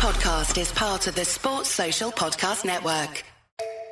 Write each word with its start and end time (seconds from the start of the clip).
podcast 0.00 0.58
is 0.58 0.72
part 0.72 1.06
of 1.08 1.14
the 1.14 1.26
Sports 1.26 1.68
Social 1.68 2.10
Podcast 2.10 2.64
Network. 2.64 3.22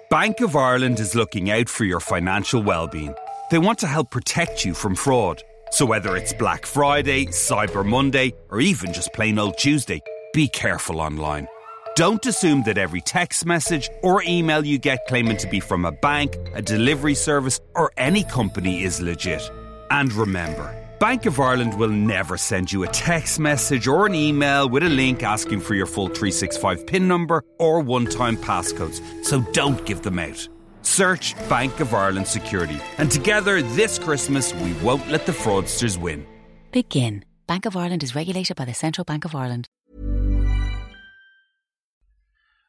Bank 0.09 0.41
of 0.41 0.57
Ireland 0.57 1.01
is 1.01 1.15
looking 1.15 1.51
out 1.51 1.69
for 1.69 1.85
your 1.85 2.01
financial 2.01 2.63
well-being. 2.63 3.15
They 3.51 3.59
want 3.59 3.79
to 3.81 3.87
help 3.87 4.11
protect 4.11 4.65
you 4.65 4.73
from 4.73 4.95
fraud. 4.95 5.43
So 5.71 5.85
whether 5.85 6.17
it's 6.17 6.33
Black 6.33 6.65
Friday, 6.65 7.27
Cyber 7.27 7.85
Monday, 7.85 8.33
or 8.49 8.59
even 8.59 8.95
just 8.95 9.13
plain 9.13 9.39
old 9.39 9.59
Tuesday, 9.59 10.01
be 10.33 10.49
careful 10.49 11.03
online. 11.03 11.47
Don't 11.95 12.25
assume 12.25 12.63
that 12.63 12.79
every 12.79 13.03
text 13.03 13.45
message 13.45 13.91
or 14.03 14.23
email 14.23 14.65
you 14.65 14.79
get 14.79 15.07
claiming 15.09 15.37
to 15.37 15.47
be 15.47 15.61
from 15.61 15.85
a 15.85 15.93
bank, 15.93 16.35
a 16.55 16.63
delivery 16.63 17.15
service, 17.15 17.61
or 17.75 17.93
any 17.99 18.25
company 18.25 18.83
is 18.83 19.03
legit. 19.03 19.43
And 19.91 20.11
remember, 20.15 20.88
Bank 20.99 21.27
of 21.27 21.39
Ireland 21.39 21.75
will 21.79 21.91
never 21.91 22.37
send 22.37 22.73
you 22.73 22.83
a 22.83 22.89
text 22.89 23.39
message 23.39 23.87
or 23.87 24.07
an 24.07 24.17
email 24.17 24.69
with 24.69 24.83
a 24.83 24.89
link 24.89 25.23
asking 25.23 25.61
for 25.61 25.77
your 25.77 25.87
full 25.87 26.07
365 26.09 26.89
PIN 26.89 27.07
number 27.07 27.45
or 27.59 27.79
one 27.79 28.05
time 28.05 28.37
passcodes, 28.37 29.01
so 29.25 29.41
don't 29.53 29.87
give 29.87 30.03
them 30.03 30.19
out. 30.19 30.49
Search 30.83 31.37
Bank 31.49 31.79
of 31.79 31.95
Ireland 31.95 32.27
Security, 32.27 32.81
and 32.99 33.13
together 33.13 33.63
this 33.63 33.97
Christmas 33.97 34.53
we 34.55 34.73
won't 34.75 35.09
let 35.09 35.25
the 35.25 35.31
fraudsters 35.31 35.97
win. 35.97 36.27
Begin. 36.73 37.25
Bank 37.47 37.65
of 37.65 37.77
Ireland 37.77 38.03
is 38.03 38.17
regulated 38.17 38.57
by 38.57 38.65
the 38.65 38.75
Central 38.75 39.05
Bank 39.05 39.25
of 39.25 39.37
Ireland. 39.37 39.69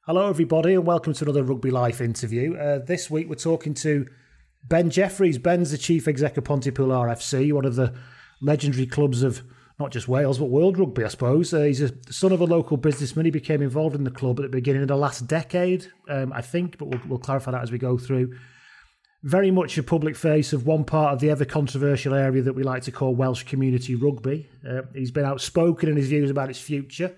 Hello, 0.06 0.30
everybody, 0.30 0.76
and 0.76 0.86
welcome 0.86 1.14
to 1.14 1.24
another 1.24 1.42
Rugby 1.42 1.72
Life 1.72 2.00
interview. 2.00 2.56
Uh, 2.56 2.78
this 2.78 3.10
week 3.10 3.28
we're 3.28 3.36
talking 3.36 3.74
to 3.76 4.06
Ben 4.64 4.92
Jeffreys. 4.92 5.40
Ben's 5.40 5.72
the 5.72 5.80
chief 5.80 6.08
exec 6.08 6.38
of 6.38 6.44
Pontypool 6.44 6.90
RFC, 6.90 7.52
one 7.52 7.66
of 7.66 7.76
the 7.76 7.96
legendary 8.42 8.86
clubs 8.86 9.24
of 9.24 9.44
not 9.80 9.92
just 9.92 10.10
Wales, 10.10 10.38
but 10.38 10.46
world 10.46 10.78
rugby, 10.78 11.06
I 11.06 11.08
suppose. 11.08 11.54
Uh, 11.54 11.62
he's 11.62 11.82
a 11.82 11.92
son 12.12 12.34
of 12.34 12.42
a 12.42 12.46
local 12.46 12.76
businessman. 12.76 13.26
He 13.26 13.32
became 13.32 13.62
involved 13.62 13.96
in 13.96 14.04
the 14.04 14.12
club 14.12 14.40
at 14.40 14.44
the 14.44 14.50
beginning 14.50 14.82
of 14.82 14.90
the 14.90 14.98
last 14.98 15.26
decade, 15.26 15.88
um, 16.10 16.34
I 16.34 16.42
think, 16.42 16.78
but 16.78 16.90
we'll, 16.90 17.02
we'll 17.08 17.20
clarify 17.20 17.52
that 17.52 17.64
as 17.64 17.72
we 17.72 17.78
go 17.78 17.98
through. 17.98 18.36
Very 19.24 19.52
much 19.52 19.78
a 19.78 19.84
public 19.84 20.16
face 20.16 20.54
of 20.54 20.66
one 20.66 20.84
part 20.84 21.14
of 21.14 21.20
the 21.20 21.30
ever 21.30 21.46
controversial 21.46 22.14
area 22.14 22.42
that 22.42 22.54
we 22.54 22.64
like 22.64 22.84
to 22.84 22.92
call 22.92 23.16
Welsh 23.16 23.44
community 23.44 23.96
rugby. 23.96 24.50
Uh, 24.68 24.82
he's 24.94 25.12
been 25.12 25.26
outspoken 25.26 25.90
in 25.90 25.96
his 25.96 26.08
views 26.08 26.30
about 26.30 26.50
its 26.50 26.60
future, 26.60 27.16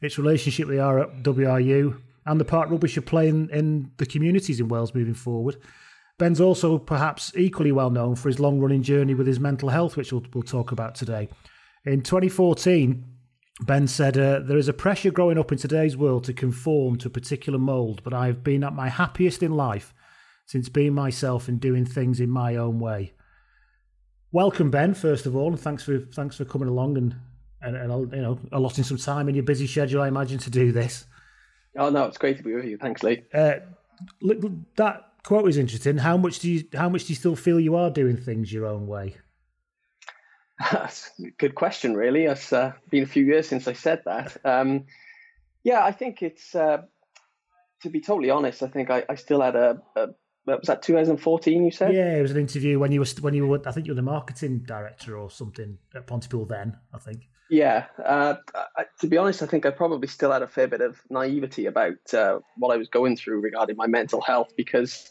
its 0.00 0.18
relationship 0.18 0.68
with 0.68 0.78
the 0.78 0.82
WRU, 1.22 2.00
and 2.26 2.40
the 2.40 2.44
part 2.44 2.68
rugby 2.68 2.88
should 2.88 3.06
play 3.06 3.28
in, 3.28 3.48
in 3.50 3.92
the 3.98 4.06
communities 4.06 4.58
in 4.58 4.68
Wales 4.68 4.94
moving 4.94 5.14
forward. 5.14 5.56
Ben's 6.18 6.40
also 6.40 6.78
perhaps 6.78 7.32
equally 7.36 7.72
well 7.72 7.90
known 7.90 8.14
for 8.14 8.28
his 8.28 8.38
long 8.38 8.60
running 8.60 8.82
journey 8.82 9.14
with 9.14 9.26
his 9.26 9.40
mental 9.40 9.70
health, 9.70 9.96
which 9.96 10.12
we'll, 10.12 10.24
we'll 10.32 10.42
talk 10.42 10.72
about 10.72 10.94
today. 10.94 11.28
In 11.84 12.02
2014, 12.02 13.04
Ben 13.62 13.86
said, 13.86 14.16
uh, 14.16 14.40
There 14.40 14.58
is 14.58 14.68
a 14.68 14.72
pressure 14.72 15.10
growing 15.10 15.38
up 15.38 15.52
in 15.52 15.58
today's 15.58 15.96
world 15.96 16.24
to 16.24 16.32
conform 16.32 16.96
to 16.98 17.08
a 17.08 17.10
particular 17.10 17.58
mould, 17.58 18.02
but 18.02 18.14
I 18.14 18.26
have 18.26 18.44
been 18.44 18.64
at 18.64 18.74
my 18.74 18.88
happiest 18.88 19.42
in 19.42 19.52
life 19.52 19.92
since 20.46 20.68
being 20.68 20.94
myself 20.94 21.48
and 21.48 21.60
doing 21.60 21.84
things 21.84 22.20
in 22.20 22.30
my 22.30 22.56
own 22.56 22.78
way. 22.78 23.12
Welcome, 24.32 24.70
Ben, 24.70 24.94
first 24.94 25.26
of 25.26 25.36
all, 25.36 25.48
and 25.48 25.60
thanks 25.60 25.84
for 25.84 25.98
thanks 25.98 26.36
for 26.36 26.44
coming 26.44 26.68
along 26.68 26.96
and, 26.96 27.14
and, 27.60 27.76
and 27.76 28.12
you 28.12 28.22
know 28.22 28.38
allotting 28.50 28.84
some 28.84 28.96
time 28.96 29.28
in 29.28 29.34
your 29.34 29.44
busy 29.44 29.66
schedule, 29.66 30.02
I 30.02 30.08
imagine, 30.08 30.38
to 30.38 30.50
do 30.50 30.72
this. 30.72 31.04
Oh 31.76 31.90
no, 31.90 32.04
it's 32.04 32.18
great 32.18 32.38
to 32.38 32.42
be 32.42 32.54
with 32.54 32.64
you. 32.64 32.78
Thanks, 32.78 33.02
Lee. 33.02 33.24
Uh, 33.32 33.56
that 34.76 35.11
quote 35.24 35.48
is 35.48 35.56
interesting. 35.56 35.98
How 35.98 36.16
much 36.16 36.38
do 36.38 36.50
you 36.50 36.64
how 36.74 36.88
much 36.88 37.04
do 37.04 37.12
you 37.12 37.16
still 37.16 37.36
feel 37.36 37.60
you 37.60 37.76
are 37.76 37.90
doing 37.90 38.16
things 38.16 38.52
your 38.52 38.66
own 38.66 38.86
way? 38.86 39.16
That's 40.70 41.10
a 41.24 41.30
good 41.38 41.54
question, 41.54 41.96
really. 41.96 42.24
It's 42.24 42.52
uh, 42.52 42.72
been 42.90 43.02
a 43.02 43.06
few 43.06 43.24
years 43.24 43.48
since 43.48 43.68
I 43.68 43.72
said 43.72 44.02
that. 44.04 44.36
Um, 44.44 44.86
yeah, 45.64 45.84
I 45.84 45.92
think 45.92 46.22
it's 46.22 46.54
uh, 46.54 46.82
to 47.82 47.90
be 47.90 48.00
totally 48.00 48.30
honest. 48.30 48.62
I 48.62 48.68
think 48.68 48.90
I, 48.90 49.04
I 49.08 49.14
still 49.16 49.40
had 49.40 49.56
a, 49.56 49.82
a 49.96 50.08
was 50.46 50.66
that 50.66 50.82
2014 50.82 51.64
you 51.64 51.70
said 51.70 51.94
yeah 51.94 52.16
it 52.16 52.22
was 52.22 52.32
an 52.32 52.36
interview 52.36 52.78
when 52.78 52.90
you 52.90 53.00
were 53.00 53.06
when 53.20 53.34
you 53.34 53.46
were 53.46 53.60
i 53.66 53.70
think 53.70 53.86
you 53.86 53.92
were 53.92 53.96
the 53.96 54.02
marketing 54.02 54.58
director 54.66 55.16
or 55.16 55.30
something 55.30 55.78
at 55.94 56.06
pontypool 56.06 56.44
then 56.44 56.76
i 56.92 56.98
think 56.98 57.28
yeah 57.52 57.84
uh, 58.02 58.34
I, 58.76 58.84
to 59.00 59.06
be 59.06 59.18
honest 59.18 59.42
i 59.42 59.46
think 59.46 59.66
i 59.66 59.70
probably 59.70 60.08
still 60.08 60.32
had 60.32 60.40
a 60.40 60.48
fair 60.48 60.66
bit 60.66 60.80
of 60.80 60.98
naivety 61.10 61.66
about 61.66 62.14
uh, 62.14 62.38
what 62.56 62.72
i 62.72 62.78
was 62.78 62.88
going 62.88 63.16
through 63.16 63.40
regarding 63.40 63.76
my 63.76 63.86
mental 63.86 64.22
health 64.22 64.54
because 64.56 65.10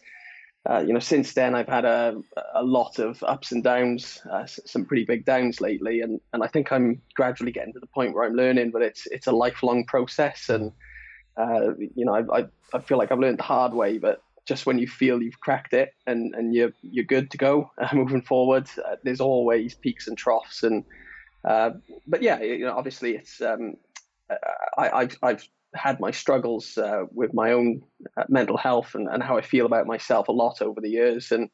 uh, 0.68 0.79
you 0.79 0.91
know 0.91 1.00
since 1.00 1.34
then 1.35 1.53
i've 1.53 1.68
had 1.68 1.85
a, 1.85 2.19
a 2.56 2.63
lot 2.63 2.97
of 2.97 3.22
ups 3.24 3.52
and 3.52 3.63
downs 3.63 4.22
uh, 4.31 4.46
some 4.47 4.85
pretty 4.85 5.06
big 5.06 5.24
downs 5.24 5.62
lately 5.62 6.02
and, 6.02 6.19
and 6.34 6.44
i 6.44 6.47
think 6.47 6.72
i'm 6.72 7.00
gradually 7.13 7.52
getting 7.52 7.74
to 7.74 7.79
the 7.79 7.88
point 7.88 8.16
where 8.16 8.25
i'm 8.25 8.34
learning 8.34 8.72
but 8.72 8.81
it's 8.81 9.06
it's 9.08 9.28
a 9.28 9.31
lifelong 9.31 9.85
process 9.85 10.50
and 10.50 10.72
uh, 11.38 11.75
you 11.96 12.06
know 12.06 12.16
I, 12.16 12.40
I, 12.40 12.46
I 12.73 12.79
feel 12.79 12.97
like 12.97 13.12
i've 13.12 13.19
learned 13.19 13.38
the 13.38 13.44
hard 13.44 13.73
way 13.73 14.00
but 14.00 14.23
just 14.47 14.66
when 14.66 14.79
you 14.79 14.88
feel 14.88 15.22
you've 15.22 15.40
cracked 15.40 15.73
it 15.73 15.94
and, 16.08 16.34
and 16.34 16.56
you're 16.56 16.73
you're 16.81 17.06
good 17.06 17.29
to 17.29 17.38
go 17.38 17.69
uh, 17.78 17.88
moving 17.94 18.23
forward. 18.23 18.68
There's 19.03 19.22
always 19.22 19.75
peaks 19.75 20.08
and 20.08 20.18
troughs, 20.18 20.63
and 20.63 20.84
uh, 21.44 21.72
but 22.07 22.22
yeah, 22.22 22.41
you 22.41 22.66
know, 22.66 22.75
obviously 22.78 23.16
it's 23.16 23.41
um, 23.41 23.75
I, 24.78 25.02
have 25.02 25.18
I've 25.22 25.47
had 25.74 26.00
my 26.00 26.12
struggles 26.12 26.78
uh, 26.78 27.03
with 27.12 27.34
my 27.34 27.52
own 27.52 27.81
uh, 28.18 28.24
mental 28.29 28.57
health 28.57 28.96
and, 28.96 29.07
and 29.07 29.24
how 29.24 29.38
I 29.38 29.41
feel 29.41 29.66
about 29.66 29.88
myself 29.88 30.28
a 30.28 30.34
lot 30.34 30.62
over 30.62 30.81
the 30.81 30.90
years, 30.90 31.31
and 31.31 31.50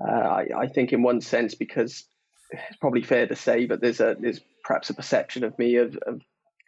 uh, 0.00 0.12
I, 0.12 0.46
I 0.56 0.66
think 0.68 0.92
in 0.92 1.02
one 1.02 1.20
sense 1.20 1.54
because 1.54 2.04
it's 2.50 2.76
probably 2.80 3.02
fair 3.02 3.26
to 3.26 3.36
say, 3.36 3.66
but 3.66 3.80
there's 3.80 4.00
a 4.00 4.16
there's 4.20 4.40
perhaps 4.64 4.90
a 4.90 4.94
perception 4.94 5.44
of 5.44 5.58
me 5.58 5.76
of, 5.76 5.96
of 6.06 6.20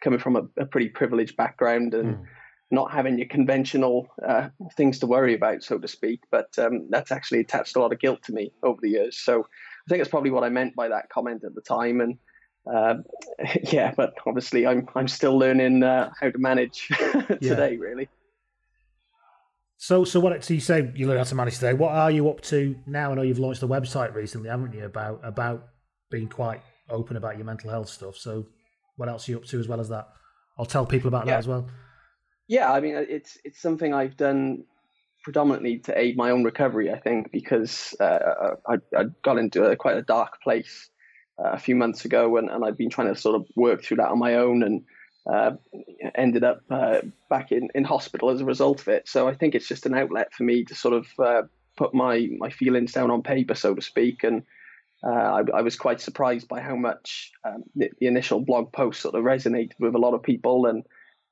coming 0.03 0.19
from 0.19 0.35
a, 0.35 0.61
a 0.61 0.65
pretty 0.65 0.89
privileged 0.89 1.37
background 1.37 1.93
and. 1.93 2.17
Mm 2.17 2.25
not 2.71 2.91
having 2.91 3.17
your 3.17 3.27
conventional 3.27 4.07
uh, 4.27 4.49
things 4.75 4.99
to 4.99 5.07
worry 5.07 5.33
about, 5.33 5.63
so 5.63 5.77
to 5.77 5.87
speak. 5.87 6.21
But 6.31 6.47
um, 6.59 6.87
that's 6.89 7.11
actually 7.11 7.39
attached 7.39 7.75
a 7.75 7.79
lot 7.79 7.91
of 7.91 7.99
guilt 7.99 8.23
to 8.23 8.33
me 8.33 8.51
over 8.61 8.79
the 8.81 8.89
years. 8.89 9.17
So 9.17 9.41
I 9.41 9.89
think 9.89 10.01
it's 10.01 10.09
probably 10.09 10.29
what 10.29 10.43
I 10.43 10.49
meant 10.49 10.75
by 10.75 10.87
that 10.89 11.09
comment 11.09 11.43
at 11.43 11.55
the 11.55 11.61
time. 11.61 11.99
And 12.01 12.17
uh, 12.65 12.95
yeah, 13.71 13.93
but 13.95 14.13
obviously 14.25 14.65
I'm 14.65 14.87
I'm 14.95 15.07
still 15.07 15.37
learning 15.37 15.83
uh, 15.83 16.11
how 16.19 16.29
to 16.29 16.37
manage 16.37 16.87
today, 16.87 17.37
yeah. 17.41 17.59
really. 17.79 18.09
So, 19.77 20.03
so 20.03 20.19
what? 20.19 20.43
So 20.43 20.53
you 20.53 20.59
say 20.59 20.91
you 20.95 21.07
learn 21.07 21.17
how 21.17 21.23
to 21.23 21.35
manage 21.35 21.55
today. 21.55 21.73
What 21.73 21.93
are 21.93 22.11
you 22.11 22.29
up 22.29 22.41
to 22.41 22.75
now? 22.85 23.11
I 23.11 23.15
know 23.15 23.21
you've 23.21 23.39
launched 23.39 23.63
a 23.63 23.67
website 23.67 24.13
recently, 24.13 24.49
haven't 24.49 24.73
you? 24.73 24.83
About 24.83 25.21
about 25.23 25.69
being 26.11 26.27
quite 26.27 26.61
open 26.89 27.15
about 27.15 27.37
your 27.37 27.45
mental 27.45 27.69
health 27.69 27.89
stuff. 27.89 28.17
So, 28.17 28.45
what 28.97 29.07
else 29.07 29.27
are 29.27 29.31
you 29.31 29.37
up 29.37 29.45
to 29.45 29.59
as 29.59 29.67
well 29.67 29.79
as 29.79 29.89
that? 29.89 30.09
I'll 30.57 30.65
tell 30.65 30.85
people 30.85 31.07
about 31.07 31.25
yeah. 31.25 31.33
that 31.33 31.39
as 31.39 31.47
well. 31.47 31.69
Yeah, 32.47 32.71
I 32.71 32.81
mean, 32.81 32.95
it's 32.95 33.37
it's 33.45 33.61
something 33.61 33.93
I've 33.93 34.17
done 34.17 34.65
predominantly 35.23 35.79
to 35.79 35.97
aid 35.97 36.17
my 36.17 36.31
own 36.31 36.43
recovery. 36.43 36.91
I 36.91 36.99
think 36.99 37.31
because 37.31 37.95
uh, 37.99 38.55
I, 38.67 38.75
I, 38.97 39.03
got 39.23 39.37
into 39.37 39.63
a, 39.63 39.75
quite 39.75 39.97
a 39.97 40.01
dark 40.01 40.41
place 40.41 40.89
a 41.43 41.59
few 41.59 41.75
months 41.75 42.05
ago, 42.05 42.37
and, 42.37 42.49
and 42.49 42.63
I've 42.63 42.77
been 42.77 42.89
trying 42.89 43.13
to 43.13 43.19
sort 43.19 43.35
of 43.35 43.47
work 43.55 43.83
through 43.83 43.97
that 43.97 44.09
on 44.09 44.19
my 44.19 44.35
own, 44.35 44.63
and 44.63 44.83
uh, 45.29 45.51
ended 46.15 46.43
up 46.43 46.61
uh, 46.69 47.01
back 47.29 47.51
in, 47.51 47.69
in 47.75 47.83
hospital 47.83 48.29
as 48.29 48.41
a 48.41 48.45
result 48.45 48.81
of 48.81 48.87
it. 48.87 49.07
So 49.07 49.27
I 49.27 49.35
think 49.35 49.55
it's 49.55 49.67
just 49.67 49.85
an 49.85 49.95
outlet 49.95 50.33
for 50.33 50.43
me 50.43 50.63
to 50.65 50.75
sort 50.75 50.93
of 50.95 51.07
uh, 51.19 51.41
put 51.77 51.93
my 51.93 52.27
my 52.37 52.49
feelings 52.49 52.93
down 52.93 53.11
on 53.11 53.23
paper, 53.23 53.55
so 53.55 53.75
to 53.75 53.81
speak, 53.81 54.23
and. 54.23 54.43
Uh, 55.01 55.11
I, 55.11 55.59
I, 55.59 55.61
was 55.61 55.77
quite 55.77 56.01
surprised 56.01 56.49
by 56.49 56.59
how 56.59 56.75
much 56.75 57.31
um, 57.45 57.63
the, 57.73 57.89
the, 58.01 58.07
initial 58.07 58.41
blog 58.41 58.73
post 58.73 58.99
sort 58.99 59.15
of 59.15 59.23
resonated 59.23 59.71
with 59.79 59.95
a 59.95 59.97
lot 59.97 60.13
of 60.13 60.23
people, 60.23 60.65
and 60.65 60.83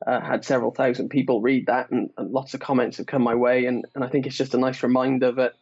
uh, 0.06 0.22
had 0.22 0.46
several 0.46 0.72
thousand 0.72 1.10
people 1.10 1.42
read 1.42 1.66
that, 1.68 1.90
and, 1.92 2.10
and, 2.18 2.32
lots 2.32 2.54
of 2.54 2.60
comments 2.60 2.98
have 2.98 3.08
come 3.08 3.22
my 3.22 3.36
way. 3.36 3.66
And, 3.66 3.86
and 3.96 4.04
I 4.04 4.08
think 4.08 4.26
it's 4.26 4.38
just 4.38 4.54
a 4.54 4.58
nice 4.60 4.84
reminder 4.84 5.32
that 5.34 5.54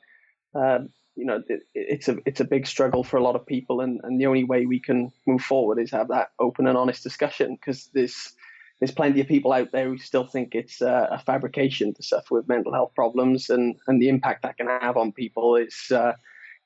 uh, 0.54 0.80
you 1.16 1.26
know 1.26 1.42
it's 1.74 2.08
a 2.08 2.18
it's 2.26 2.40
a 2.40 2.46
big 2.46 2.68
struggle 2.68 3.04
for 3.04 3.18
a 3.18 3.24
lot 3.24 3.36
of 3.36 3.46
people, 3.46 3.82
and, 3.82 4.00
and 4.04 4.20
the 4.20 4.28
only 4.28 4.44
way 4.44 4.66
we 4.66 4.80
can 4.80 5.12
move 5.26 5.42
forward 5.42 5.80
is 5.80 5.92
have 5.92 6.10
that 6.10 6.30
open 6.40 6.68
and 6.68 6.78
honest 6.78 7.04
discussion 7.04 7.56
because 7.56 7.90
there's 7.94 8.34
there's 8.80 8.92
plenty 8.92 9.22
of 9.22 9.28
people 9.28 9.54
out 9.54 9.72
there 9.72 9.88
who 9.88 9.98
still 9.98 10.26
think 10.26 10.54
it's 10.54 10.82
uh, 10.82 11.08
a 11.10 11.20
fabrication 11.20 11.94
to 11.94 12.04
suffer 12.04 12.36
with 12.36 12.50
mental 12.50 12.74
health 12.74 12.94
problems, 12.94 13.50
and, 13.50 13.76
and 13.88 14.02
the 14.02 14.10
impact 14.10 14.44
that 14.44 14.58
can 14.58 14.68
have 14.68 14.98
on 14.98 15.12
people 15.12 15.56
is 15.56 15.92
uh, 15.92 16.14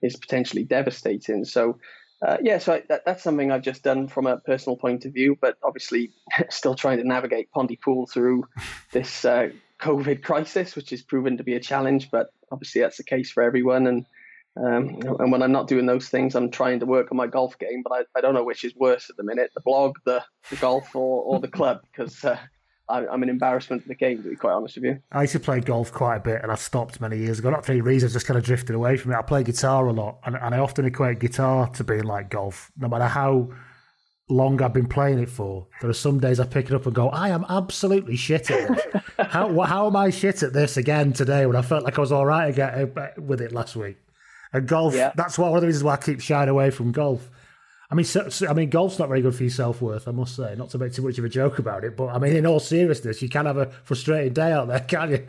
is 0.02 0.16
potentially 0.16 0.64
devastating. 0.64 1.46
So 1.46 1.80
uh, 2.22 2.38
yeah, 2.42 2.58
so 2.58 2.74
I, 2.74 2.84
that, 2.90 3.06
that's 3.06 3.24
something 3.24 3.52
I've 3.52 3.62
just 3.62 3.84
done 3.84 4.08
from 4.08 4.28
a 4.28 4.38
personal 4.38 4.76
point 4.76 5.06
of 5.06 5.14
view, 5.14 5.38
but 5.40 5.58
obviously 5.64 6.12
still 6.50 6.76
trying 6.76 6.98
to 6.98 7.08
navigate 7.08 7.52
Pontypool 7.52 8.08
through 8.08 8.46
this 8.92 9.24
uh, 9.24 9.50
COVID 9.80 10.24
crisis, 10.24 10.76
which 10.76 10.90
has 10.90 11.02
proven 11.02 11.38
to 11.38 11.44
be 11.44 11.54
a 11.54 11.60
challenge. 11.60 12.12
But 12.12 12.28
obviously 12.52 12.82
that's 12.82 12.98
the 12.98 13.04
case 13.04 13.32
for 13.32 13.42
everyone. 13.42 13.88
And 13.88 14.06
um, 14.58 15.00
and 15.20 15.32
when 15.32 15.42
I'm 15.42 15.52
not 15.52 15.68
doing 15.68 15.86
those 15.86 16.10
things, 16.10 16.36
I'm 16.36 16.52
trying 16.52 16.80
to 16.80 16.86
work 16.86 17.12
on 17.12 17.18
my 17.18 17.28
golf 17.28 17.58
game. 17.60 17.84
But 17.84 17.94
I, 17.94 18.18
I 18.18 18.22
don't 18.22 18.34
know 18.34 18.44
which 18.44 18.64
is 18.64 18.76
worse 18.76 19.10
at 19.10 19.18
the 19.18 19.24
minute: 19.24 19.52
the 19.54 19.62
blog, 19.62 19.98
the, 20.06 20.24
the 20.50 20.56
golf, 20.58 20.96
or, 20.96 21.24
or 21.24 21.40
the 21.40 21.48
club, 21.48 21.82
because 21.92 22.24
uh, 22.26 22.38
I'm 22.90 23.22
an 23.22 23.30
embarrassment 23.30 23.84
to 23.84 23.88
the 23.88 23.96
game, 23.96 24.24
to 24.24 24.30
be 24.30 24.36
quite 24.36 24.54
honest 24.54 24.76
with 24.76 24.86
you. 24.86 25.00
I 25.12 25.22
used 25.22 25.34
to 25.34 25.40
play 25.40 25.60
golf 25.60 25.94
quite 25.94 26.18
a 26.18 26.20
bit, 26.20 26.42
and 26.42 26.52
I 26.52 26.56
stopped 26.56 27.00
many 27.00 27.18
years 27.18 27.40
ago. 27.40 27.52
Not 27.52 27.66
for 27.66 27.72
any 27.72 27.82
reasons, 27.82 28.14
just 28.14 28.26
kind 28.26 28.38
of 28.38 28.44
drifted 28.44 28.76
away 28.76 28.98
from 28.98 29.12
it. 29.12 29.16
I 29.18 29.22
play 29.22 29.44
guitar 29.44 29.86
a 29.86 29.94
lot, 29.94 30.20
and, 30.26 30.36
and 30.36 30.56
I 30.56 30.60
often 30.60 30.86
equate 30.86 31.20
guitar 31.20 31.70
to 31.70 31.84
being 31.84 32.04
like 32.04 32.30
golf. 32.30 32.72
No 32.78 32.88
matter 32.88 33.06
how 33.06 33.52
long 34.28 34.62
I've 34.62 34.74
been 34.74 34.88
playing 34.88 35.20
it 35.20 35.30
for, 35.30 35.68
there 35.82 35.90
are 35.90 35.94
some 35.94 36.20
days 36.20 36.40
I 36.40 36.46
pick 36.46 36.66
it 36.66 36.74
up 36.74 36.86
and 36.86 36.96
go, 36.96 37.10
I 37.10 37.30
am 37.30 37.46
absolutely 37.48 38.16
shit 38.16 38.50
at 38.50 38.68
this. 38.68 39.04
how 39.30 39.60
how 39.62 39.88
am 39.88 39.96
I 39.96 40.10
shit 40.10 40.42
at 40.42 40.54
this 40.54 40.76
again 40.78 41.14
today 41.14 41.46
when 41.46 41.56
I 41.56 41.62
felt 41.62 41.84
like 41.84 41.98
I 41.98 42.02
was 42.02 42.12
all 42.12 42.26
right 42.26 42.48
again 42.48 42.92
uh, 42.98 43.08
with 43.22 43.42
it 43.42 43.52
last 43.52 43.76
week? 43.76 43.98
And 44.54 44.68
golf, 44.68 44.96
Yeah. 44.96 45.12
that's 45.16 45.38
one 45.38 45.54
of 45.54 45.62
the 45.62 45.68
reasons 45.68 45.84
why 45.84 45.94
I 45.94 45.98
keep 45.98 46.22
shying 46.22 46.50
away 46.50 46.72
from 46.72 46.92
golf. 46.92 47.30
I 47.92 47.96
mean, 47.96 48.06
so, 48.06 48.30
so- 48.30 48.48
I 48.48 48.54
mean, 48.54 48.70
golf's 48.70 49.00
not 49.00 49.08
very 49.08 49.22
good 49.22 49.36
for 49.36 49.44
your 49.44 49.50
self 49.52 49.82
worth, 49.82 50.08
I 50.08 50.12
must 50.12 50.36
say. 50.36 50.56
Not 50.56 50.70
to 50.72 50.78
make 50.78 50.94
too 50.94 51.02
much 51.02 51.18
of 51.18 51.26
a 51.26 51.30
joke 51.30 51.60
about 51.60 51.84
it, 51.84 51.96
but 51.98 52.08
I 52.10 52.20
mean, 52.20 52.36
in 52.36 52.46
all 52.46 52.60
seriousness, 52.60 53.22
you 53.22 53.30
can 53.30 53.46
have 53.46 53.58
a 53.58 53.68
frustrating 53.84 54.34
day 54.34 54.52
out 54.52 54.68
there, 54.68 54.80
can 54.88 55.12
you? 55.12 55.26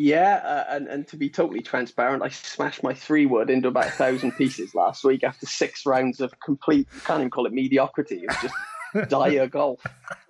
Yeah, 0.00 0.36
uh, 0.44 0.64
and, 0.76 0.86
and 0.86 1.08
to 1.08 1.16
be 1.16 1.28
totally 1.28 1.60
transparent, 1.60 2.22
I 2.22 2.28
smashed 2.28 2.82
my 2.84 2.94
three 2.94 3.26
wood 3.26 3.50
into 3.50 3.66
about 3.68 3.86
a 3.86 3.90
thousand 3.90 4.32
pieces 4.32 4.72
last 4.74 5.02
week 5.02 5.24
after 5.24 5.44
six 5.44 5.84
rounds 5.86 6.20
of 6.20 6.38
complete, 6.40 6.86
can't 7.04 7.18
even 7.20 7.30
call 7.30 7.46
it 7.46 7.52
mediocrity. 7.52 8.16
It 8.22 8.28
was 8.28 8.36
just 8.42 8.54
dire 9.08 9.46
golf. 9.48 9.84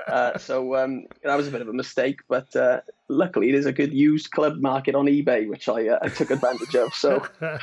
Uh, 0.07 0.39
so 0.39 0.77
um, 0.77 1.07
that 1.23 1.37
was 1.37 1.49
a 1.49 1.51
bit 1.51 1.61
of 1.61 1.69
a 1.69 1.73
mistake, 1.73 2.21
but 2.29 2.55
uh, 2.57 2.81
luckily 3.09 3.53
there's 3.53 3.67
a 3.67 3.73
good 3.73 3.93
used 3.93 4.31
club 4.31 4.57
market 4.59 4.95
on 4.95 5.07
eBay, 5.07 5.49
which 5.49 5.69
I, 5.69 5.89
uh, 5.89 5.99
I 6.03 6.09
took 6.09 6.31
advantage 6.31 6.75
of. 6.75 6.95
So 6.95 7.27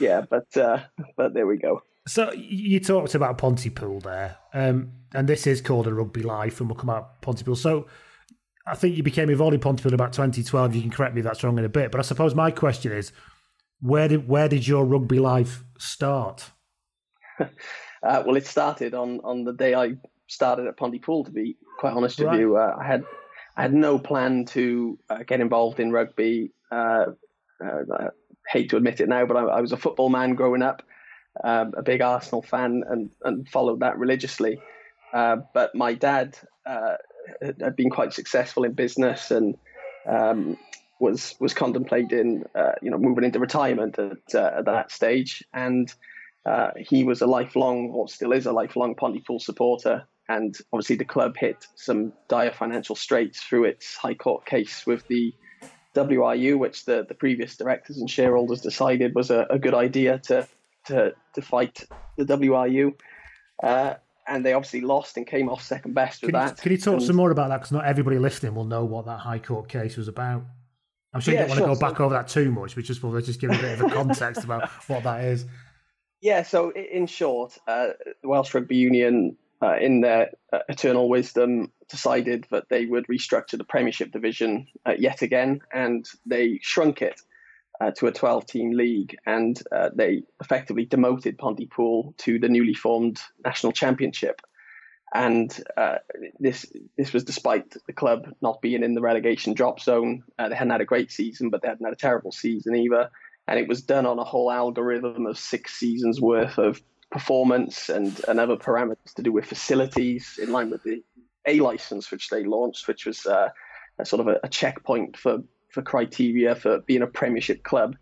yeah, 0.00 0.22
but 0.28 0.56
uh, 0.56 0.80
but 1.16 1.34
there 1.34 1.46
we 1.46 1.58
go. 1.58 1.82
So 2.06 2.32
you 2.32 2.80
talked 2.80 3.14
about 3.14 3.38
Pontypool 3.38 4.00
there, 4.00 4.36
um, 4.54 4.92
and 5.14 5.28
this 5.28 5.46
is 5.46 5.60
called 5.60 5.86
a 5.86 5.94
rugby 5.94 6.22
life, 6.22 6.60
and 6.60 6.68
we'll 6.68 6.78
come 6.78 6.90
out 6.90 7.22
Pontypool. 7.22 7.56
So 7.56 7.86
I 8.66 8.74
think 8.74 8.96
you 8.96 9.02
became 9.02 9.30
involved 9.30 9.54
in 9.54 9.60
Pontypool 9.60 9.94
about 9.94 10.12
2012. 10.12 10.74
You 10.74 10.82
can 10.82 10.90
correct 10.90 11.14
me 11.14 11.20
if 11.20 11.24
that's 11.24 11.44
wrong 11.44 11.58
in 11.58 11.64
a 11.64 11.68
bit, 11.68 11.92
but 11.92 11.98
I 11.98 12.02
suppose 12.02 12.34
my 12.34 12.50
question 12.50 12.92
is, 12.92 13.12
where 13.80 14.08
did 14.08 14.28
where 14.28 14.48
did 14.48 14.66
your 14.66 14.84
rugby 14.84 15.18
life 15.18 15.64
start? 15.78 16.50
Uh, 18.02 18.22
well, 18.26 18.36
it 18.36 18.46
started 18.46 18.94
on, 18.94 19.20
on 19.22 19.44
the 19.44 19.52
day 19.52 19.74
I 19.74 19.94
started 20.26 20.66
at 20.66 20.76
Pontypool. 20.76 21.24
To 21.24 21.30
be 21.30 21.56
quite 21.78 21.92
honest 21.92 22.18
with 22.18 22.38
you, 22.38 22.56
uh, 22.56 22.76
I 22.78 22.84
had 22.84 23.04
I 23.56 23.62
had 23.62 23.74
no 23.74 23.98
plan 23.98 24.44
to 24.46 24.98
uh, 25.10 25.22
get 25.26 25.40
involved 25.40 25.78
in 25.78 25.92
rugby. 25.92 26.52
Uh, 26.70 27.06
uh, 27.64 27.82
I 27.92 28.08
hate 28.48 28.70
to 28.70 28.76
admit 28.76 29.00
it 29.00 29.08
now, 29.08 29.26
but 29.26 29.36
I, 29.36 29.44
I 29.44 29.60
was 29.60 29.72
a 29.72 29.76
football 29.76 30.08
man 30.08 30.34
growing 30.34 30.62
up, 30.62 30.82
um, 31.44 31.74
a 31.76 31.82
big 31.82 32.00
Arsenal 32.00 32.42
fan, 32.42 32.82
and 32.88 33.10
and 33.22 33.48
followed 33.48 33.80
that 33.80 33.98
religiously. 33.98 34.58
Uh, 35.12 35.36
but 35.52 35.74
my 35.74 35.94
dad 35.94 36.36
uh, 36.66 36.96
had 37.40 37.60
had 37.60 37.76
been 37.76 37.90
quite 37.90 38.12
successful 38.12 38.64
in 38.64 38.72
business 38.72 39.30
and 39.30 39.56
um, 40.06 40.56
was 40.98 41.34
was 41.38 41.52
contemplating, 41.52 42.44
uh, 42.54 42.72
you 42.80 42.90
know, 42.90 42.98
moving 42.98 43.24
into 43.24 43.38
retirement 43.38 43.98
at, 43.98 44.34
uh, 44.34 44.58
at 44.58 44.64
that 44.64 44.90
stage, 44.90 45.44
and 45.52 45.92
uh, 46.46 46.70
he 46.76 47.04
was 47.04 47.20
a 47.22 47.26
lifelong, 47.26 47.90
or 47.94 48.08
still 48.08 48.32
is 48.32 48.46
a 48.46 48.52
lifelong, 48.52 48.94
Pontypool 48.94 49.40
supporter. 49.40 50.04
And 50.28 50.56
obviously, 50.72 50.96
the 50.96 51.04
club 51.04 51.36
hit 51.36 51.66
some 51.76 52.12
dire 52.28 52.52
financial 52.52 52.96
straits 52.96 53.42
through 53.42 53.64
its 53.64 53.96
High 53.96 54.14
Court 54.14 54.46
case 54.46 54.86
with 54.86 55.06
the 55.08 55.34
WRU, 55.94 56.58
which 56.58 56.84
the, 56.84 57.04
the 57.06 57.14
previous 57.14 57.56
directors 57.56 57.98
and 57.98 58.08
shareholders 58.10 58.60
decided 58.60 59.14
was 59.14 59.30
a, 59.30 59.46
a 59.50 59.58
good 59.58 59.74
idea 59.74 60.18
to, 60.20 60.46
to 60.86 61.12
to 61.34 61.42
fight 61.42 61.84
the 62.16 62.24
WRU. 62.24 62.94
Uh, 63.62 63.94
and 64.26 64.46
they 64.46 64.52
obviously 64.52 64.80
lost 64.80 65.16
and 65.16 65.26
came 65.26 65.48
off 65.48 65.62
second 65.62 65.94
best 65.94 66.22
with 66.22 66.30
Can 66.32 66.40
you, 66.40 66.48
that. 66.48 66.56
can 66.62 66.72
you 66.72 66.78
talk 66.78 66.94
And- 66.94 67.02
some 67.02 67.16
more 67.16 67.30
about 67.32 67.48
that? 67.48 67.58
Because 67.58 67.72
not 67.72 67.84
everybody 67.84 68.18
listening 68.18 68.54
will 68.54 68.64
know 68.64 68.84
what 68.84 69.04
that 69.06 69.18
High 69.18 69.40
Court 69.40 69.68
case 69.68 69.96
was 69.96 70.08
about. 70.08 70.44
I'm 71.12 71.20
sure 71.20 71.34
you 71.34 71.40
Yeah, 71.40 71.46
don't 71.46 71.50
want 71.50 71.58
to 71.58 71.66
sure. 71.66 71.74
go 71.74 71.80
back 71.92 72.00
over 72.00 72.14
that 72.14 72.28
too 72.28 72.50
much, 72.50 72.74
but 72.74 72.84
just 72.84 73.02
we'll 73.02 73.20
just 73.20 73.40
give 73.40 73.50
a 73.50 73.58
bit 73.58 73.78
of 73.80 73.90
a 73.90 73.94
context 73.94 74.44
about 74.44 74.68
what 74.86 75.02
that 75.02 75.24
is. 75.24 75.44
Yeah, 76.22 76.44
so 76.44 76.70
in 76.70 77.08
short, 77.08 77.58
uh, 77.66 77.88
the 78.22 78.28
Welsh 78.28 78.54
Rugby 78.54 78.76
Union, 78.76 79.36
uh, 79.60 79.76
in 79.78 80.02
their 80.02 80.30
uh, 80.52 80.60
eternal 80.68 81.08
wisdom, 81.08 81.72
decided 81.90 82.46
that 82.52 82.68
they 82.70 82.86
would 82.86 83.08
restructure 83.08 83.58
the 83.58 83.64
Premiership 83.64 84.12
division 84.12 84.68
uh, 84.86 84.92
yet 84.96 85.22
again, 85.22 85.60
and 85.74 86.08
they 86.24 86.60
shrunk 86.62 87.02
it 87.02 87.20
uh, 87.80 87.90
to 87.96 88.06
a 88.06 88.12
12 88.12 88.46
team 88.46 88.70
league, 88.70 89.16
and 89.26 89.60
uh, 89.72 89.90
they 89.92 90.22
effectively 90.40 90.84
demoted 90.84 91.38
Pontypool 91.38 92.14
to 92.18 92.38
the 92.38 92.48
newly 92.48 92.74
formed 92.74 93.20
National 93.44 93.72
Championship. 93.72 94.40
And 95.14 95.52
this 96.38 96.64
this 96.96 97.12
was 97.12 97.24
despite 97.24 97.74
the 97.86 97.92
club 97.92 98.32
not 98.40 98.62
being 98.62 98.82
in 98.82 98.94
the 98.94 99.02
relegation 99.02 99.52
drop 99.52 99.78
zone. 99.78 100.22
They 100.38 100.54
hadn't 100.54 100.70
had 100.70 100.80
a 100.80 100.86
great 100.86 101.12
season, 101.12 101.50
but 101.50 101.60
they 101.60 101.68
hadn't 101.68 101.84
had 101.84 101.92
a 101.92 101.96
terrible 101.96 102.32
season 102.32 102.74
either 102.76 103.10
and 103.52 103.60
it 103.60 103.68
was 103.68 103.82
done 103.82 104.06
on 104.06 104.18
a 104.18 104.24
whole 104.24 104.50
algorithm 104.50 105.26
of 105.26 105.38
six 105.38 105.74
seasons 105.74 106.22
worth 106.22 106.56
of 106.56 106.80
performance 107.10 107.90
and, 107.90 108.18
and 108.26 108.40
other 108.40 108.56
parameters 108.56 109.12
to 109.14 109.20
do 109.20 109.30
with 109.30 109.44
facilities 109.44 110.38
in 110.42 110.50
line 110.52 110.70
with 110.70 110.82
the 110.84 111.02
A 111.46 111.60
license 111.60 112.10
which 112.10 112.30
they 112.30 112.44
launched, 112.44 112.88
which 112.88 113.04
was 113.04 113.26
uh, 113.26 113.50
a 113.98 114.06
sort 114.06 114.20
of 114.20 114.28
a, 114.28 114.40
a 114.42 114.48
checkpoint 114.48 115.18
for, 115.18 115.40
for 115.68 115.82
criteria 115.82 116.54
for 116.54 116.80
being 116.80 117.02
a 117.02 117.06
Premiership 117.06 117.62
club. 117.62 117.94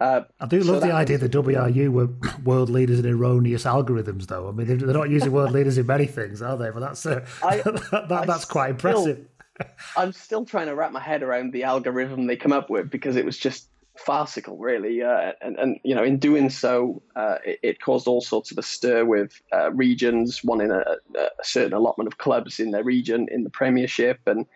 Uh, 0.00 0.20
I 0.38 0.46
do 0.46 0.62
So 0.62 0.74
love 0.74 0.82
the 0.82 0.92
idea 0.92 1.18
that 1.18 1.32
WRU 1.32 1.88
were 1.90 2.08
world 2.44 2.70
leaders 2.70 3.00
in 3.00 3.06
erroneous 3.06 3.64
algorithms, 3.64 4.28
though. 4.28 4.48
I 4.48 4.52
mean, 4.52 4.68
they're 4.68 4.76
they're 4.76 4.94
not 4.94 5.10
using 5.10 5.32
world 5.32 5.50
leaders 5.50 5.78
in 5.78 5.86
many 5.86 6.06
things, 6.06 6.40
are 6.42 6.56
they? 6.56 6.70
But 6.70 6.78
that's 6.78 7.04
uh, 7.04 7.26
I- 7.42 7.56
that, 7.64 8.06
I 8.08 8.24
that's 8.24 8.44
quite 8.44 8.78
still- 8.78 9.04
impressive. 9.06 9.26
I'm 9.96 10.12
still 10.12 10.44
trying 10.44 10.66
to 10.66 10.76
wrap 10.76 10.92
my 10.92 11.00
head 11.00 11.24
around 11.24 11.52
the 11.52 11.64
algorithm 11.64 12.28
they 12.28 12.36
come 12.36 12.52
up 12.52 12.70
with 12.70 12.88
because 12.88 13.16
it 13.16 13.24
was 13.24 13.36
just 13.36 13.68
farcical, 13.98 14.58
really. 14.58 15.02
Uh, 15.02 15.32
and, 15.40 15.58
and, 15.58 15.78
you 15.82 15.94
know, 15.94 16.04
in 16.04 16.18
doing 16.18 16.50
so, 16.50 17.02
uh, 17.14 17.36
it, 17.44 17.58
it 17.62 17.80
caused 17.80 18.06
all 18.06 18.20
sorts 18.20 18.50
of 18.50 18.58
a 18.58 18.62
stir 18.62 19.04
with 19.04 19.40
uh, 19.52 19.72
regions 19.72 20.42
wanting 20.44 20.70
a, 20.70 20.82
a 21.18 21.28
certain 21.42 21.72
allotment 21.72 22.08
of 22.08 22.18
clubs 22.18 22.60
in 22.60 22.70
their 22.70 22.84
region 22.84 23.28
in 23.30 23.44
the 23.44 23.50
Premiership. 23.50 24.20
And 24.26 24.46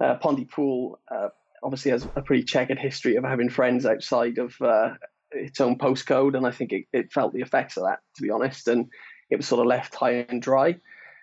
uh, 0.00 0.16
Pontypool 0.16 0.98
uh, 1.10 1.28
obviously 1.62 1.90
has 1.90 2.06
a 2.16 2.22
pretty 2.22 2.44
checkered 2.44 2.78
history 2.78 3.16
of 3.16 3.24
having 3.24 3.50
friends 3.50 3.86
outside 3.86 4.38
of 4.38 4.60
uh, 4.60 4.94
its 5.32 5.60
own 5.60 5.78
postcode. 5.78 6.36
And 6.36 6.46
I 6.46 6.50
think 6.50 6.72
it, 6.72 6.86
it 6.92 7.12
felt 7.12 7.32
the 7.32 7.42
effects 7.42 7.76
of 7.76 7.84
that, 7.84 8.00
to 8.16 8.22
be 8.22 8.30
honest. 8.30 8.68
And 8.68 8.88
it 9.30 9.36
was 9.36 9.48
sort 9.48 9.60
of 9.60 9.66
left 9.66 9.94
high 9.94 10.26
and 10.28 10.40
dry, 10.40 10.76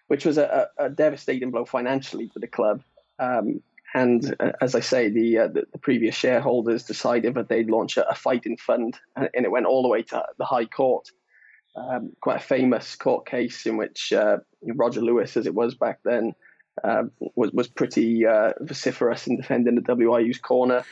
which 0.08 0.26
was 0.26 0.38
a, 0.38 0.70
a 0.78 0.90
devastating 0.90 1.52
blow 1.52 1.66
financially 1.66 2.30
for 2.34 2.40
the 2.40 2.48
club. 2.48 2.84
Um, 3.20 3.62
and 3.94 4.36
uh, 4.40 4.52
as 4.62 4.76
I 4.76 4.80
say, 4.80 5.10
the, 5.10 5.38
uh, 5.40 5.48
the 5.48 5.64
the 5.72 5.78
previous 5.78 6.16
shareholders 6.16 6.84
decided 6.84 7.36
that 7.36 7.50
they'd 7.50 7.70
launch 7.70 7.98
a, 7.98 8.10
a 8.10 8.16
fighting 8.16 8.58
fund, 8.58 8.98
and, 9.16 9.30
and 9.34 9.46
it 9.46 9.52
went 9.52 9.66
all 9.66 9.82
the 9.82 9.90
way 9.90 10.04
to 10.04 10.24
the 10.38 10.46
High 10.46 10.66
Court. 10.66 11.10
Um, 11.76 12.12
quite 12.20 12.38
a 12.38 12.44
famous 12.44 12.96
court 12.96 13.26
case 13.26 13.66
in 13.66 13.78
which 13.78 14.12
uh, 14.12 14.40
Roger 14.76 15.02
Lewis, 15.02 15.38
as 15.38 15.46
it 15.46 15.56
was 15.56 15.74
back 15.74 16.00
then, 16.04 16.34
uh, 16.84 17.04
was 17.36 17.52
was 17.52 17.68
pretty 17.68 18.26
uh, 18.26 18.54
vociferous 18.60 19.28
in 19.28 19.38
defending 19.38 19.76
the 19.76 19.82
WRU's 19.82 20.38
corner. 20.38 20.84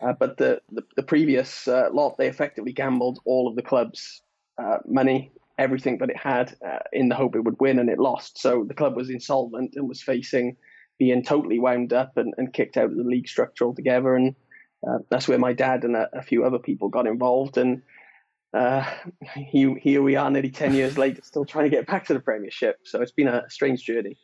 Uh, 0.00 0.12
but 0.12 0.36
the 0.36 0.60
the, 0.70 0.82
the 0.96 1.02
previous 1.02 1.66
uh, 1.66 1.88
lot, 1.92 2.16
they 2.18 2.28
effectively 2.28 2.72
gambled 2.72 3.20
all 3.24 3.48
of 3.48 3.56
the 3.56 3.62
club's 3.62 4.22
money, 4.86 5.32
everything 5.58 5.98
that 5.98 6.10
it 6.10 6.16
had, 6.16 6.56
in 6.92 7.08
the 7.08 7.16
hope 7.16 7.34
it 7.34 7.40
would 7.40 7.58
win, 7.58 7.80
and 7.80 7.90
it 7.90 7.98
lost. 7.98 8.38
So 8.38 8.64
the 8.64 8.74
club 8.74 8.94
was 8.94 9.10
insolvent 9.10 9.74
and 9.74 9.88
was 9.88 10.00
facing 10.00 10.56
being 10.98 11.22
totally 11.22 11.58
wound 11.58 11.92
up 11.92 12.16
and, 12.16 12.34
and 12.36 12.52
kicked 12.52 12.76
out 12.76 12.90
of 12.90 12.96
the 12.96 13.02
league 13.02 13.28
structure 13.28 13.64
altogether. 13.64 14.14
And 14.14 14.34
uh, 14.86 14.98
that's 15.10 15.28
where 15.28 15.38
my 15.38 15.52
dad 15.52 15.84
and 15.84 15.96
a, 15.96 16.08
a 16.12 16.22
few 16.22 16.44
other 16.44 16.58
people 16.58 16.88
got 16.88 17.06
involved. 17.06 17.56
And 17.56 17.82
uh, 18.52 18.88
here, 19.36 19.76
here 19.76 20.02
we 20.02 20.16
are, 20.16 20.30
nearly 20.30 20.50
ten 20.50 20.74
years 20.74 20.96
later, 20.96 21.20
still 21.24 21.44
trying 21.44 21.64
to 21.64 21.76
get 21.76 21.86
back 21.86 22.06
to 22.06 22.14
the 22.14 22.20
Premiership. 22.20 22.80
So 22.84 23.02
it's 23.02 23.12
been 23.12 23.28
a 23.28 23.48
strange 23.48 23.84
journey. 23.84 24.16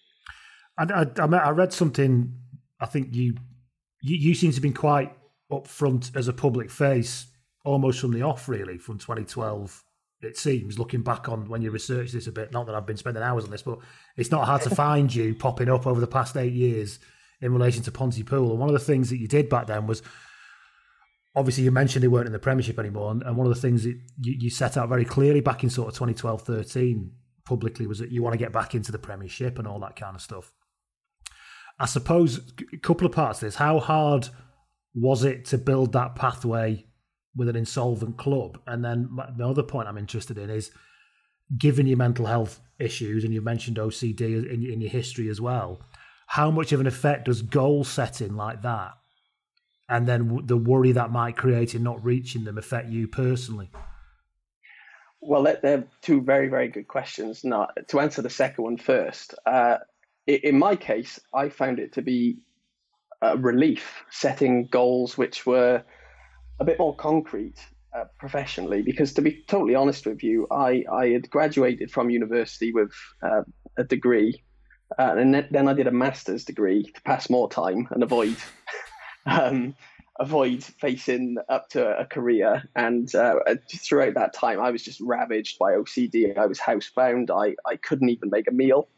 I, 0.78 0.84
I, 0.84 1.06
I 1.18 1.26
I 1.26 1.50
read 1.50 1.72
something. 1.72 2.32
I 2.78 2.86
think 2.86 3.14
you, 3.14 3.34
you 4.02 4.16
you 4.16 4.34
seem 4.34 4.50
to 4.50 4.56
have 4.56 4.62
been 4.62 4.72
quite 4.72 5.12
upfront 5.50 6.16
as 6.16 6.28
a 6.28 6.32
public 6.32 6.70
face, 6.70 7.26
almost 7.64 8.00
from 8.00 8.12
the 8.12 8.22
off, 8.22 8.48
really, 8.48 8.78
from 8.78 8.98
2012. 8.98 9.84
It 10.22 10.36
seems, 10.36 10.78
looking 10.78 11.02
back 11.02 11.28
on 11.28 11.48
when 11.48 11.62
you 11.62 11.70
research 11.70 12.12
this 12.12 12.26
a 12.26 12.32
bit, 12.32 12.52
not 12.52 12.66
that 12.66 12.74
I've 12.74 12.86
been 12.86 12.98
spending 12.98 13.22
hours 13.22 13.44
on 13.44 13.50
this, 13.50 13.62
but 13.62 13.78
it's 14.16 14.30
not 14.30 14.44
hard 14.44 14.62
to 14.62 14.70
find 14.74 15.14
you 15.14 15.34
popping 15.34 15.70
up 15.70 15.86
over 15.86 15.98
the 15.98 16.06
past 16.06 16.36
eight 16.36 16.52
years 16.52 16.98
in 17.40 17.52
relation 17.52 17.82
to 17.84 17.90
Pontypool. 17.90 18.50
And 18.50 18.58
one 18.58 18.68
of 18.68 18.74
the 18.74 18.84
things 18.84 19.08
that 19.10 19.18
you 19.18 19.28
did 19.28 19.48
back 19.48 19.66
then 19.66 19.86
was 19.86 20.02
obviously 21.34 21.64
you 21.64 21.70
mentioned 21.70 22.02
they 22.02 22.08
weren't 22.08 22.26
in 22.26 22.32
the 22.32 22.38
Premiership 22.38 22.78
anymore. 22.78 23.12
And, 23.12 23.36
one 23.36 23.46
of 23.46 23.54
the 23.54 23.60
things 23.60 23.84
that 23.84 23.98
you, 24.20 24.34
you 24.38 24.50
set 24.50 24.76
out 24.76 24.88
very 24.88 25.04
clearly 25.04 25.40
back 25.40 25.64
in 25.64 25.70
sort 25.70 25.88
of 25.88 25.94
2012 25.94 26.42
13 26.42 27.12
publicly 27.44 27.86
was 27.86 27.98
that 27.98 28.12
you 28.12 28.22
want 28.22 28.34
to 28.34 28.38
get 28.38 28.52
back 28.52 28.74
into 28.74 28.92
the 28.92 28.98
Premiership 28.98 29.58
and 29.58 29.66
all 29.66 29.80
that 29.80 29.96
kind 29.96 30.14
of 30.14 30.22
stuff. 30.22 30.52
I 31.78 31.86
suppose 31.86 32.40
a 32.72 32.76
couple 32.76 33.06
of 33.06 33.12
parts 33.12 33.40
of 33.40 33.46
this. 33.46 33.54
How 33.54 33.80
hard 33.80 34.28
was 34.94 35.24
it 35.24 35.46
to 35.46 35.58
build 35.58 35.92
that 35.92 36.14
pathway 36.14 36.84
with 37.34 37.48
an 37.48 37.56
insolvent 37.56 38.16
club? 38.16 38.58
And 38.66 38.84
then 38.84 39.08
my- 39.10 39.30
the 39.36 39.46
other 39.46 39.62
point 39.62 39.88
I'm 39.88 39.98
interested 39.98 40.38
in 40.38 40.50
is 40.50 40.70
given 41.58 41.86
your 41.86 41.96
mental 41.96 42.26
health 42.26 42.60
issues, 42.78 43.24
and 43.24 43.34
you've 43.34 43.44
mentioned 43.44 43.78
OCD 43.78 44.34
in, 44.34 44.64
in 44.64 44.80
your 44.80 44.90
history 44.90 45.28
as 45.28 45.40
well, 45.40 45.82
how 46.26 46.50
much 46.50 46.72
of 46.72 46.80
an 46.80 46.86
effect 46.86 47.24
does 47.24 47.42
goal 47.42 47.82
setting 47.82 48.36
like 48.36 48.62
that 48.62 48.92
and 49.88 50.06
then 50.06 50.40
the 50.44 50.56
worry 50.56 50.92
that 50.92 51.10
might 51.10 51.36
create 51.36 51.74
in 51.74 51.82
not 51.82 52.02
reaching 52.04 52.44
them 52.44 52.56
affect 52.56 52.88
you 52.88 53.08
personally? 53.08 53.68
Well, 55.20 55.42
they're 55.42 55.84
two 56.00 56.22
very, 56.22 56.48
very 56.48 56.68
good 56.68 56.86
questions. 56.86 57.44
Now, 57.44 57.68
to 57.88 58.00
answer 58.00 58.22
the 58.22 58.30
second 58.30 58.64
one 58.64 58.76
first, 58.78 59.34
uh, 59.44 59.78
in 60.26 60.58
my 60.58 60.76
case, 60.76 61.18
I 61.34 61.48
found 61.48 61.80
it 61.80 61.92
to 61.94 62.02
be 62.02 62.38
a 63.20 63.36
relief 63.36 64.04
setting 64.10 64.68
goals 64.70 65.18
which 65.18 65.44
were 65.44 65.82
a 66.60 66.64
bit 66.64 66.78
more 66.78 66.94
concrete 66.94 67.58
uh, 67.96 68.04
professionally. 68.18 68.82
Because 68.82 69.12
to 69.14 69.22
be 69.22 69.42
totally 69.48 69.74
honest 69.74 70.06
with 70.06 70.22
you, 70.22 70.46
I, 70.50 70.84
I 70.92 71.08
had 71.08 71.28
graduated 71.30 71.90
from 71.90 72.10
university 72.10 72.72
with 72.72 72.92
uh, 73.22 73.42
a 73.76 73.84
degree, 73.84 74.42
uh, 74.98 75.14
and 75.16 75.34
then 75.50 75.68
I 75.68 75.72
did 75.72 75.86
a 75.86 75.92
master's 75.92 76.44
degree 76.44 76.84
to 76.84 77.02
pass 77.02 77.30
more 77.30 77.50
time 77.50 77.88
and 77.90 78.02
avoid. 78.02 78.36
um, 79.26 79.74
avoid 80.18 80.62
facing 80.62 81.36
up 81.48 81.70
to 81.70 81.98
a 81.98 82.04
career. 82.04 82.62
And 82.76 83.12
uh, 83.14 83.36
throughout 83.72 84.14
that 84.14 84.34
time, 84.34 84.60
I 84.60 84.70
was 84.70 84.82
just 84.82 85.00
ravaged 85.00 85.58
by 85.58 85.72
OCD. 85.72 86.36
I 86.36 86.46
was 86.46 86.58
housebound. 86.58 87.30
I, 87.30 87.56
I 87.66 87.76
couldn't 87.76 88.10
even 88.10 88.28
make 88.28 88.46
a 88.46 88.52
meal 88.52 88.88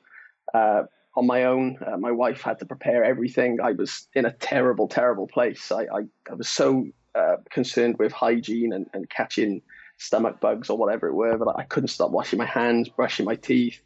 uh, 0.53 0.83
on 1.15 1.27
my 1.27 1.45
own. 1.45 1.79
Uh, 1.87 1.97
my 1.97 2.11
wife 2.11 2.43
had 2.43 2.59
to 2.59 2.67
prepare 2.67 3.05
everything. 3.05 3.59
I 3.63 3.73
was 3.73 4.09
in 4.15 4.25
a 4.25 4.33
terrible, 4.33 4.89
terrible 4.89 5.29
place. 5.29 5.71
I, 5.71 5.83
I, 5.83 6.01
I 6.29 6.35
was 6.35 6.49
so 6.49 6.87
uh, 7.15 7.37
concerned 7.51 7.99
with 7.99 8.13
hygiene 8.13 8.73
and, 8.73 8.89
and 8.93 9.09
catching 9.09 9.63
stomach 9.99 10.41
bugs 10.41 10.71
or 10.71 10.79
whatever 10.79 11.07
it 11.07 11.15
were, 11.15 11.37
but 11.39 11.59
I 11.59 11.65
couldn't 11.65 11.89
stop 11.89 12.11
washing 12.11 12.39
my 12.39 12.47
hands, 12.47 12.89
brushing 12.89 13.27
my 13.27 13.37
teeth. 13.37 13.81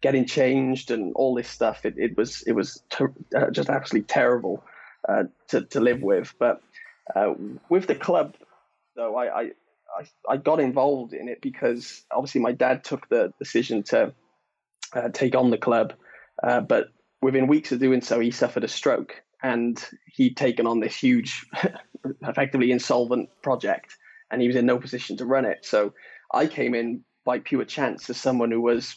Getting 0.00 0.26
changed 0.26 0.90
and 0.90 1.12
all 1.14 1.32
this 1.32 1.48
stuff, 1.48 1.86
it, 1.86 1.94
it 1.96 2.16
was 2.16 2.42
it 2.42 2.52
was 2.52 2.82
ter- 2.90 3.14
uh, 3.36 3.50
just 3.50 3.68
absolutely 3.68 4.08
terrible 4.08 4.64
uh, 5.08 5.24
to 5.48 5.62
to 5.66 5.80
live 5.80 6.02
with. 6.02 6.34
But 6.40 6.60
uh, 7.14 7.34
with 7.68 7.86
the 7.86 7.94
club, 7.94 8.34
though, 8.96 9.16
I, 9.16 9.42
I, 9.42 9.50
I 10.28 10.36
got 10.38 10.58
involved 10.58 11.12
in 11.12 11.28
it 11.28 11.40
because 11.40 12.04
obviously 12.10 12.40
my 12.40 12.50
dad 12.50 12.82
took 12.82 13.08
the 13.08 13.32
decision 13.38 13.84
to 13.84 14.12
uh, 14.92 15.08
take 15.10 15.36
on 15.36 15.50
the 15.50 15.58
club, 15.58 15.92
uh, 16.42 16.60
but 16.60 16.88
within 17.20 17.46
weeks 17.46 17.70
of 17.70 17.78
doing 17.78 18.00
so, 18.00 18.18
he 18.18 18.32
suffered 18.32 18.64
a 18.64 18.68
stroke 18.68 19.22
and 19.42 19.82
he'd 20.06 20.36
taken 20.36 20.66
on 20.66 20.80
this 20.80 20.94
huge, 20.94 21.46
effectively 22.22 22.70
insolvent 22.70 23.30
project, 23.42 23.96
and 24.30 24.40
he 24.40 24.46
was 24.46 24.56
in 24.56 24.66
no 24.66 24.78
position 24.78 25.16
to 25.18 25.26
run 25.26 25.44
it. 25.44 25.64
So 25.64 25.94
I 26.32 26.46
came 26.46 26.74
in 26.74 27.04
by 27.24 27.38
pure 27.38 27.64
chance 27.64 28.08
as 28.10 28.16
someone 28.16 28.50
who 28.50 28.60
was 28.60 28.96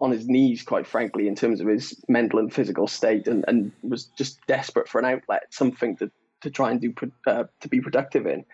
on 0.00 0.10
his 0.10 0.26
knees, 0.26 0.62
quite 0.62 0.86
frankly, 0.86 1.28
in 1.28 1.36
terms 1.36 1.60
of 1.60 1.68
his 1.68 2.00
mental 2.08 2.40
and 2.40 2.52
physical 2.52 2.88
state, 2.88 3.28
and, 3.28 3.44
and 3.46 3.72
was 3.82 4.06
just 4.18 4.44
desperate 4.46 4.88
for 4.88 4.98
an 4.98 5.04
outlet, 5.04 5.44
something 5.50 5.96
to 5.96 6.10
to 6.42 6.50
try 6.50 6.72
and 6.72 6.80
do 6.80 6.92
uh, 7.26 7.44
to 7.60 7.68
be 7.68 7.80
productive 7.80 8.26
in. 8.26 8.44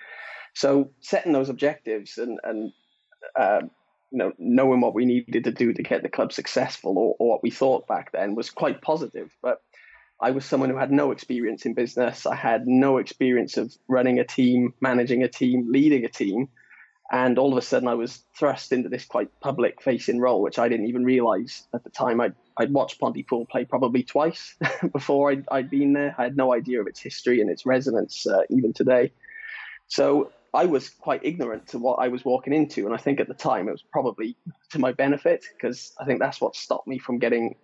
So 0.55 0.91
setting 1.01 1.33
those 1.33 1.49
objectives 1.49 2.19
and 2.19 2.39
and 2.45 2.73
uh, 3.39 3.61
you 4.11 4.19
know 4.19 4.33
knowing 4.39 4.81
what 4.81 4.95
we 4.95 5.05
needed 5.05 5.45
to 5.45 5.53
do 5.53 5.73
to 5.73 5.83
get 5.83 6.03
the 6.03 6.09
club 6.09 6.33
successful 6.33 6.99
or, 6.99 7.17
or 7.19 7.31
what 7.31 7.43
we 7.43 7.51
thought 7.51 7.87
back 7.87 8.13
then 8.13 8.35
was 8.35 8.51
quite 8.51 8.83
positive. 8.83 9.31
But 9.43 9.63
I 10.21 10.33
was 10.33 10.45
someone 10.45 10.71
who 10.71 10.77
had 10.77 10.91
no 10.91 11.13
experience 11.13 11.65
in 11.65 11.75
business. 11.75 12.27
I 12.27 12.35
had 12.35 12.67
no 12.67 12.99
experience 12.99 13.57
of 13.57 13.73
running 13.87 14.19
a 14.19 14.25
team, 14.25 14.75
managing 14.81 15.23
a 15.23 15.29
team, 15.29 15.71
leading 15.71 16.05
a 16.05 16.09
team. 16.09 16.49
And 17.11 17.39
all 17.39 17.53
of 17.53 17.59
a 17.59 17.63
sudden, 17.63 17.89
I 17.89 17.95
was 17.95 18.23
thrust 18.37 18.73
into 18.73 18.89
this 18.89 19.07
quite 19.07 19.41
public 19.41 19.81
facing 19.81 20.21
role, 20.21 20.43
which 20.43 20.59
I 20.59 20.69
didn't 20.69 20.87
even 20.87 21.05
realize 21.05 21.63
at 21.73 21.85
the 21.85 21.91
time. 21.91 22.21
I'd, 22.21 22.35
I'd 22.57 22.73
watched 22.73 23.01
Pontypool 23.01 23.47
play 23.47 23.65
probably 23.65 24.03
twice 24.03 24.57
before 24.93 25.31
I'd, 25.31 25.45
I'd, 25.51 25.71
been 25.71 25.95
there. 25.95 26.15
I 26.19 26.25
had 26.25 26.37
no 26.37 26.53
idea 26.53 26.81
of 26.81 26.87
its 26.87 27.01
history 27.01 27.41
and 27.41 27.49
its 27.49 27.65
resonance 27.65 28.27
uh, 28.27 28.43
even 28.51 28.75
today. 28.75 29.13
So 29.87 30.33
I 30.53 30.67
was 30.67 30.91
quite 30.91 31.25
ignorant 31.25 31.69
to 31.69 31.79
what 31.79 31.95
I 31.97 32.09
was 32.09 32.25
walking 32.25 32.53
into. 32.53 32.85
And 32.85 32.95
I 32.95 32.99
think 32.99 33.21
at 33.21 33.29
the 33.29 33.35
time 33.35 33.69
it 33.69 33.73
was 33.73 33.85
probably 33.91 34.37
to 34.71 34.79
my 34.79 34.93
benefit 34.93 35.45
because 35.55 35.95
I 35.99 36.05
think 36.05 36.19
that's 36.19 36.41
what 36.41 36.57
stopped 36.57 36.89
me 36.89 36.99
from 36.99 37.19
getting 37.19 37.55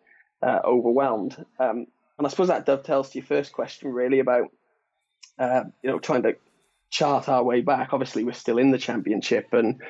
uh, 0.42 0.60
overwhelmed. 0.64 1.44
Um, 1.58 1.86
and 2.18 2.26
I 2.26 2.30
suppose 2.30 2.48
that 2.48 2.66
dovetails 2.66 3.10
to 3.10 3.18
your 3.18 3.26
first 3.26 3.52
question, 3.52 3.92
really, 3.92 4.20
about 4.20 4.48
uh, 5.38 5.64
you 5.82 5.90
know 5.90 5.98
trying 5.98 6.22
to 6.22 6.36
chart 6.90 7.28
our 7.28 7.42
way 7.42 7.60
back. 7.60 7.92
Obviously, 7.92 8.24
we're 8.24 8.32
still 8.32 8.58
in 8.58 8.70
the 8.70 8.78
championship, 8.78 9.52
and 9.52 9.80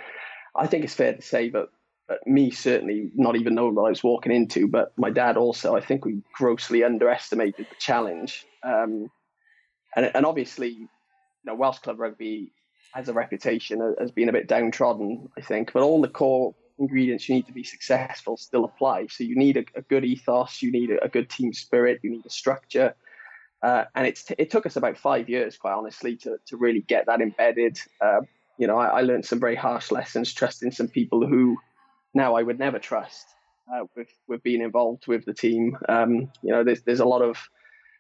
I 0.57 0.67
think 0.67 0.85
it's 0.85 0.95
fair 0.95 1.15
to 1.15 1.23
say 1.23 1.51
that, 1.51 1.69
that 2.09 2.27
me 2.27 2.51
certainly 2.51 3.11
not 3.15 3.37
even 3.37 3.55
knowing 3.55 3.75
what 3.75 3.87
I 3.87 3.91
was 3.91 4.05
walking 4.05 4.33
into, 4.33 4.69
but 4.69 4.93
my 4.97 5.11
dad 5.11 5.37
also. 5.37 5.77
I 5.77 5.81
think 5.81 6.05
we 6.05 6.23
grossly 6.33 6.83
underestimated 6.83 7.67
the 7.69 7.77
challenge, 7.79 8.47
um, 8.63 9.11
and 9.95 10.11
and 10.15 10.25
obviously, 10.27 10.69
you 10.69 10.89
know, 11.45 11.55
Welsh 11.55 11.79
club 11.79 12.01
rugby 12.01 12.53
has 12.93 13.09
a 13.09 13.13
reputation 13.13 13.95
as 14.01 14.13
being 14.13 14.29
a 14.29 14.33
bit 14.33 14.49
downtrodden. 14.49 15.29
I 15.37 15.43
think, 15.43 15.73
but 15.73 15.83
all 15.83 16.01
the 16.01 16.09
core 16.09 16.55
ingredients 16.79 17.29
you 17.29 17.37
need 17.37 17.47
to 17.47 17.53
be 17.53 17.65
successful 17.65 18.37
still 18.37 18.65
apply. 18.65 19.07
So 19.07 19.25
you 19.25 19.37
need 19.37 19.57
a, 19.57 19.65
a 19.77 19.83
good 19.83 20.05
ethos, 20.05 20.63
you 20.63 20.73
need 20.73 20.91
a, 20.91 21.05
a, 21.05 21.09
good 21.09 21.31
team 21.31 21.53
spirit, 21.53 22.01
you 22.03 22.11
need 22.11 22.27
a 22.27 22.31
structure, 22.31 22.95
uh, 23.63 23.85
and 23.95 24.07
it's 24.07 24.25
t- 24.25 24.35
it 24.39 24.51
took 24.51 24.67
us 24.67 24.77
about 24.77 24.99
five 24.99 25.29
years, 25.29 25.57
quite 25.57 25.73
honestly, 25.73 26.17
to, 26.17 26.37
to 26.47 26.57
really 26.57 26.81
get 26.81 27.07
that 27.07 27.21
embedded. 27.21 27.79
Uh, 28.01 28.21
you 28.59 28.67
know, 28.67 28.77
I, 28.77 28.87
I, 28.87 29.01
learned 29.03 29.25
some 29.25 29.41
very 29.41 29.57
harsh 29.57 29.91
lessons, 29.91 30.33
trusting 30.35 30.73
some 30.73 30.89
people 30.89 31.27
who 31.27 31.57
now 32.13 32.35
I 32.35 32.43
would 32.43 32.59
never 32.59 32.79
trust 32.79 33.27
uh, 33.73 33.85
with 33.97 34.09
with 34.29 34.43
being 34.43 34.63
involved 34.63 35.07
with 35.07 35.25
the 35.25 35.35
team. 35.35 35.77
Um, 35.89 36.31
you 36.43 36.53
know, 36.53 36.65
there's 36.65 36.83
there's 36.83 37.01
a 37.01 37.05
lot 37.07 37.23
of 37.23 37.39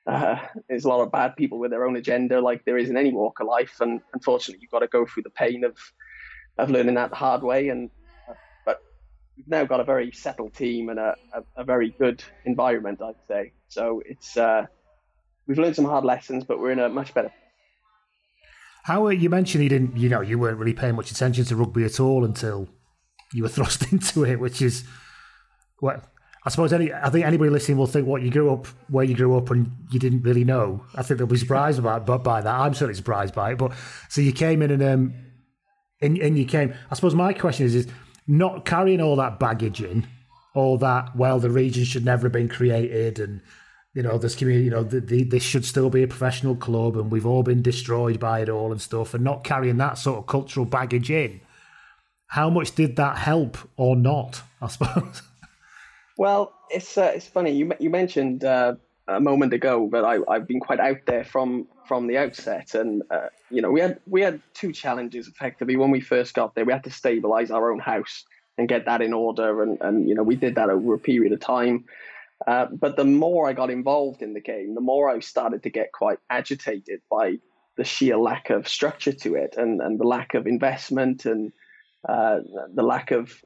uh, 0.07 0.37
there's 0.69 0.85
a 0.85 0.89
lot 0.89 1.01
of 1.01 1.11
bad 1.11 1.37
people 1.37 1.59
with 1.59 1.71
their 1.71 1.87
own 1.87 1.97
agenda, 1.97 2.41
like 2.41 2.65
there 2.65 2.79
is 2.79 2.91
in 2.91 2.97
any 2.97 3.13
walk 3.13 3.41
of 3.41 3.47
life, 3.47 3.81
and 3.81 4.01
unfortunately, 4.13 4.61
you've 4.61 4.71
got 4.71 4.81
to 4.81 4.89
go 4.89 5.07
through 5.07 5.23
the 5.23 5.31
pain 5.31 5.65
of 5.65 5.77
of 6.59 6.71
learning 6.71 6.95
that 6.95 7.11
the 7.11 7.17
hard 7.17 7.43
way. 7.43 7.69
And 7.69 7.91
we've 9.37 9.49
now 9.49 9.65
got 9.65 9.81
a 9.81 9.85
very 9.85 10.13
settled 10.13 10.55
team 10.55 10.89
and 10.89 10.99
a, 10.99 11.15
a, 11.33 11.63
a 11.63 11.65
very 11.65 11.91
good 11.99 12.23
environment, 12.45 13.01
I'd 13.03 13.15
say. 13.29 13.53
So 13.69 14.03
it's 14.05 14.37
uh, 14.37 14.67
we've 15.47 15.59
learned 15.59 15.77
some 15.77 15.85
hard 15.85 16.05
lessons, 16.05 16.45
but 16.45 16.59
we're 16.59 16.73
in 16.73 16.79
a 16.79 16.89
much 16.89 17.15
better. 17.15 17.33
How 18.85 19.09
you 19.09 19.31
mentioned 19.31 19.65
you 19.65 19.71
didn't, 19.71 19.97
you 19.97 20.09
know, 20.09 20.21
you 20.21 20.39
weren't 20.39 20.59
really 20.59 20.75
paying 20.75 20.95
much 20.95 21.11
attention 21.11 21.45
to 21.47 21.57
rugby 21.57 21.85
at 21.85 22.01
all 22.01 22.25
until 22.25 22.69
you 23.33 23.43
were 23.43 23.49
thrust 23.57 23.91
into 23.93 24.25
it, 24.25 24.39
which 24.39 24.61
is 24.61 24.85
well, 25.81 26.03
I 26.47 26.51
suppose 26.51 26.73
any, 26.73 26.93
I 26.93 27.09
think 27.09 27.25
anybody 27.25 27.51
listening 27.51 27.79
will 27.79 27.87
think 27.87 28.07
what 28.07 28.23
you 28.23 28.31
grew 28.31 28.53
up 28.53 28.67
where 28.89 29.05
you 29.05 29.15
grew 29.15 29.37
up 29.37 29.51
and 29.51 29.73
you 29.91 29.99
didn't 29.99 30.23
really 30.23 30.45
know. 30.45 30.85
I 30.95 31.03
think 31.03 31.19
they'll 31.19 31.27
be 31.27 31.39
surprised 31.39 31.79
about 31.79 32.05
but 32.05 32.23
by 32.23 32.43
that. 32.43 32.55
I'm 32.55 32.75
certainly 32.75 32.95
surprised 32.95 33.35
by 33.35 33.53
it. 33.53 33.59
But 33.59 33.73
so 34.11 34.21
you 34.21 34.33
came 34.33 34.61
in 34.61 34.71
and 34.71 34.83
um, 34.83 35.15
and, 36.03 36.19
and 36.19 36.39
you 36.39 36.45
came. 36.45 36.75
I 36.91 36.95
suppose 36.95 37.15
my 37.15 37.33
question 37.33 37.65
is 37.65 37.75
is 37.75 37.89
not 38.27 38.65
carrying 38.65 39.01
all 39.01 39.17
that 39.17 39.39
baggage 39.39 39.83
in, 39.83 40.07
all 40.55 40.79
that. 40.79 41.15
Well, 41.17 41.39
the 41.39 41.51
region 41.51 41.85
should 41.85 42.05
never 42.05 42.25
have 42.27 42.33
been 42.33 42.49
created, 42.49 43.19
and 43.19 43.41
you 43.95 44.03
know, 44.03 44.19
this 44.19 44.35
community, 44.35 44.65
you 44.65 44.71
know, 44.71 44.83
the, 44.83 45.01
the, 45.01 45.23
this 45.23 45.43
should 45.43 45.65
still 45.65 45.89
be 45.89 46.03
a 46.03 46.09
professional 46.09 46.57
club 46.57 46.97
and 46.97 47.13
we've 47.13 47.27
all 47.27 47.45
been 47.45 47.63
destroyed 47.63 48.19
by 48.19 48.41
it 48.41 48.49
all 48.49 48.73
and 48.73 48.83
stuff, 48.83 49.15
and 49.15 49.23
not 49.23 49.45
carrying 49.45 49.77
that 49.79 49.99
sort 49.99 50.19
of 50.19 50.27
cultural 50.27 50.67
baggage 50.67 51.11
in. 51.11 51.41
How 52.27 52.51
much 52.51 52.75
did 52.75 52.97
that 52.97 53.19
help 53.19 53.57
or 53.77 53.95
not, 53.95 54.43
I 54.61 54.67
suppose? 54.69 55.23
Well, 56.19 56.53
it's 56.71 56.99
uh, 56.99 57.13
it's 57.15 57.27
funny. 57.27 57.53
You, 57.53 57.73
you 57.79 57.91
mentioned 57.91 58.45
uh, 58.45 58.75
a 59.07 59.21
moment 59.21 59.53
ago 59.53 59.89
that 59.93 60.05
I, 60.05 60.19
I've 60.29 60.49
been 60.49 60.61
quite 60.61 60.81
out 60.81 60.99
there 61.07 61.25
from 61.25 61.69
from 61.87 62.07
the 62.07 62.19
outset, 62.19 62.75
and 62.75 63.03
uh, 63.11 63.29
you 63.51 63.63
know 63.63 63.71
we 63.71 63.81
had 63.81 64.01
we 64.07 64.21
had 64.21 64.41
two 64.55 64.73
challenges 64.73 65.29
effectively 65.29 65.77
when 65.77 65.91
we 65.91 66.01
first 66.01 66.35
got 66.35 66.55
there. 66.55 66.65
We 66.65 66.73
had 66.73 66.85
to 66.85 66.91
stabilize 66.91 67.51
our 67.51 67.73
own 67.73 67.79
house 67.79 68.25
and 68.57 68.69
get 68.69 68.87
that 68.87 69.03
in 69.03 69.13
order, 69.13 69.63
and 69.63 69.79
and 69.81 70.09
you 70.09 70.15
know 70.15 70.23
we 70.23 70.37
did 70.37 70.55
that 70.57 70.71
over 70.71 70.95
a 70.95 70.99
period 70.99 71.33
of 71.33 71.41
time. 71.41 71.85
Uh, 72.47 72.67
but 72.67 72.97
the 72.97 73.05
more 73.05 73.49
I 73.49 73.53
got 73.53 73.71
involved 73.71 74.21
in 74.21 74.35
the 74.35 74.41
game, 74.41 74.75
the 74.75 74.81
more 74.81 75.09
I 75.09 75.21
started 75.21 75.63
to 75.63 75.71
get 75.71 75.93
quite 75.93 76.19
agitated 76.29 77.01
by 77.11 77.39
the 77.77 77.85
sheer 77.85 78.17
lack 78.17 78.51
of 78.51 78.69
structure 78.69 79.13
to 79.13 79.35
it 79.35 79.55
and, 79.57 79.81
and 79.81 79.99
the 79.99 80.07
lack 80.07 80.35
of 80.35 80.47
investment 80.47 81.25
and 81.25 81.53
uh, 82.09 82.41
the 82.73 82.83
lack 82.83 83.11
of 83.11 83.43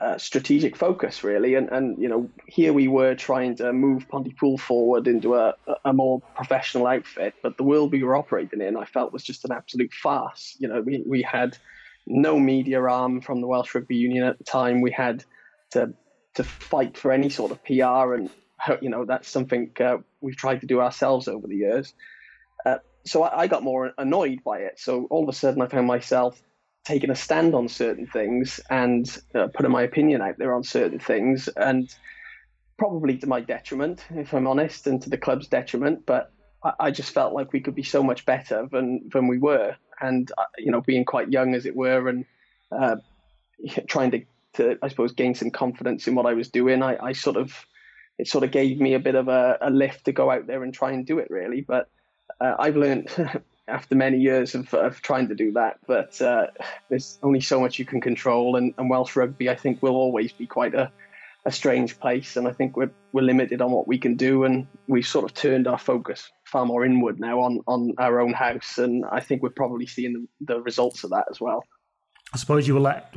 uh, 0.00 0.18
strategic 0.18 0.76
focus, 0.76 1.22
really. 1.22 1.54
And, 1.54 1.68
and, 1.70 2.02
you 2.02 2.08
know, 2.08 2.28
here 2.46 2.72
we 2.72 2.88
were 2.88 3.14
trying 3.14 3.56
to 3.56 3.72
move 3.72 4.08
Pontypool 4.08 4.58
forward 4.58 5.06
into 5.06 5.36
a, 5.36 5.54
a 5.84 5.92
more 5.92 6.20
professional 6.34 6.86
outfit, 6.86 7.34
but 7.42 7.56
the 7.56 7.62
world 7.62 7.92
we 7.92 8.02
were 8.02 8.16
operating 8.16 8.60
in, 8.60 8.76
I 8.76 8.86
felt, 8.86 9.12
was 9.12 9.22
just 9.22 9.44
an 9.44 9.52
absolute 9.52 9.92
farce. 9.92 10.56
You 10.58 10.68
know, 10.68 10.80
we, 10.80 11.04
we 11.06 11.22
had 11.22 11.56
no 12.06 12.38
media 12.38 12.82
arm 12.82 13.20
from 13.20 13.40
the 13.40 13.46
Welsh 13.46 13.74
Rugby 13.74 13.96
Union 13.96 14.24
at 14.24 14.38
the 14.38 14.44
time. 14.44 14.80
We 14.80 14.90
had 14.90 15.24
to 15.70 15.94
to 16.34 16.44
fight 16.44 16.98
for 16.98 17.12
any 17.12 17.30
sort 17.30 17.52
of 17.52 17.64
PR, 17.64 18.14
and 18.14 18.30
you 18.80 18.90
know 18.90 19.04
that's 19.04 19.28
something 19.28 19.70
uh, 19.80 19.98
we've 20.20 20.36
tried 20.36 20.60
to 20.62 20.66
do 20.66 20.80
ourselves 20.80 21.28
over 21.28 21.46
the 21.46 21.56
years. 21.56 21.94
Uh, 22.66 22.78
so 23.04 23.22
I, 23.22 23.42
I, 23.42 23.46
got 23.46 23.62
more 23.62 23.92
annoyed 23.98 24.42
by 24.44 24.60
it. 24.60 24.80
So 24.80 25.06
all 25.10 25.22
of 25.22 25.28
a 25.28 25.32
sudden, 25.32 25.62
I 25.62 25.68
found 25.68 25.86
myself 25.86 26.40
taking 26.84 27.10
a 27.10 27.14
stand 27.14 27.54
on 27.54 27.68
certain 27.68 28.06
things 28.06 28.60
and 28.70 29.18
uh, 29.34 29.48
putting 29.54 29.72
my 29.72 29.82
opinion 29.82 30.20
out 30.20 30.38
there 30.38 30.54
on 30.54 30.62
certain 30.62 30.98
things, 30.98 31.48
and 31.56 31.94
probably 32.78 33.16
to 33.18 33.26
my 33.26 33.40
detriment, 33.40 34.04
if 34.14 34.34
I'm 34.34 34.46
honest, 34.46 34.86
and 34.86 35.00
to 35.02 35.10
the 35.10 35.18
club's 35.18 35.48
detriment. 35.48 36.04
But 36.06 36.32
I, 36.62 36.72
I 36.80 36.90
just 36.90 37.12
felt 37.12 37.32
like 37.32 37.52
we 37.52 37.60
could 37.60 37.74
be 37.74 37.82
so 37.82 38.02
much 38.02 38.26
better 38.26 38.68
than 38.70 39.08
than 39.12 39.28
we 39.28 39.38
were, 39.38 39.76
and 40.00 40.30
uh, 40.36 40.44
you 40.58 40.70
know, 40.70 40.80
being 40.80 41.04
quite 41.04 41.30
young 41.30 41.54
as 41.54 41.66
it 41.66 41.74
were, 41.74 42.08
and 42.08 42.24
uh, 42.70 42.96
trying 43.88 44.10
to, 44.12 44.24
to, 44.54 44.78
I 44.82 44.88
suppose, 44.88 45.12
gain 45.12 45.34
some 45.34 45.50
confidence 45.50 46.06
in 46.06 46.14
what 46.14 46.26
I 46.26 46.34
was 46.34 46.48
doing, 46.48 46.82
I, 46.82 46.96
I 47.00 47.12
sort 47.12 47.36
of, 47.36 47.66
it 48.18 48.28
sort 48.28 48.44
of 48.44 48.50
gave 48.50 48.80
me 48.80 48.94
a 48.94 49.00
bit 49.00 49.14
of 49.14 49.28
a, 49.28 49.58
a 49.60 49.70
lift 49.70 50.04
to 50.04 50.12
go 50.12 50.30
out 50.30 50.46
there 50.46 50.62
and 50.62 50.72
try 50.72 50.92
and 50.92 51.06
do 51.06 51.18
it 51.18 51.28
really. 51.30 51.60
But 51.60 51.88
uh, 52.40 52.54
I've 52.58 52.76
learned 52.76 53.08
after 53.66 53.94
many 53.94 54.18
years 54.18 54.54
of, 54.54 54.72
of 54.74 55.00
trying 55.00 55.28
to 55.28 55.34
do 55.34 55.52
that, 55.52 55.78
but 55.86 56.20
uh, 56.20 56.48
there's 56.88 57.18
only 57.22 57.40
so 57.40 57.60
much 57.60 57.78
you 57.78 57.84
can 57.84 58.00
control, 58.00 58.56
and, 58.56 58.74
and 58.78 58.90
Welsh 58.90 59.16
rugby, 59.16 59.48
I 59.48 59.56
think, 59.56 59.82
will 59.82 59.96
always 59.96 60.32
be 60.32 60.46
quite 60.46 60.74
a 60.74 60.90
a 61.46 61.52
strange 61.52 61.98
place, 62.00 62.36
and 62.36 62.48
I 62.48 62.52
think 62.52 62.76
we're 62.76 62.90
we're 63.12 63.22
limited 63.22 63.60
on 63.60 63.70
what 63.70 63.86
we 63.86 63.98
can 63.98 64.16
do, 64.16 64.44
and 64.44 64.66
we've 64.88 65.06
sort 65.06 65.24
of 65.24 65.34
turned 65.34 65.66
our 65.66 65.78
focus 65.78 66.30
far 66.44 66.64
more 66.64 66.84
inward 66.84 67.20
now 67.20 67.40
on 67.40 67.60
on 67.66 67.92
our 67.98 68.20
own 68.20 68.32
house, 68.32 68.78
and 68.78 69.04
I 69.10 69.20
think 69.20 69.42
we're 69.42 69.50
probably 69.50 69.86
seeing 69.86 70.28
the, 70.40 70.54
the 70.54 70.60
results 70.62 71.04
of 71.04 71.10
that 71.10 71.26
as 71.30 71.40
well. 71.40 71.62
I 72.32 72.38
suppose 72.38 72.66
you 72.66 72.74
were 72.74 72.80
let. 72.80 73.14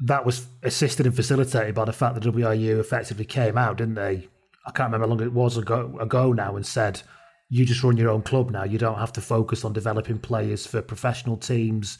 That 0.00 0.24
was 0.24 0.46
assisted 0.62 1.06
and 1.06 1.16
facilitated 1.16 1.74
by 1.74 1.84
the 1.84 1.92
fact 1.92 2.14
that 2.14 2.22
WRU 2.22 2.78
effectively 2.78 3.24
came 3.24 3.58
out, 3.58 3.78
didn't 3.78 3.96
they? 3.96 4.28
I 4.64 4.70
can't 4.70 4.92
remember 4.92 5.06
how 5.06 5.10
long 5.10 5.22
it 5.22 5.32
was 5.32 5.56
ago, 5.56 5.98
ago 6.00 6.32
now, 6.32 6.54
and 6.54 6.64
said, 6.64 7.02
"You 7.48 7.64
just 7.64 7.82
run 7.82 7.96
your 7.96 8.10
own 8.10 8.22
club 8.22 8.50
now. 8.50 8.64
You 8.64 8.78
don't 8.78 8.98
have 8.98 9.12
to 9.14 9.20
focus 9.20 9.64
on 9.64 9.72
developing 9.72 10.18
players 10.18 10.66
for 10.66 10.82
professional 10.82 11.36
teams 11.36 11.98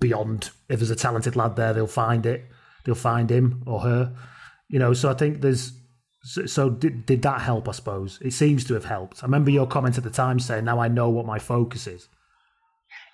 beyond. 0.00 0.50
If 0.68 0.80
there's 0.80 0.90
a 0.90 0.96
talented 0.96 1.36
lad 1.36 1.56
there, 1.56 1.72
they'll 1.72 1.86
find 1.86 2.26
it. 2.26 2.46
They'll 2.84 2.94
find 2.94 3.30
him 3.30 3.62
or 3.66 3.80
her." 3.80 4.14
You 4.68 4.78
know, 4.78 4.92
so 4.94 5.10
I 5.10 5.14
think 5.14 5.40
there's. 5.40 5.72
So, 6.24 6.46
so 6.46 6.68
did, 6.68 7.06
did 7.06 7.22
that 7.22 7.40
help? 7.40 7.68
I 7.68 7.72
suppose 7.72 8.18
it 8.20 8.32
seems 8.32 8.64
to 8.64 8.74
have 8.74 8.84
helped. 8.84 9.22
I 9.22 9.26
remember 9.26 9.50
your 9.50 9.68
comment 9.68 9.98
at 9.98 10.04
the 10.04 10.10
time 10.10 10.40
saying, 10.40 10.64
"Now 10.64 10.80
I 10.80 10.88
know 10.88 11.08
what 11.10 11.26
my 11.26 11.38
focus 11.38 11.86
is." 11.86 12.08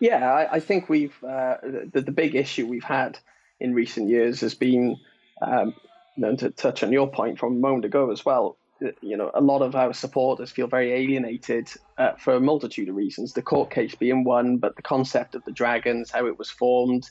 Yeah, 0.00 0.32
I, 0.32 0.54
I 0.54 0.60
think 0.60 0.88
we've 0.88 1.14
uh, 1.22 1.56
the, 1.92 2.00
the 2.00 2.12
big 2.12 2.34
issue 2.34 2.66
we've 2.66 2.84
had 2.84 3.18
in 3.60 3.74
recent 3.74 4.08
years 4.08 4.40
has 4.40 4.54
been, 4.54 4.96
um, 5.40 5.74
know, 6.16 6.34
to 6.36 6.50
touch 6.50 6.82
on 6.82 6.92
your 6.92 7.10
point 7.10 7.38
from 7.38 7.54
a 7.54 7.58
moment 7.58 7.84
ago 7.84 8.10
as 8.10 8.24
well. 8.24 8.56
You 9.00 9.16
know, 9.16 9.30
a 9.34 9.40
lot 9.40 9.62
of 9.62 9.74
our 9.74 9.92
supporters 9.92 10.50
feel 10.50 10.66
very 10.66 10.92
alienated 10.92 11.68
uh, 11.98 12.12
for 12.18 12.34
a 12.34 12.40
multitude 12.40 12.88
of 12.88 12.94
reasons. 12.94 13.32
The 13.32 13.42
court 13.42 13.70
case 13.70 13.94
being 13.94 14.24
one, 14.24 14.58
but 14.58 14.76
the 14.76 14.82
concept 14.82 15.34
of 15.34 15.44
the 15.44 15.52
Dragons, 15.52 16.10
how 16.10 16.26
it 16.26 16.38
was 16.38 16.50
formed, 16.50 17.10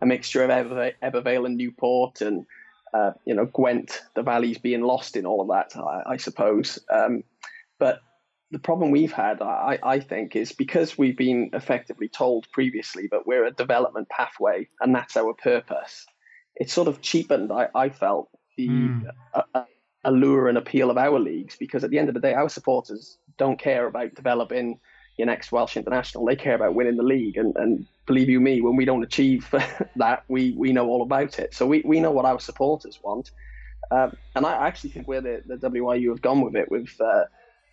a 0.00 0.06
mixture 0.06 0.44
of 0.44 0.50
Ebbw, 0.50 0.92
Ebervale 1.02 1.46
and 1.46 1.56
Newport, 1.56 2.20
and 2.20 2.46
uh, 2.94 3.12
you 3.24 3.34
know, 3.34 3.46
Gwent, 3.46 4.02
the 4.14 4.22
valleys 4.22 4.58
being 4.58 4.82
lost 4.82 5.16
in 5.16 5.26
all 5.26 5.40
of 5.40 5.48
that, 5.48 5.78
I, 5.80 6.14
I 6.14 6.16
suppose. 6.16 6.78
Um, 6.90 7.22
but 7.78 8.00
the 8.50 8.58
problem 8.58 8.90
we've 8.90 9.12
had, 9.12 9.42
I, 9.42 9.78
I, 9.82 10.00
think, 10.00 10.34
is 10.34 10.52
because 10.52 10.96
we've 10.96 11.16
been 11.16 11.50
effectively 11.52 12.08
told 12.08 12.50
previously 12.50 13.08
that 13.10 13.26
we're 13.26 13.44
a 13.44 13.50
development 13.50 14.08
pathway 14.08 14.68
and 14.80 14.94
that's 14.94 15.16
our 15.16 15.34
purpose. 15.34 16.06
It 16.56 16.70
sort 16.70 16.88
of 16.88 17.02
cheapened, 17.02 17.52
I, 17.52 17.68
I 17.74 17.88
felt, 17.90 18.30
the 18.56 18.68
mm. 18.68 19.02
uh, 19.34 19.64
allure 20.04 20.48
and 20.48 20.58
appeal 20.58 20.90
of 20.90 20.98
our 20.98 21.18
leagues 21.18 21.56
because 21.56 21.84
at 21.84 21.90
the 21.90 21.98
end 21.98 22.08
of 22.08 22.14
the 22.14 22.20
day, 22.20 22.34
our 22.34 22.48
supporters 22.48 23.18
don't 23.36 23.58
care 23.58 23.86
about 23.86 24.14
developing 24.14 24.78
your 25.16 25.26
next 25.26 25.50
Welsh 25.50 25.76
international. 25.76 26.24
They 26.24 26.36
care 26.36 26.54
about 26.54 26.74
winning 26.74 26.96
the 26.96 27.02
league, 27.02 27.36
and, 27.36 27.54
and 27.56 27.86
believe 28.06 28.28
you 28.28 28.40
me, 28.40 28.60
when 28.60 28.76
we 28.76 28.84
don't 28.84 29.02
achieve 29.02 29.52
that, 29.96 30.24
we 30.28 30.52
we 30.52 30.72
know 30.72 30.88
all 30.88 31.02
about 31.02 31.38
it. 31.38 31.52
So 31.54 31.66
we, 31.66 31.82
we 31.84 32.00
know 32.00 32.12
what 32.12 32.24
our 32.24 32.38
supporters 32.38 32.98
want, 33.02 33.32
um, 33.90 34.16
and 34.34 34.46
I 34.46 34.66
actually 34.66 34.90
think 34.90 35.08
where 35.08 35.20
the, 35.20 35.42
the 35.44 35.56
WRU 35.56 36.10
have 36.10 36.22
gone 36.22 36.40
with 36.40 36.54
it, 36.54 36.70
with 36.70 36.88
uh, 37.00 37.24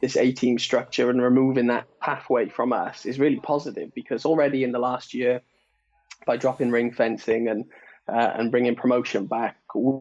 this 0.02 0.18
A 0.18 0.32
team 0.32 0.58
structure 0.58 1.10
and 1.10 1.22
removing 1.22 1.68
that 1.68 1.88
pathway 2.00 2.50
from 2.50 2.74
us, 2.74 3.06
is 3.06 3.20
really 3.20 3.40
positive 3.40 3.94
because 3.94 4.26
already 4.26 4.64
in 4.64 4.72
the 4.72 4.80
last 4.80 5.14
year, 5.14 5.42
by 6.26 6.38
dropping 6.38 6.72
ring 6.72 6.92
fencing 6.92 7.48
and 7.48 7.66
uh, 8.08 8.32
and 8.36 8.52
bringing 8.52 8.76
promotion 8.76 9.28
back, 9.28 9.58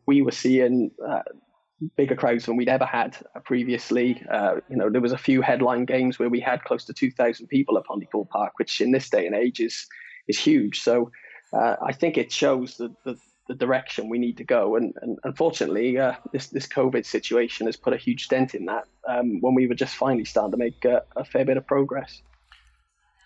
we 0.07 0.23
were 0.23 0.31
seeing 0.31 0.91
uh, 1.07 1.23
bigger 1.97 2.15
crowds 2.15 2.47
than 2.47 2.57
we'd 2.57 2.69
ever 2.69 2.85
had 2.85 3.17
previously. 3.45 4.23
Uh, 4.31 4.57
you 4.69 4.77
know, 4.77 4.91
there 4.91 5.01
was 5.01 5.13
a 5.13 5.19
few 5.19 5.43
headline 5.43 5.85
games 5.85 6.19
where 6.19 6.29
we 6.29 6.41
had 6.41 6.63
close 6.65 6.85
to 6.85 6.93
2,000 6.93 7.47
people 7.49 7.77
at 7.79 7.85
Pontypool 7.85 8.27
Park, 8.27 8.53
which 8.57 8.81
in 8.81 8.93
this 8.93 9.11
day 9.11 9.27
and 9.27 9.35
age 9.35 9.61
is 9.61 9.87
is 10.27 10.39
huge. 10.39 10.81
So 10.81 11.11
uh, 11.53 11.77
I 11.85 11.93
think 11.93 12.17
it 12.17 12.33
shows 12.33 12.79
the, 12.79 12.95
the, 13.05 13.19
the, 13.47 13.55
direction 13.55 14.09
we 14.09 14.19
need 14.19 14.39
to 14.39 14.45
go. 14.45 14.77
And, 14.77 14.95
and 15.03 15.19
unfortunately, 15.25 15.99
uh, 15.99 16.15
this 16.33 16.47
this 16.49 16.67
COVID 16.67 17.05
situation 17.05 17.67
has 17.67 17.77
put 17.77 17.93
a 17.93 17.99
huge 17.99 18.29
dent 18.29 18.55
in 18.55 18.65
that. 18.67 18.85
Um, 19.07 19.41
when 19.41 19.55
we 19.55 19.67
were 19.67 19.75
just 19.75 19.97
finally 19.97 20.25
starting 20.25 20.53
to 20.53 20.57
make 20.57 20.85
a, 20.85 21.03
a 21.17 21.25
fair 21.25 21.45
bit 21.45 21.57
of 21.57 21.67
progress. 21.67 22.23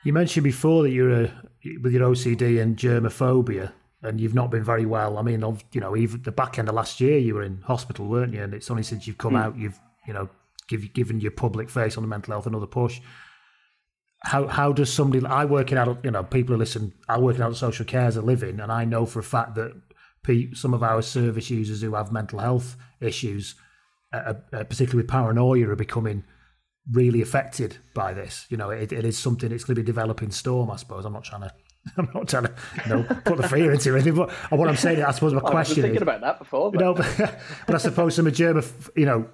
You 0.04 0.12
mentioned 0.12 0.44
before 0.44 0.82
that 0.84 0.90
you're 0.90 1.24
a, 1.24 1.42
with 1.82 1.92
your 1.92 2.08
OCD 2.08 2.60
and 2.60 2.76
germophobia 2.76 3.72
and 4.02 4.20
you've 4.20 4.34
not 4.34 4.50
been 4.50 4.64
very 4.64 4.86
well. 4.86 5.18
I 5.18 5.22
mean, 5.22 5.42
you 5.72 5.80
know, 5.80 5.96
even 5.96 6.22
the 6.22 6.32
back 6.32 6.58
end 6.58 6.68
of 6.68 6.74
last 6.74 7.00
year, 7.00 7.18
you 7.18 7.34
were 7.34 7.42
in 7.42 7.62
hospital, 7.62 8.06
weren't 8.06 8.32
you? 8.32 8.42
And 8.42 8.54
it's 8.54 8.70
only 8.70 8.82
since 8.82 9.06
you've 9.06 9.18
come 9.18 9.32
mm. 9.32 9.42
out, 9.42 9.56
you've 9.56 9.78
you 10.08 10.14
know, 10.14 10.28
give, 10.66 10.92
given 10.94 11.20
your 11.20 11.30
public 11.30 11.68
face 11.70 11.96
on 11.96 12.02
the 12.02 12.08
mental 12.08 12.32
health 12.32 12.46
another 12.46 12.66
push. 12.66 13.00
How 14.24 14.48
how 14.48 14.72
does 14.72 14.92
somebody? 14.92 15.24
I 15.24 15.44
work 15.44 15.70
in 15.70 15.78
adult, 15.78 16.04
you 16.04 16.10
know, 16.10 16.24
people 16.24 16.54
who 16.54 16.58
listen. 16.58 16.92
I 17.08 17.18
work 17.18 17.36
in 17.36 17.42
adult 17.42 17.56
social 17.56 17.84
care 17.84 18.06
as 18.06 18.16
a 18.16 18.22
living, 18.22 18.58
and 18.58 18.72
I 18.72 18.84
know 18.84 19.06
for 19.06 19.20
a 19.20 19.22
fact 19.22 19.54
that 19.54 19.80
some 20.54 20.74
of 20.74 20.82
our 20.82 21.00
service 21.02 21.48
users 21.48 21.80
who 21.80 21.94
have 21.94 22.12
mental 22.12 22.40
health 22.40 22.76
issues, 23.00 23.54
uh, 24.12 24.34
uh, 24.52 24.64
particularly 24.64 24.98
with 24.98 25.08
paranoia, 25.08 25.68
are 25.68 25.76
becoming 25.76 26.24
really 26.90 27.22
affected 27.22 27.78
by 27.94 28.12
this. 28.12 28.44
You 28.50 28.56
know, 28.56 28.70
it, 28.70 28.92
it 28.92 29.04
is 29.04 29.16
something. 29.16 29.52
It's 29.52 29.64
going 29.64 29.76
to 29.76 29.82
be 29.82 29.86
developing 29.86 30.32
storm, 30.32 30.70
I 30.70 30.76
suppose. 30.76 31.04
I'm 31.04 31.12
not 31.12 31.24
trying 31.24 31.42
to 31.42 31.52
I'm 31.96 32.08
not 32.14 32.28
trying 32.28 32.44
to 32.44 32.54
you 32.84 32.94
know, 32.94 33.02
put 33.24 33.36
the 33.36 33.48
fear 33.48 33.72
into 33.72 33.94
anything, 33.94 34.14
but 34.14 34.30
what 34.50 34.68
I'm 34.68 34.76
saying, 34.76 35.02
I 35.02 35.10
suppose 35.12 35.32
my 35.32 35.40
question 35.40 35.50
is. 35.50 35.50
I 35.50 35.52
question 35.52 35.82
thinking 35.82 35.96
is, 35.96 36.02
about 36.02 36.20
that 36.22 36.38
before. 36.38 36.72
But... 36.72 36.80
You 36.80 36.86
know, 36.86 36.94
but, 36.94 37.40
but 37.66 37.74
I 37.74 37.78
suppose 37.78 38.16
from 38.16 38.26
a 38.26 38.30
German, 38.30 38.64
you 38.96 39.06
know, 39.06 39.28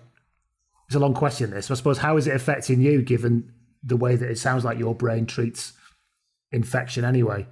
it's 0.86 0.94
a 0.94 0.98
long 0.98 1.14
question. 1.14 1.50
This, 1.50 1.70
I 1.70 1.74
suppose, 1.74 1.98
how 1.98 2.16
is 2.16 2.26
it 2.26 2.34
affecting 2.34 2.80
you, 2.80 3.02
given 3.02 3.52
the 3.82 3.96
way 3.96 4.16
that 4.16 4.30
it 4.30 4.38
sounds 4.38 4.64
like 4.64 4.78
your 4.78 4.94
brain 4.94 5.26
treats 5.26 5.72
infection 6.52 7.04
anyway? 7.04 7.46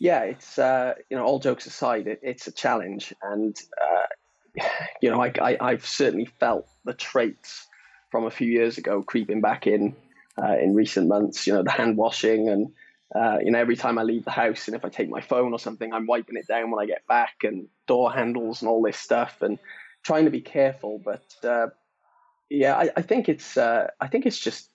Yeah, 0.00 0.22
it's 0.22 0.58
uh, 0.58 0.94
you 1.08 1.16
know, 1.16 1.24
all 1.24 1.38
jokes 1.38 1.66
aside, 1.66 2.06
it, 2.06 2.20
it's 2.22 2.46
a 2.46 2.52
challenge, 2.52 3.14
and 3.22 3.56
uh, 3.80 4.62
you 5.00 5.10
know, 5.10 5.22
I, 5.22 5.32
I, 5.60 5.70
have 5.70 5.86
certainly 5.86 6.26
felt 6.26 6.68
the 6.84 6.94
traits 6.94 7.66
from 8.10 8.26
a 8.26 8.30
few 8.30 8.48
years 8.48 8.78
ago 8.78 9.02
creeping 9.02 9.40
back 9.40 9.66
in 9.66 9.94
uh, 10.42 10.56
in 10.60 10.74
recent 10.74 11.08
months. 11.08 11.46
You 11.46 11.54
know, 11.54 11.62
the 11.62 11.70
hand 11.70 11.96
washing 11.96 12.48
and 12.48 12.72
uh, 13.14 13.38
you 13.42 13.50
know, 13.50 13.58
every 13.58 13.76
time 13.76 13.98
I 13.98 14.02
leave 14.02 14.24
the 14.24 14.30
house 14.30 14.66
and 14.66 14.76
if 14.76 14.84
I 14.84 14.88
take 14.88 15.08
my 15.08 15.20
phone 15.20 15.52
or 15.52 15.58
something, 15.58 15.92
I'm 15.92 16.06
wiping 16.06 16.36
it 16.36 16.48
down 16.48 16.70
when 16.70 16.82
I 16.82 16.86
get 16.86 17.06
back 17.06 17.36
and 17.42 17.68
door 17.86 18.12
handles 18.12 18.62
and 18.62 18.68
all 18.68 18.82
this 18.82 18.98
stuff 18.98 19.42
and 19.42 19.58
trying 20.02 20.24
to 20.24 20.30
be 20.30 20.40
careful. 20.40 21.00
But 21.04 21.34
uh, 21.44 21.68
yeah, 22.50 22.76
I, 22.76 22.90
I, 22.96 23.02
think 23.02 23.28
it's 23.28 23.56
uh, 23.56 23.88
I 24.00 24.08
think 24.08 24.26
it's 24.26 24.38
just 24.38 24.70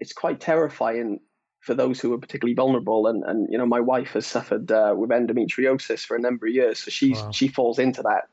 it's 0.00 0.12
quite 0.12 0.40
terrifying 0.40 1.20
for 1.60 1.74
those 1.74 2.00
who 2.00 2.12
are 2.12 2.18
particularly 2.18 2.54
vulnerable. 2.54 3.06
And 3.06 3.22
and 3.24 3.48
you 3.50 3.58
know, 3.58 3.66
my 3.66 3.80
wife 3.80 4.12
has 4.12 4.26
suffered 4.26 4.70
uh, 4.72 4.94
with 4.96 5.10
endometriosis 5.10 6.00
for 6.00 6.16
a 6.16 6.20
number 6.20 6.46
of 6.46 6.52
years, 6.52 6.80
so 6.80 6.90
she's 6.90 7.20
wow. 7.20 7.30
she 7.30 7.48
falls 7.48 7.78
into 7.78 8.02
that 8.02 8.28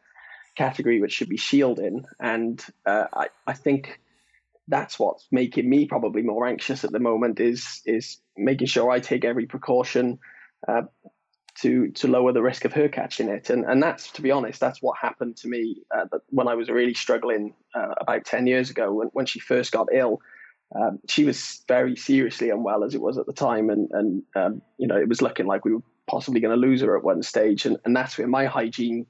category 0.55 0.99
which 0.99 1.13
should 1.13 1.29
be 1.29 1.37
shielding. 1.37 2.05
And 2.19 2.63
uh, 2.85 3.05
I 3.13 3.27
I 3.45 3.53
think 3.53 3.99
that's 4.71 4.97
what's 4.97 5.27
making 5.31 5.69
me 5.69 5.85
probably 5.85 6.23
more 6.23 6.47
anxious 6.47 6.83
at 6.83 6.91
the 6.91 6.99
moment 6.99 7.39
is 7.39 7.81
is 7.85 8.17
making 8.37 8.67
sure 8.67 8.89
I 8.89 8.99
take 8.99 9.25
every 9.25 9.45
precaution 9.45 10.17
uh, 10.67 10.83
to 11.59 11.89
to 11.91 12.07
lower 12.07 12.31
the 12.31 12.41
risk 12.41 12.63
of 12.65 12.73
her 12.73 12.87
catching 12.87 13.29
it. 13.29 13.49
And 13.49 13.65
and 13.65 13.83
that's 13.83 14.11
to 14.13 14.21
be 14.21 14.31
honest, 14.31 14.59
that's 14.59 14.81
what 14.81 14.97
happened 14.99 15.37
to 15.37 15.49
me 15.49 15.83
uh, 15.95 16.05
when 16.29 16.47
I 16.47 16.55
was 16.55 16.69
really 16.69 16.93
struggling 16.93 17.53
uh, 17.75 17.93
about 17.99 18.25
ten 18.25 18.47
years 18.47 18.69
ago 18.69 18.93
when 18.93 19.09
when 19.09 19.25
she 19.25 19.39
first 19.39 19.71
got 19.71 19.89
ill. 19.93 20.21
Um, 20.73 20.99
she 21.09 21.25
was 21.25 21.65
very 21.67 21.97
seriously 21.97 22.49
unwell 22.49 22.85
as 22.85 22.95
it 22.95 23.01
was 23.01 23.17
at 23.17 23.25
the 23.25 23.33
time, 23.33 23.69
and 23.69 23.89
and 23.91 24.23
um, 24.35 24.61
you 24.77 24.87
know 24.87 24.97
it 24.97 25.09
was 25.09 25.21
looking 25.21 25.45
like 25.45 25.65
we 25.65 25.73
were 25.73 25.83
possibly 26.07 26.39
going 26.39 26.55
to 26.55 26.67
lose 26.67 26.81
her 26.81 26.97
at 26.97 27.03
one 27.03 27.21
stage, 27.23 27.65
and 27.65 27.77
and 27.83 27.93
that's 27.93 28.17
where 28.17 28.27
my 28.27 28.45
hygiene 28.45 29.05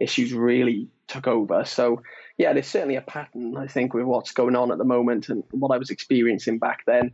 issues 0.00 0.32
really 0.32 0.88
took 1.06 1.26
over. 1.26 1.66
So 1.66 2.02
yeah, 2.38 2.52
there's 2.52 2.66
certainly 2.66 2.96
a 2.96 3.02
pattern 3.02 3.56
I 3.56 3.66
think 3.66 3.94
with 3.94 4.04
what's 4.04 4.32
going 4.32 4.56
on 4.56 4.72
at 4.72 4.78
the 4.78 4.84
moment 4.84 5.28
and 5.28 5.44
what 5.50 5.74
I 5.74 5.78
was 5.78 5.90
experiencing 5.90 6.58
back 6.58 6.84
then. 6.86 7.12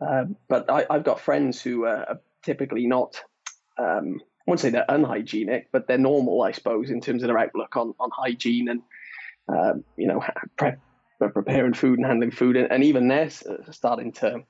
Uh, 0.00 0.24
but 0.48 0.70
I, 0.70 0.86
have 0.90 1.04
got 1.04 1.20
friends 1.20 1.60
who 1.62 1.84
are 1.84 2.20
typically 2.42 2.86
not, 2.86 3.22
um, 3.78 4.20
I 4.20 4.42
won't 4.46 4.60
say 4.60 4.70
they're 4.70 4.84
unhygienic, 4.88 5.68
but 5.72 5.86
they're 5.86 5.98
normal, 5.98 6.42
I 6.42 6.52
suppose, 6.52 6.90
in 6.90 7.00
terms 7.00 7.22
of 7.22 7.28
their 7.28 7.38
outlook 7.38 7.76
on, 7.76 7.94
on 7.98 8.10
hygiene 8.12 8.68
and, 8.68 8.82
uh, 9.48 9.74
you 9.96 10.06
know, 10.06 10.22
prep, 10.56 10.80
preparing 11.18 11.74
food 11.74 11.98
and 11.98 12.06
handling 12.06 12.30
food. 12.30 12.56
And, 12.56 12.70
and 12.70 12.84
even 12.84 13.08
they're 13.08 13.30
starting 13.70 14.12
to 14.12 14.42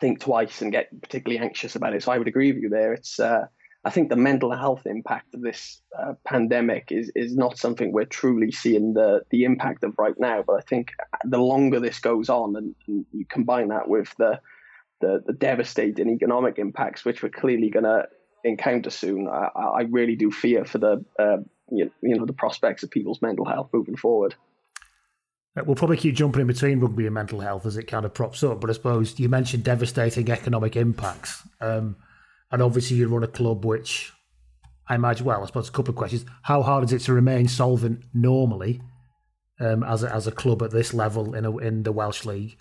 think 0.00 0.20
twice 0.20 0.62
and 0.62 0.70
get 0.70 0.88
particularly 1.00 1.44
anxious 1.44 1.74
about 1.74 1.94
it. 1.94 2.02
So 2.04 2.12
I 2.12 2.18
would 2.18 2.28
agree 2.28 2.52
with 2.52 2.62
you 2.62 2.68
there. 2.68 2.92
It's, 2.92 3.18
uh, 3.18 3.46
I 3.84 3.90
think 3.90 4.10
the 4.10 4.16
mental 4.16 4.52
health 4.52 4.86
impact 4.86 5.34
of 5.34 5.40
this 5.40 5.80
uh, 5.98 6.12
pandemic 6.26 6.88
is 6.90 7.10
is 7.14 7.34
not 7.34 7.56
something 7.56 7.92
we're 7.92 8.04
truly 8.04 8.52
seeing 8.52 8.92
the 8.92 9.22
the 9.30 9.44
impact 9.44 9.84
of 9.84 9.94
right 9.98 10.18
now. 10.18 10.42
But 10.46 10.56
I 10.56 10.60
think 10.60 10.92
the 11.24 11.38
longer 11.38 11.80
this 11.80 11.98
goes 11.98 12.28
on, 12.28 12.56
and, 12.56 12.74
and 12.86 13.06
you 13.12 13.24
combine 13.24 13.68
that 13.68 13.88
with 13.88 14.14
the, 14.18 14.40
the 15.00 15.22
the 15.26 15.32
devastating 15.32 16.10
economic 16.10 16.58
impacts, 16.58 17.04
which 17.06 17.22
we're 17.22 17.30
clearly 17.30 17.70
going 17.70 17.84
to 17.84 18.06
encounter 18.44 18.90
soon, 18.90 19.28
I, 19.28 19.48
I 19.56 19.82
really 19.90 20.16
do 20.16 20.30
fear 20.30 20.66
for 20.66 20.78
the 20.78 21.04
uh, 21.18 21.38
you 21.70 21.90
know 22.02 22.26
the 22.26 22.34
prospects 22.34 22.82
of 22.82 22.90
people's 22.90 23.22
mental 23.22 23.46
health 23.46 23.70
moving 23.72 23.96
forward. 23.96 24.34
We'll 25.56 25.74
probably 25.74 25.96
keep 25.96 26.14
jumping 26.14 26.42
in 26.42 26.46
between 26.46 26.80
rugby 26.80 27.06
and 27.06 27.14
mental 27.14 27.40
health 27.40 27.66
as 27.66 27.76
it 27.76 27.84
kind 27.84 28.04
of 28.04 28.14
props 28.14 28.44
up. 28.44 28.60
But 28.60 28.70
I 28.70 28.74
suppose 28.74 29.18
you 29.18 29.28
mentioned 29.28 29.64
devastating 29.64 30.30
economic 30.30 30.76
impacts. 30.76 31.42
Um, 31.60 31.96
and 32.50 32.62
obviously, 32.62 32.96
you 32.96 33.08
run 33.08 33.22
a 33.22 33.28
club 33.28 33.64
which 33.64 34.12
I 34.88 34.94
imagine, 34.96 35.26
well, 35.26 35.42
I 35.42 35.46
suppose 35.46 35.68
a 35.68 35.72
couple 35.72 35.90
of 35.90 35.96
questions. 35.96 36.24
How 36.42 36.62
hard 36.62 36.84
is 36.84 36.92
it 36.92 37.00
to 37.02 37.12
remain 37.12 37.48
solvent 37.48 38.04
normally 38.12 38.80
um, 39.60 39.84
as, 39.84 40.02
a, 40.02 40.12
as 40.12 40.26
a 40.26 40.32
club 40.32 40.62
at 40.62 40.72
this 40.72 40.92
level 40.92 41.34
in, 41.34 41.44
a, 41.44 41.56
in 41.58 41.84
the 41.84 41.92
Welsh 41.92 42.24
League? 42.24 42.56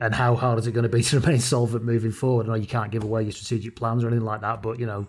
And 0.00 0.14
how 0.14 0.34
hard 0.34 0.58
is 0.58 0.66
it 0.66 0.72
going 0.72 0.84
to 0.84 0.88
be 0.88 1.02
to 1.02 1.20
remain 1.20 1.40
solvent 1.40 1.84
moving 1.84 2.12
forward? 2.12 2.46
I 2.46 2.48
know 2.50 2.54
you 2.56 2.66
can't 2.66 2.90
give 2.90 3.04
away 3.04 3.22
your 3.22 3.32
strategic 3.32 3.76
plans 3.76 4.04
or 4.04 4.08
anything 4.08 4.26
like 4.26 4.42
that, 4.42 4.62
but, 4.62 4.78
you 4.78 4.86
know, 4.86 5.08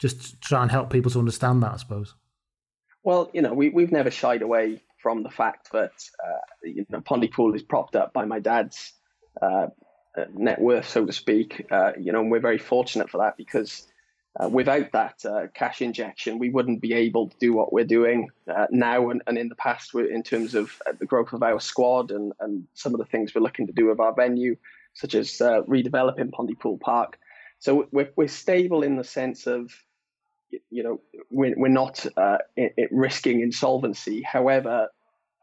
just 0.00 0.40
try 0.40 0.62
and 0.62 0.70
help 0.70 0.90
people 0.90 1.10
to 1.12 1.18
understand 1.18 1.62
that, 1.62 1.72
I 1.72 1.76
suppose. 1.76 2.14
Well, 3.04 3.30
you 3.32 3.42
know, 3.42 3.54
we, 3.54 3.68
we've 3.68 3.92
never 3.92 4.10
shied 4.10 4.42
away 4.42 4.82
from 5.02 5.22
the 5.22 5.30
fact 5.30 5.70
that 5.72 5.92
uh, 6.24 6.64
you 6.64 6.84
know 6.90 7.54
is 7.54 7.62
propped 7.62 7.96
up 7.96 8.12
by 8.12 8.24
my 8.24 8.40
dad's 8.40 8.92
uh, 9.40 9.66
net 10.34 10.60
worth, 10.60 10.88
so 10.88 11.06
to 11.06 11.12
speak. 11.12 11.66
Uh, 11.70 11.92
you 11.98 12.12
know, 12.12 12.20
and 12.20 12.30
we're 12.30 12.40
very 12.40 12.58
fortunate 12.58 13.10
for 13.10 13.18
that 13.18 13.36
because 13.36 13.86
uh, 14.38 14.48
without 14.48 14.92
that 14.92 15.24
uh, 15.24 15.46
cash 15.54 15.82
injection, 15.82 16.38
we 16.38 16.50
wouldn't 16.50 16.80
be 16.80 16.92
able 16.92 17.28
to 17.28 17.36
do 17.38 17.52
what 17.52 17.72
we're 17.72 17.84
doing 17.84 18.28
uh, 18.48 18.66
now 18.70 19.10
and, 19.10 19.22
and, 19.26 19.36
in 19.36 19.48
the 19.48 19.54
past 19.56 19.94
in 19.94 20.22
terms 20.22 20.54
of 20.54 20.70
the 20.98 21.06
growth 21.06 21.32
of 21.32 21.42
our 21.42 21.60
squad 21.60 22.10
and, 22.10 22.32
and 22.40 22.66
some 22.74 22.94
of 22.94 22.98
the 22.98 23.06
things 23.06 23.34
we're 23.34 23.40
looking 23.40 23.66
to 23.66 23.72
do 23.72 23.86
with 23.86 24.00
our 24.00 24.14
venue, 24.14 24.56
such 24.94 25.14
as 25.14 25.30
redeveloping 25.38 26.30
Pontypool 26.30 26.78
Park. 26.78 27.18
So 27.58 27.88
we're, 27.90 28.10
we're 28.14 28.28
stable 28.28 28.82
in 28.82 28.96
the 28.96 29.04
sense 29.04 29.46
of 29.46 29.72
you 30.70 30.82
know, 30.82 31.00
we're, 31.30 31.54
we're 31.56 31.68
not 31.68 32.04
uh, 32.16 32.38
it, 32.56 32.74
it 32.76 32.88
risking 32.92 33.40
insolvency. 33.40 34.22
However, 34.22 34.88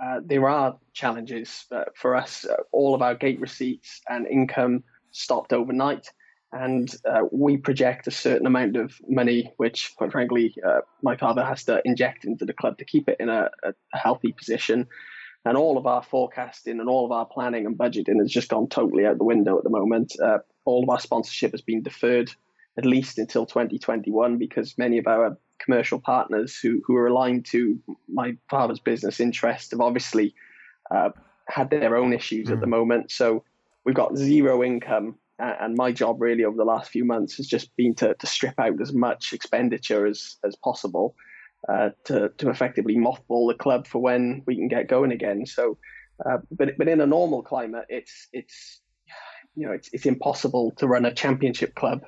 uh, 0.04 0.20
there 0.26 0.50
are 0.50 0.78
challenges 0.94 1.66
uh, 1.72 1.86
for 1.96 2.16
us. 2.16 2.46
Uh, 2.46 2.56
all 2.72 2.94
of 2.94 3.02
our 3.02 3.16
gate 3.16 3.40
receipts 3.40 4.02
and 4.10 4.28
income 4.28 4.84
stopped 5.12 5.54
overnight, 5.54 6.10
and 6.52 6.94
uh, 7.10 7.22
we 7.32 7.58
project 7.58 8.08
a 8.08 8.12
certain 8.12 8.48
amount 8.48 8.76
of 8.76 8.94
money, 9.08 9.54
which, 9.58 9.94
quite 9.98 10.12
frankly, 10.12 10.56
uh, 10.66 10.80
my 11.02 11.16
father 11.16 11.44
has 11.46 11.64
to 11.66 11.82
inject 11.86 12.26
into 12.26 12.46
the 12.46 12.54
club 12.54 12.78
to 12.78 12.86
keep 12.86 13.08
it 13.08 13.18
in 13.20 13.30
a, 13.30 13.50
a, 13.64 13.74
healthy 13.94 14.32
position. 14.32 14.88
And 15.46 15.58
all 15.58 15.78
of 15.78 15.86
our 15.86 16.02
forecasting 16.02 16.80
and 16.80 16.90
all 16.90 17.06
of 17.06 17.12
our 17.12 17.26
planning 17.26 17.66
and 17.66 17.78
budgeting 17.78 18.20
has 18.20 18.32
just 18.32 18.50
gone 18.50 18.68
totally 18.68 19.06
out 19.06 19.20
the 19.20 19.24
window 19.24 19.58
at 19.58 19.64
the 19.64 19.70
moment. 19.70 20.16
all 20.66 20.84
of 20.84 20.90
our 20.90 21.00
sponsorship 21.00 21.52
has 21.52 21.62
been 21.62 21.84
deferred 21.84 22.32
at 22.78 22.86
least 22.86 23.18
until 23.18 23.46
2021 23.46 24.38
because 24.38 24.78
many 24.78 24.98
of 24.98 25.08
our 25.08 25.38
commercial 25.60 26.00
partners 26.00 26.58
who, 26.58 26.82
who 26.86 26.96
are 26.96 27.08
aligned 27.08 27.46
to 27.46 27.80
my 28.08 28.36
father's 28.50 28.80
business 28.80 29.20
interests 29.20 29.72
have 29.72 29.82
obviously 29.82 30.34
uh, 30.92 31.10
had 31.48 31.70
their 31.70 31.96
own 31.96 32.14
issues 32.14 32.48
mm. 32.48 32.54
at 32.54 32.60
the 32.60 32.66
hmm. 32.66 32.72
moment. 32.72 33.12
So 33.12 33.44
we've 33.86 33.96
got 33.96 34.18
zero 34.18 34.64
income. 34.64 35.16
And 35.38 35.76
my 35.76 35.92
job 35.92 36.22
really 36.22 36.46
over 36.46 36.56
the 36.56 36.64
last 36.64 36.90
few 36.90 37.04
months 37.04 37.36
has 37.36 37.46
just 37.46 37.76
been 37.76 37.94
to, 37.96 38.14
to 38.14 38.26
strip 38.26 38.58
out 38.58 38.80
as 38.80 38.94
much 38.94 39.34
expenditure 39.34 40.06
as, 40.06 40.38
as 40.46 40.56
possible 40.56 41.14
uh, 41.68 41.90
to, 42.06 42.30
to 42.38 42.50
effectively 42.50 42.96
mothball 42.96 43.50
the 43.52 43.58
club 43.58 43.86
for 43.86 44.00
when 44.00 44.44
we 44.46 44.56
can 44.56 44.70
get 44.70 44.88
going 44.88 45.12
again. 45.12 45.46
So, 45.46 45.78
uh, 46.26 46.38
but, 46.52 46.78
but 46.78 46.88
in 46.88 47.02
a 47.02 47.06
normal 47.06 47.44
climate, 47.44 47.84
it's, 47.90 48.30
it's, 48.32 48.80
you 49.58 49.68
know, 49.68 49.74
it's, 49.74 49.90
it's 49.92 50.06
impossible 50.06 50.72
to 50.78 50.88
run 50.88 51.04
a 51.04 51.14
championship 51.14 51.76
club 51.76 52.06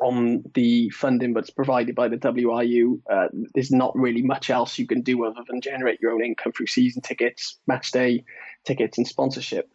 on 0.00 0.44
the 0.54 0.90
funding 0.90 1.34
that's 1.34 1.50
provided 1.50 1.94
by 1.94 2.08
the 2.08 2.16
WRU, 2.16 3.00
uh, 3.10 3.28
there's 3.54 3.70
not 3.70 3.96
really 3.96 4.22
much 4.22 4.50
else 4.50 4.78
you 4.78 4.86
can 4.86 5.02
do 5.02 5.24
other 5.24 5.40
than 5.48 5.60
generate 5.60 6.00
your 6.00 6.12
own 6.12 6.24
income 6.24 6.52
through 6.52 6.66
season 6.66 7.02
tickets, 7.02 7.58
match 7.66 7.90
day 7.90 8.24
tickets, 8.64 8.98
and 8.98 9.06
sponsorship. 9.06 9.70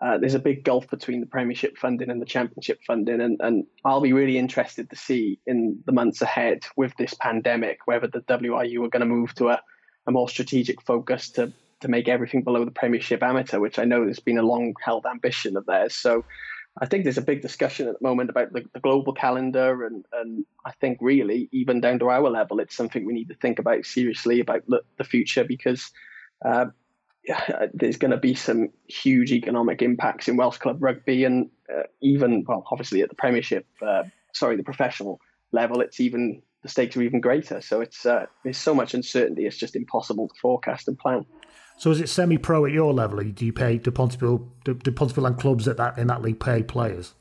Uh, 0.00 0.18
there's 0.18 0.34
a 0.34 0.40
big 0.40 0.64
gulf 0.64 0.88
between 0.90 1.20
the 1.20 1.26
Premiership 1.26 1.78
funding 1.78 2.10
and 2.10 2.20
the 2.20 2.26
Championship 2.26 2.80
funding, 2.86 3.20
and, 3.20 3.40
and 3.40 3.64
I'll 3.84 4.00
be 4.00 4.12
really 4.12 4.36
interested 4.36 4.90
to 4.90 4.96
see 4.96 5.38
in 5.46 5.80
the 5.86 5.92
months 5.92 6.20
ahead 6.20 6.64
with 6.76 6.92
this 6.96 7.14
pandemic 7.14 7.86
whether 7.86 8.08
the 8.08 8.20
WRU 8.20 8.84
are 8.84 8.90
going 8.90 9.00
to 9.00 9.06
move 9.06 9.34
to 9.36 9.50
a, 9.50 9.60
a 10.06 10.10
more 10.10 10.28
strategic 10.28 10.82
focus 10.82 11.30
to 11.30 11.52
to 11.82 11.88
make 11.88 12.08
everything 12.08 12.42
below 12.42 12.64
the 12.64 12.70
Premiership 12.70 13.22
amateur, 13.22 13.58
which 13.58 13.78
I 13.78 13.84
know 13.84 14.06
has 14.06 14.20
been 14.20 14.38
a 14.38 14.42
long 14.42 14.74
held 14.84 15.04
ambition 15.04 15.56
of 15.56 15.66
theirs. 15.66 15.96
So 15.96 16.24
I 16.80 16.86
think 16.86 17.04
there's 17.04 17.18
a 17.18 17.22
big 17.22 17.42
discussion 17.42 17.86
at 17.86 17.98
the 17.98 18.06
moment 18.06 18.30
about 18.30 18.52
the, 18.52 18.64
the, 18.72 18.80
global 18.80 19.12
calendar, 19.12 19.84
and, 19.84 20.06
and 20.12 20.46
I 20.64 20.72
think 20.72 20.98
really, 21.02 21.48
even 21.52 21.82
down 21.82 21.98
to 21.98 22.08
our 22.08 22.30
level, 22.30 22.60
it's 22.60 22.74
something 22.74 23.04
we 23.04 23.12
need 23.12 23.28
to 23.28 23.34
think 23.34 23.58
about 23.58 23.84
seriously 23.84 24.40
about 24.40 24.62
the, 24.66 24.82
the 24.96 25.04
future 25.04 25.44
because 25.44 25.90
uh, 26.44 26.66
there's 27.74 27.98
going 27.98 28.10
to 28.10 28.16
be 28.16 28.34
some 28.34 28.70
huge 28.88 29.32
economic 29.32 29.82
impacts 29.82 30.28
in 30.28 30.36
Welsh 30.36 30.58
club 30.58 30.82
rugby, 30.82 31.24
and 31.24 31.50
uh, 31.70 31.82
even 32.00 32.44
well, 32.48 32.64
obviously 32.70 33.02
at 33.02 33.10
the 33.10 33.16
Premiership, 33.16 33.66
uh, 33.86 34.04
sorry, 34.32 34.56
the 34.56 34.62
professional 34.62 35.20
level, 35.52 35.82
it's 35.82 36.00
even 36.00 36.42
the 36.62 36.68
stakes 36.68 36.96
are 36.96 37.02
even 37.02 37.20
greater. 37.20 37.60
So 37.60 37.80
it's 37.80 38.06
uh, 38.06 38.26
there's 38.44 38.56
so 38.56 38.74
much 38.74 38.94
uncertainty; 38.94 39.46
it's 39.46 39.58
just 39.58 39.76
impossible 39.76 40.28
to 40.28 40.34
forecast 40.40 40.88
and 40.88 40.98
plan. 40.98 41.26
So 41.78 41.90
is 41.90 42.00
it 42.00 42.08
semi-pro 42.08 42.66
at 42.66 42.72
your 42.72 42.92
level? 42.92 43.22
Do 43.22 43.44
you 43.44 43.52
pay 43.52 43.78
do 43.78 43.90
Pontypool 43.90 44.48
do, 44.64 44.74
do 44.74 44.92
Pontypool 44.92 45.26
and 45.26 45.38
clubs 45.38 45.66
at 45.66 45.76
that 45.78 45.98
in 45.98 46.06
that 46.08 46.22
league 46.22 46.40
pay 46.40 46.62
players? 46.62 47.14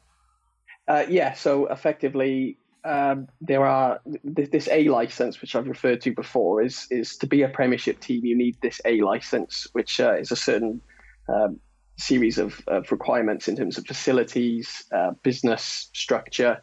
Uh, 0.87 1.05
yeah. 1.09 1.33
So 1.33 1.67
effectively, 1.67 2.57
um, 2.83 3.27
there 3.39 3.65
are 3.65 4.01
this 4.23 4.67
A 4.69 4.87
license, 4.89 5.41
which 5.41 5.55
I've 5.55 5.67
referred 5.67 6.01
to 6.01 6.13
before, 6.13 6.61
is 6.61 6.87
is 6.89 7.17
to 7.17 7.27
be 7.27 7.43
a 7.43 7.49
Premiership 7.49 7.99
team. 7.99 8.25
You 8.25 8.37
need 8.37 8.57
this 8.61 8.81
A 8.85 9.01
license, 9.01 9.67
which 9.73 9.99
uh, 9.99 10.15
is 10.15 10.31
a 10.31 10.35
certain 10.35 10.81
um, 11.29 11.59
series 11.97 12.37
of, 12.37 12.59
of, 12.67 12.91
requirements 12.91 13.47
in 13.47 13.55
terms 13.55 13.77
of 13.77 13.85
facilities, 13.85 14.85
uh, 14.91 15.11
business 15.23 15.89
structure, 15.93 16.61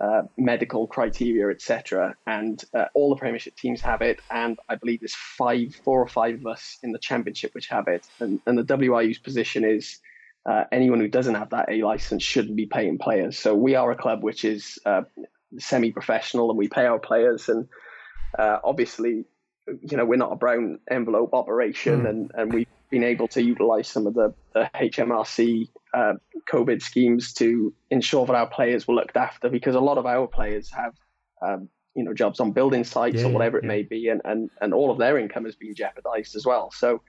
uh, 0.00 0.22
medical 0.36 0.86
criteria, 0.86 1.48
etc. 1.48 2.14
And 2.26 2.62
uh, 2.72 2.86
all 2.94 3.10
the 3.10 3.16
Premiership 3.16 3.56
teams 3.56 3.80
have 3.80 4.00
it, 4.02 4.20
and 4.30 4.58
I 4.68 4.76
believe 4.76 5.00
there's 5.00 5.14
five, 5.14 5.74
four 5.84 6.00
or 6.00 6.06
five 6.06 6.36
of 6.36 6.46
us 6.46 6.78
in 6.82 6.92
the 6.92 6.98
Championship 6.98 7.54
which 7.54 7.68
have 7.68 7.88
it. 7.88 8.06
And, 8.20 8.40
and 8.46 8.56
the 8.56 8.64
WRU's 8.64 9.18
position 9.18 9.64
is 9.64 9.98
uh, 10.46 10.64
anyone 10.70 11.00
who 11.00 11.08
doesn't 11.08 11.34
have 11.34 11.50
that 11.50 11.68
A 11.68 11.82
license 11.82 12.22
shouldn't 12.22 12.56
be 12.56 12.66
paying 12.66 12.98
players. 12.98 13.38
So 13.38 13.54
we 13.54 13.74
are 13.74 13.90
a 13.90 13.96
club 13.96 14.22
which 14.22 14.44
is 14.44 14.78
uh, 14.86 15.02
semi-professional, 15.58 16.50
and 16.50 16.58
we 16.58 16.68
pay 16.68 16.86
our 16.86 16.98
players. 16.98 17.48
And 17.48 17.68
uh, 18.38 18.58
obviously, 18.62 19.24
you 19.66 19.96
know, 19.96 20.04
we're 20.04 20.16
not 20.16 20.32
a 20.32 20.36
brown 20.36 20.78
envelope 20.90 21.34
operation, 21.34 22.02
mm. 22.02 22.08
and 22.08 22.30
and 22.34 22.52
we've 22.52 22.68
been 22.90 23.04
able 23.04 23.28
to 23.28 23.42
utilise 23.42 23.88
some 23.88 24.06
of 24.06 24.14
the, 24.14 24.32
the 24.54 24.70
HMRC 24.74 25.68
uh, 25.94 26.14
COVID 26.50 26.82
schemes 26.82 27.32
to 27.34 27.72
ensure 27.90 28.26
that 28.26 28.34
our 28.34 28.48
players 28.48 28.86
were 28.86 28.94
looked 28.94 29.16
after 29.16 29.48
because 29.48 29.74
a 29.74 29.80
lot 29.80 29.98
of 29.98 30.06
our 30.06 30.26
players 30.26 30.70
have, 30.70 30.94
um, 31.42 31.68
you 31.94 32.04
know, 32.04 32.14
jobs 32.14 32.40
on 32.40 32.52
building 32.52 32.84
sites 32.84 33.22
yeah, 33.22 33.26
or 33.26 33.32
whatever 33.32 33.58
it 33.58 33.64
may 33.64 33.82
be, 33.82 34.08
and, 34.08 34.20
and, 34.24 34.50
and 34.60 34.74
all 34.74 34.90
of 34.90 34.98
their 34.98 35.18
income 35.18 35.44
has 35.44 35.56
been 35.56 35.74
jeopardized 35.74 36.36
as 36.36 36.46
well. 36.46 36.70
So 36.70 37.02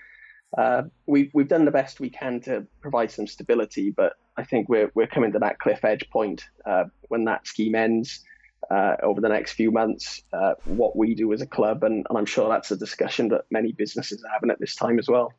uh, 0.58 0.84
we, 1.06 1.30
we've 1.34 1.48
done 1.48 1.66
the 1.66 1.72
best 1.72 2.00
we 2.00 2.10
can 2.10 2.42
to 2.42 2.66
provide 2.82 3.12
some 3.12 3.28
stability, 3.28 3.92
but 3.92 4.14
I 4.38 4.44
think 4.44 4.68
we're, 4.70 4.92
we're 4.96 5.08
coming 5.08 5.32
to 5.34 5.40
that 5.40 5.60
cliff 5.60 5.84
edge 5.86 6.10
point 6.10 6.46
uh, 6.66 6.86
when 7.10 7.26
that 7.26 7.48
scheme 7.48 7.76
ends. 7.76 8.24
Uh, 8.70 8.98
over 9.02 9.22
the 9.22 9.30
next 9.30 9.54
few 9.54 9.72
months, 9.72 10.22
uh, 10.34 10.54
what 10.66 10.96
we 10.96 11.16
do 11.16 11.32
as 11.32 11.42
a 11.42 11.46
club, 11.48 11.82
and, 11.84 12.06
and 12.10 12.18
I'm 12.18 12.26
sure 12.26 12.50
that's 12.50 12.70
a 12.70 12.76
discussion 12.76 13.30
that 13.30 13.46
many 13.50 13.72
businesses 13.72 14.22
are 14.24 14.30
having 14.32 14.52
at 14.52 14.60
this 14.60 14.76
time 14.76 15.00
as 15.00 15.08
well. 15.08 15.34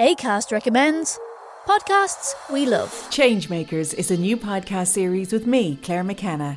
ACAST 0.00 0.52
recommends 0.52 1.18
podcasts 1.66 2.32
we 2.52 2.66
love. 2.66 2.88
Changemakers 3.10 3.92
is 3.94 4.12
a 4.12 4.16
new 4.16 4.36
podcast 4.36 4.88
series 4.88 5.32
with 5.32 5.44
me, 5.44 5.74
Claire 5.82 6.04
McKenna 6.04 6.56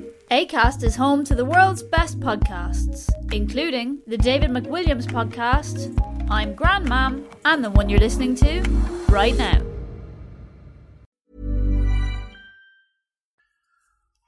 ACAST 0.31 0.83
is 0.83 0.95
home 0.95 1.25
to 1.25 1.35
the 1.35 1.43
world's 1.43 1.83
best 1.83 2.17
podcasts, 2.21 3.09
including 3.33 3.99
the 4.07 4.17
David 4.17 4.49
McWilliams 4.49 5.05
podcast, 5.05 5.93
I'm 6.29 6.55
Grandmam, 6.55 7.25
and 7.43 7.61
the 7.61 7.69
one 7.69 7.89
you're 7.89 7.99
listening 7.99 8.35
to 8.35 8.61
right 9.09 9.35
now. 9.35 9.61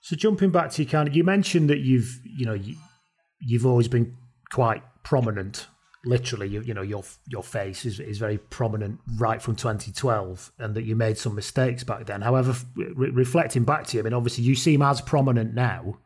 So 0.01 0.17
jumping 0.17 0.49
back 0.49 0.71
to 0.71 0.83
you, 0.83 0.89
kind 0.89 1.07
of, 1.07 1.15
you 1.15 1.23
mentioned 1.23 1.69
that 1.69 1.79
you've 1.79 2.19
you 2.25 2.45
know 2.47 2.53
you, 2.53 2.75
you've 3.39 3.65
always 3.65 3.87
been 3.87 4.17
quite 4.51 4.83
prominent. 5.05 5.67
Literally, 6.05 6.49
you, 6.49 6.61
you 6.61 6.73
know 6.73 6.81
your 6.81 7.03
your 7.29 7.43
face 7.43 7.85
is, 7.85 7.99
is 7.99 8.17
very 8.17 8.37
prominent 8.37 8.99
right 9.17 9.41
from 9.41 9.55
2012, 9.55 10.51
and 10.59 10.75
that 10.75 10.83
you 10.83 10.95
made 10.97 11.17
some 11.17 11.33
mistakes 11.33 11.83
back 11.85 12.05
then. 12.05 12.21
However, 12.21 12.53
re- 12.75 13.09
reflecting 13.11 13.63
back 13.63 13.87
to 13.87 13.97
you, 13.97 14.01
I 14.01 14.03
mean, 14.03 14.13
obviously 14.13 14.43
you 14.43 14.55
seem 14.55 14.81
as 14.81 14.99
prominent 14.99 15.53
now 15.53 15.99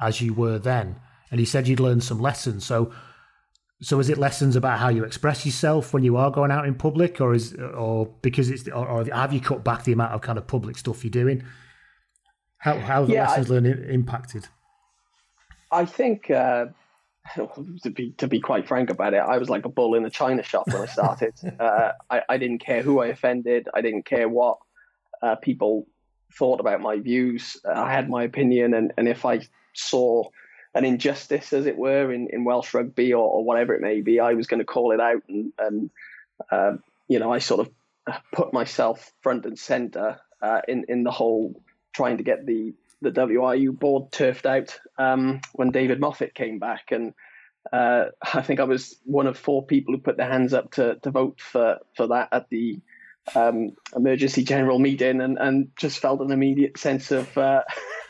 as 0.00 0.20
you 0.20 0.34
were 0.34 0.58
then, 0.58 0.96
and 1.30 1.38
you 1.38 1.46
said 1.46 1.68
you'd 1.68 1.78
learned 1.78 2.02
some 2.02 2.18
lessons. 2.20 2.66
So, 2.66 2.92
so 3.80 4.00
is 4.00 4.10
it 4.10 4.18
lessons 4.18 4.56
about 4.56 4.80
how 4.80 4.88
you 4.88 5.04
express 5.04 5.46
yourself 5.46 5.94
when 5.94 6.02
you 6.02 6.16
are 6.16 6.32
going 6.32 6.50
out 6.50 6.66
in 6.66 6.74
public, 6.74 7.20
or 7.20 7.32
is 7.32 7.54
or 7.54 8.06
because 8.22 8.50
it's 8.50 8.66
or, 8.66 8.88
or 8.88 9.04
have 9.04 9.32
you 9.32 9.40
cut 9.40 9.62
back 9.62 9.84
the 9.84 9.92
amount 9.92 10.12
of 10.12 10.22
kind 10.22 10.38
of 10.38 10.48
public 10.48 10.76
stuff 10.76 11.04
you're 11.04 11.10
doing? 11.12 11.44
How 12.58 12.80
how 12.80 13.00
have 13.00 13.06
the 13.06 13.12
Yeah, 13.14 13.28
lessons 13.28 13.48
I- 13.48 13.54
learned 13.54 13.66
impacted? 13.90 14.48
I 15.70 15.84
think 15.84 16.30
uh, 16.30 16.66
to 17.82 17.90
be 17.90 18.10
to 18.18 18.28
be 18.28 18.40
quite 18.40 18.68
frank 18.68 18.90
about 18.90 19.14
it, 19.14 19.18
I 19.18 19.38
was 19.38 19.48
like 19.48 19.64
a 19.64 19.68
bull 19.68 19.94
in 19.94 20.04
a 20.04 20.10
china 20.10 20.42
shop 20.42 20.66
when 20.68 20.82
I 20.82 20.86
started. 20.86 21.34
uh, 21.60 21.92
I, 22.10 22.22
I 22.28 22.38
didn't 22.38 22.58
care 22.58 22.82
who 22.82 23.00
I 23.00 23.06
offended. 23.06 23.68
I 23.74 23.80
didn't 23.80 24.04
care 24.04 24.28
what 24.28 24.58
uh, 25.22 25.36
people 25.36 25.86
thought 26.32 26.60
about 26.60 26.80
my 26.80 26.98
views. 26.98 27.56
Uh, 27.64 27.72
I 27.72 27.92
had 27.92 28.08
my 28.08 28.24
opinion, 28.24 28.74
and, 28.74 28.92
and 28.96 29.08
if 29.08 29.24
I 29.24 29.40
saw 29.72 30.24
an 30.74 30.84
injustice, 30.84 31.52
as 31.52 31.66
it 31.66 31.76
were, 31.76 32.12
in, 32.12 32.28
in 32.30 32.44
Welsh 32.44 32.74
rugby 32.74 33.14
or, 33.14 33.24
or 33.24 33.44
whatever 33.44 33.74
it 33.74 33.80
may 33.80 34.02
be, 34.02 34.20
I 34.20 34.34
was 34.34 34.46
going 34.46 34.58
to 34.58 34.66
call 34.66 34.92
it 34.92 35.00
out. 35.00 35.22
And, 35.28 35.52
and 35.58 35.90
uh, 36.50 36.72
you 37.08 37.18
know, 37.18 37.32
I 37.32 37.38
sort 37.38 37.66
of 37.66 37.72
put 38.32 38.52
myself 38.52 39.12
front 39.22 39.46
and 39.46 39.58
center 39.58 40.20
uh, 40.42 40.60
in 40.68 40.84
in 40.88 41.02
the 41.02 41.10
whole 41.10 41.60
trying 41.92 42.18
to 42.18 42.22
get 42.22 42.46
the 42.46 42.74
the 43.02 43.10
WRU 43.10 43.78
board 43.78 44.10
turfed 44.12 44.46
out 44.46 44.78
um, 44.98 45.40
when 45.52 45.70
David 45.70 46.00
Moffett 46.00 46.34
came 46.34 46.58
back, 46.58 46.92
and 46.92 47.14
uh, 47.72 48.06
I 48.34 48.42
think 48.42 48.60
I 48.60 48.64
was 48.64 48.96
one 49.04 49.26
of 49.26 49.38
four 49.38 49.64
people 49.64 49.94
who 49.94 50.00
put 50.00 50.16
their 50.16 50.30
hands 50.30 50.54
up 50.54 50.72
to, 50.72 50.96
to 51.02 51.10
vote 51.10 51.40
for, 51.40 51.78
for 51.96 52.06
that 52.08 52.28
at 52.32 52.48
the 52.48 52.80
um, 53.34 53.72
emergency 53.94 54.44
general 54.44 54.78
meeting, 54.78 55.20
and, 55.20 55.38
and 55.38 55.68
just 55.76 55.98
felt 55.98 56.20
an 56.20 56.30
immediate 56.30 56.78
sense 56.78 57.10
of 57.10 57.36
uh, 57.36 57.62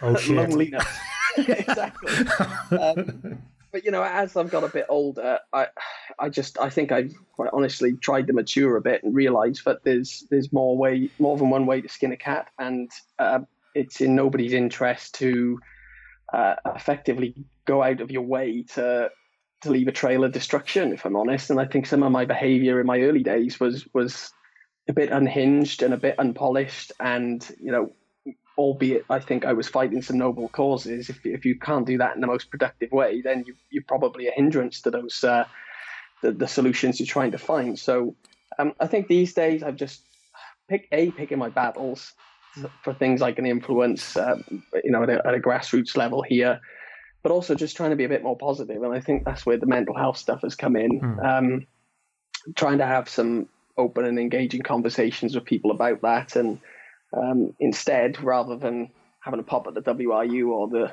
Oh, 0.02 0.16
loneliness. 0.28 0.86
exactly. 1.36 2.26
Um, 2.76 3.42
but 3.70 3.84
you 3.84 3.90
know, 3.90 4.02
as 4.02 4.36
I've 4.36 4.50
got 4.50 4.64
a 4.64 4.68
bit 4.68 4.86
older, 4.88 5.38
I 5.52 5.66
I 6.18 6.30
just 6.30 6.58
I 6.58 6.70
think 6.70 6.92
I've 6.92 7.12
quite 7.32 7.50
honestly 7.52 7.94
tried 7.94 8.28
to 8.28 8.32
mature 8.32 8.76
a 8.76 8.80
bit 8.80 9.02
and 9.04 9.14
realised 9.14 9.66
that 9.66 9.84
there's 9.84 10.24
there's 10.30 10.50
more 10.50 10.78
way 10.78 11.10
more 11.18 11.36
than 11.36 11.50
one 11.50 11.66
way 11.66 11.82
to 11.82 11.88
skin 11.88 12.12
a 12.12 12.16
cat, 12.16 12.48
and 12.58 12.90
uh, 13.18 13.40
it's 13.76 14.00
in 14.00 14.14
nobody's 14.14 14.52
interest 14.52 15.14
to 15.16 15.60
uh, 16.32 16.54
effectively 16.74 17.44
go 17.66 17.82
out 17.82 18.00
of 18.00 18.10
your 18.10 18.22
way 18.22 18.64
to 18.74 19.10
to 19.62 19.70
leave 19.70 19.88
a 19.88 19.92
trail 19.92 20.24
of 20.24 20.32
destruction. 20.32 20.92
If 20.92 21.04
I'm 21.04 21.16
honest, 21.16 21.50
and 21.50 21.60
I 21.60 21.66
think 21.66 21.86
some 21.86 22.02
of 22.02 22.12
my 22.12 22.24
behaviour 22.24 22.80
in 22.80 22.86
my 22.86 23.00
early 23.00 23.22
days 23.22 23.60
was 23.60 23.86
was 23.92 24.32
a 24.88 24.92
bit 24.92 25.10
unhinged 25.10 25.82
and 25.82 25.92
a 25.92 25.96
bit 25.96 26.16
unpolished, 26.18 26.92
and 26.98 27.46
you 27.60 27.72
know 27.72 27.92
albeit 28.58 29.04
I 29.10 29.18
think 29.20 29.44
I 29.44 29.52
was 29.52 29.68
fighting 29.68 30.02
some 30.02 30.18
noble 30.18 30.48
causes. 30.48 31.10
If 31.10 31.24
if 31.26 31.44
you 31.44 31.58
can't 31.58 31.86
do 31.86 31.98
that 31.98 32.14
in 32.14 32.20
the 32.20 32.26
most 32.26 32.50
productive 32.50 32.90
way, 32.92 33.20
then 33.20 33.44
you 33.46 33.54
you're 33.70 33.84
probably 33.86 34.28
a 34.28 34.32
hindrance 34.32 34.82
to 34.82 34.90
those 34.90 35.22
uh, 35.22 35.44
the 36.22 36.32
the 36.32 36.48
solutions 36.48 36.98
you're 36.98 37.06
trying 37.06 37.32
to 37.32 37.38
find. 37.38 37.78
So 37.78 38.16
um, 38.58 38.72
I 38.80 38.86
think 38.86 39.08
these 39.08 39.34
days 39.34 39.62
I've 39.62 39.76
just 39.76 40.02
pick 40.68 40.88
a 40.90 41.10
picking 41.10 41.38
my 41.38 41.50
battles 41.50 42.14
for 42.82 42.94
things 42.94 43.22
I 43.22 43.32
can 43.32 43.46
influence, 43.46 44.16
uh, 44.16 44.36
you 44.84 44.90
know, 44.90 45.02
at 45.02 45.10
a, 45.10 45.26
at 45.26 45.34
a 45.34 45.38
grassroots 45.38 45.96
level 45.96 46.22
here, 46.22 46.60
but 47.22 47.32
also 47.32 47.54
just 47.54 47.76
trying 47.76 47.90
to 47.90 47.96
be 47.96 48.04
a 48.04 48.08
bit 48.08 48.22
more 48.22 48.36
positive. 48.36 48.82
And 48.82 48.94
I 48.94 49.00
think 49.00 49.24
that's 49.24 49.44
where 49.44 49.56
the 49.56 49.66
mental 49.66 49.96
health 49.96 50.16
stuff 50.16 50.42
has 50.42 50.54
come 50.54 50.76
in. 50.76 51.18
Um, 51.22 51.66
trying 52.54 52.78
to 52.78 52.86
have 52.86 53.08
some 53.08 53.48
open 53.76 54.04
and 54.04 54.18
engaging 54.18 54.62
conversations 54.62 55.34
with 55.34 55.44
people 55.44 55.70
about 55.70 56.02
that 56.02 56.36
and 56.36 56.60
um, 57.12 57.54
instead, 57.60 58.22
rather 58.22 58.56
than 58.56 58.90
having 59.20 59.40
a 59.40 59.44
pop 59.44 59.66
at 59.66 59.74
the 59.74 59.82
WRU 59.82 60.48
or 60.48 60.68
the, 60.68 60.92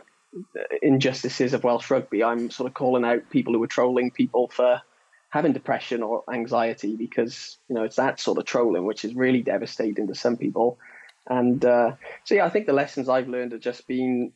the 0.53 0.65
injustices 0.81 1.53
of 1.53 1.63
Welsh 1.63 1.89
rugby, 1.89 2.23
I'm 2.23 2.49
sort 2.49 2.67
of 2.67 2.73
calling 2.73 3.03
out 3.03 3.29
people 3.29 3.53
who 3.53 3.63
are 3.63 3.67
trolling 3.67 4.11
people 4.11 4.47
for 4.47 4.81
having 5.29 5.53
depression 5.53 6.03
or 6.03 6.23
anxiety 6.31 6.95
because 6.95 7.57
you 7.67 7.75
know 7.75 7.83
it's 7.83 7.95
that 7.95 8.19
sort 8.19 8.37
of 8.37 8.45
trolling 8.45 8.85
which 8.85 9.03
is 9.03 9.15
really 9.15 9.41
devastating 9.41 10.07
to 10.07 10.15
some 10.15 10.37
people. 10.37 10.77
And 11.27 11.63
uh, 11.63 11.93
so, 12.23 12.35
yeah, 12.35 12.45
I 12.45 12.49
think 12.49 12.65
the 12.65 12.73
lessons 12.73 13.07
I've 13.09 13.27
learned 13.29 13.53
are 13.53 13.59
just 13.59 13.87
being, 13.87 14.33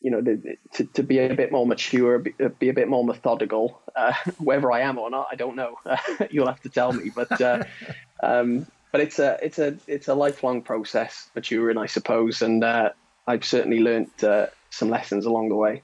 you 0.00 0.10
know, 0.10 0.20
the, 0.20 0.56
to, 0.74 0.84
to 0.84 1.02
be 1.02 1.18
a 1.18 1.34
bit 1.34 1.50
more 1.50 1.66
mature, 1.66 2.18
be, 2.18 2.34
be 2.58 2.68
a 2.68 2.74
bit 2.74 2.88
more 2.88 3.04
methodical. 3.04 3.80
Uh, 3.94 4.12
whether 4.38 4.70
I 4.70 4.80
am 4.80 4.98
or 4.98 5.10
not, 5.10 5.28
I 5.32 5.36
don't 5.36 5.56
know. 5.56 5.78
You'll 6.30 6.46
have 6.48 6.60
to 6.62 6.68
tell 6.68 6.92
me. 6.92 7.10
But 7.14 7.40
uh, 7.40 7.64
um, 8.22 8.66
but 8.92 9.00
it's 9.00 9.18
a 9.18 9.38
it's 9.42 9.58
a 9.58 9.76
it's 9.86 10.08
a 10.08 10.14
lifelong 10.14 10.62
process, 10.62 11.28
maturing, 11.34 11.78
I 11.78 11.86
suppose. 11.86 12.42
And 12.42 12.62
uh, 12.62 12.90
I've 13.26 13.44
certainly 13.44 13.80
learnt 13.80 14.22
uh, 14.22 14.46
some 14.70 14.90
lessons 14.90 15.24
along 15.26 15.48
the 15.48 15.56
way. 15.56 15.82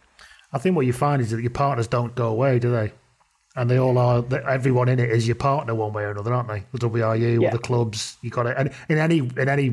I 0.52 0.58
think 0.58 0.76
what 0.76 0.86
you 0.86 0.92
find 0.92 1.22
is 1.22 1.30
that 1.30 1.40
your 1.40 1.50
partners 1.50 1.88
don't 1.88 2.14
go 2.14 2.28
away, 2.28 2.58
do 2.58 2.70
they? 2.70 2.92
And 3.56 3.70
they 3.70 3.78
all 3.78 3.98
are. 3.98 4.24
Everyone 4.48 4.88
in 4.88 4.98
it 4.98 5.10
is 5.10 5.26
your 5.26 5.34
partner, 5.34 5.74
one 5.74 5.92
way 5.92 6.04
or 6.04 6.10
another, 6.10 6.32
aren't 6.32 6.48
they? 6.48 6.64
The 6.72 6.78
WRU, 6.88 7.40
Yeah. 7.40 7.48
or 7.48 7.50
the 7.52 7.58
clubs. 7.58 8.16
You 8.22 8.30
got 8.30 8.46
it. 8.46 8.56
And 8.56 8.70
in 8.88 8.98
any 8.98 9.18
in 9.18 9.48
any 9.48 9.68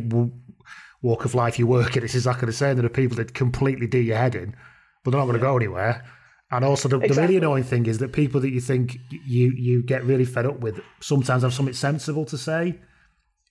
walk 1.02 1.26
of 1.26 1.34
life 1.36 1.58
you 1.58 1.66
work 1.68 1.96
in, 1.96 2.04
it's 2.04 2.16
exactly 2.16 2.46
the 2.46 2.54
same. 2.54 2.76
There 2.76 2.86
are 2.86 2.90
people 2.90 3.18
that 3.18 3.34
completely 3.34 3.88
do 3.88 4.00
your 4.00 4.18
head 4.18 4.36
in, 4.36 4.56
but 5.04 5.12
they're 5.12 5.20
not 5.20 5.26
going 5.26 5.38
to 5.38 5.42
go 5.42 5.56
anywhere. 5.56 6.04
And 6.52 6.66
also, 6.66 6.90
the, 6.90 6.98
the 6.98 7.14
really 7.14 7.38
annoying 7.38 7.64
thing 7.64 7.86
is 7.86 8.00
that 8.00 8.12
people 8.12 8.42
that 8.42 8.50
you 8.50 8.60
think 8.60 8.98
you 9.12 9.52
you 9.56 9.84
get 9.84 10.04
really 10.04 10.26
fed 10.26 10.48
up 10.48 10.60
with 10.60 10.82
sometimes 11.00 11.44
have 11.44 11.54
something 11.54 11.76
sensible 11.76 12.26
to 12.26 12.38
say, 12.38 12.80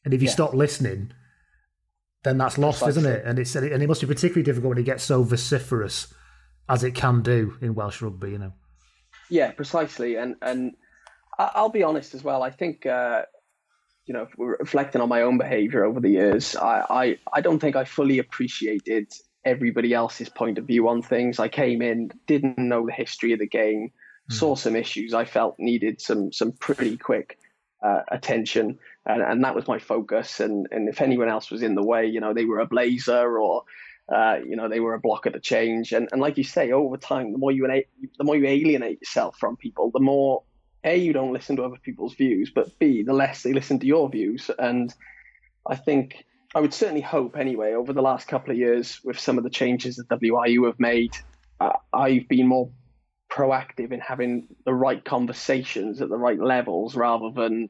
and 0.04 0.12
if 0.12 0.20
you 0.20 0.26
Yeah. 0.26 0.32
stop 0.34 0.52
listening, 0.52 1.12
then 2.24 2.38
that's 2.38 2.58
lost, 2.58 2.86
isn't 2.86 3.06
it? 3.06 3.24
And 3.24 3.38
it's 3.38 3.54
and 3.54 3.82
it 3.82 3.86
must 3.86 4.00
be 4.00 4.06
particularly 4.08 4.42
difficult 4.42 4.70
when 4.70 4.78
it 4.78 4.84
gets 4.84 5.04
so 5.04 5.22
vociferous 5.22 6.12
as 6.68 6.82
it 6.82 6.96
can 6.96 7.22
do 7.22 7.56
in 7.60 7.74
Welsh 7.76 8.02
rugby. 8.02 8.32
You 8.32 8.38
know. 8.38 8.52
Yeah, 9.30 9.52
precisely. 9.52 10.16
And 10.16 10.34
and 10.42 10.72
I'll 11.38 11.68
be 11.68 11.84
honest 11.84 12.14
as 12.14 12.24
well. 12.24 12.42
I 12.42 12.50
think 12.50 12.84
uh, 12.84 13.22
you 14.08 14.14
know, 14.14 14.26
reflecting 14.38 15.02
on 15.02 15.08
my 15.10 15.20
own 15.20 15.36
behaviour 15.36 15.84
over 15.84 16.00
the 16.00 16.08
years, 16.08 16.56
I, 16.56 16.84
I 16.88 17.18
I 17.30 17.40
don't 17.42 17.58
think 17.58 17.76
I 17.76 17.84
fully 17.84 18.18
appreciated 18.18 19.12
everybody 19.44 19.92
else's 19.92 20.30
point 20.30 20.56
of 20.56 20.64
view 20.64 20.88
on 20.88 21.02
things. 21.02 21.38
I 21.38 21.48
came 21.48 21.82
in, 21.82 22.10
didn't 22.26 22.58
know 22.58 22.86
the 22.86 22.92
history 22.92 23.32
of 23.34 23.38
the 23.38 23.46
game, 23.46 23.92
saw 24.30 24.54
some 24.54 24.76
issues 24.76 25.12
I 25.12 25.26
felt 25.26 25.56
needed 25.58 26.00
some 26.00 26.32
some 26.32 26.52
pretty 26.52 26.96
quick 26.96 27.38
uh, 27.84 28.00
attention, 28.10 28.78
and, 29.04 29.22
and 29.22 29.44
that 29.44 29.54
was 29.54 29.68
my 29.68 29.78
focus. 29.78 30.40
And 30.40 30.66
and 30.70 30.88
if 30.88 31.02
anyone 31.02 31.28
else 31.28 31.50
was 31.50 31.62
in 31.62 31.74
the 31.74 31.84
way, 31.84 32.06
you 32.06 32.20
know, 32.20 32.32
they 32.32 32.46
were 32.46 32.60
a 32.60 32.66
blazer 32.66 33.38
or 33.38 33.64
uh, 34.10 34.36
you 34.42 34.56
know, 34.56 34.70
they 34.70 34.80
were 34.80 34.94
a 34.94 35.00
blocker 35.00 35.28
to 35.28 35.38
change. 35.38 35.92
And 35.92 36.08
and 36.12 36.20
like 36.22 36.38
you 36.38 36.44
say, 36.44 36.72
over 36.72 36.96
time, 36.96 37.32
the 37.32 37.38
more 37.38 37.52
you 37.52 37.66
the 37.66 38.24
more 38.24 38.36
you 38.36 38.46
alienate 38.46 39.02
yourself 39.02 39.36
from 39.38 39.58
people, 39.58 39.90
the 39.92 40.00
more 40.00 40.44
a 40.84 40.96
you 40.96 41.12
don't 41.12 41.32
listen 41.32 41.56
to 41.56 41.64
other 41.64 41.78
people's 41.82 42.14
views, 42.14 42.50
but 42.54 42.78
b 42.78 43.02
the 43.02 43.12
less 43.12 43.42
they 43.42 43.52
listen 43.52 43.78
to 43.80 43.86
your 43.86 44.08
views. 44.08 44.50
And 44.58 44.92
I 45.66 45.76
think 45.76 46.24
I 46.54 46.60
would 46.60 46.74
certainly 46.74 47.02
hope 47.02 47.36
anyway 47.36 47.74
over 47.74 47.92
the 47.92 48.02
last 48.02 48.28
couple 48.28 48.52
of 48.52 48.58
years 48.58 49.00
with 49.04 49.18
some 49.18 49.38
of 49.38 49.44
the 49.44 49.50
changes 49.50 49.96
that 49.96 50.08
WRU 50.08 50.66
have 50.66 50.80
made, 50.80 51.14
uh, 51.60 51.74
I've 51.92 52.28
been 52.28 52.46
more 52.46 52.70
proactive 53.30 53.92
in 53.92 54.00
having 54.00 54.48
the 54.64 54.72
right 54.72 55.04
conversations 55.04 56.00
at 56.00 56.08
the 56.08 56.16
right 56.16 56.40
levels 56.40 56.96
rather 56.96 57.30
than 57.30 57.68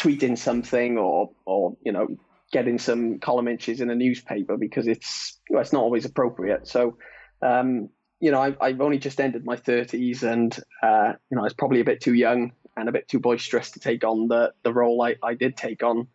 tweeting 0.00 0.38
something 0.38 0.98
or 0.98 1.30
or 1.44 1.76
you 1.84 1.92
know 1.92 2.08
getting 2.52 2.78
some 2.78 3.18
column 3.18 3.48
inches 3.48 3.80
in 3.80 3.90
a 3.90 3.94
newspaper 3.94 4.56
because 4.56 4.86
it's 4.86 5.40
well, 5.50 5.62
it's 5.62 5.72
not 5.72 5.82
always 5.82 6.04
appropriate. 6.04 6.68
So 6.68 6.98
um, 7.40 7.88
you 8.22 8.30
know 8.30 8.40
I've, 8.40 8.56
I've 8.60 8.80
only 8.80 8.98
just 8.98 9.20
ended 9.20 9.44
my 9.44 9.56
30s 9.56 10.22
and 10.22 10.56
uh, 10.82 11.12
you 11.30 11.34
know 11.36 11.42
I 11.42 11.44
was 11.44 11.52
probably 11.52 11.80
a 11.80 11.84
bit 11.84 12.00
too 12.00 12.14
young 12.14 12.52
and 12.76 12.88
a 12.88 12.92
bit 12.92 13.06
too 13.08 13.18
boisterous 13.20 13.70
to 13.72 13.80
take 13.80 14.04
on 14.04 14.28
the 14.28 14.54
the 14.62 14.72
role 14.72 15.02
I, 15.02 15.16
I 15.22 15.34
did 15.34 15.56
take 15.56 15.82
on 15.82 16.06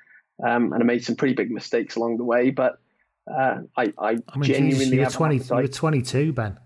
um, 0.44 0.74
and 0.74 0.82
I 0.82 0.86
made 0.86 1.04
some 1.04 1.16
pretty 1.16 1.36
big 1.36 1.52
mistakes 1.52 1.96
along 1.98 2.18
the 2.18 2.24
way 2.24 2.50
but 2.50 2.80
uh, 3.30 3.58
I, 3.76 3.94
I, 4.00 4.18
I 4.30 4.38
mean, 4.38 4.44
genuinely 4.44 4.86
you 4.86 4.98
were 5.00 5.04
have 5.04 5.14
an 5.14 5.18
twenty. 5.18 5.38
You 5.44 5.56
were 5.56 5.68
twenty-two, 5.68 6.32
Ben. 6.32 6.58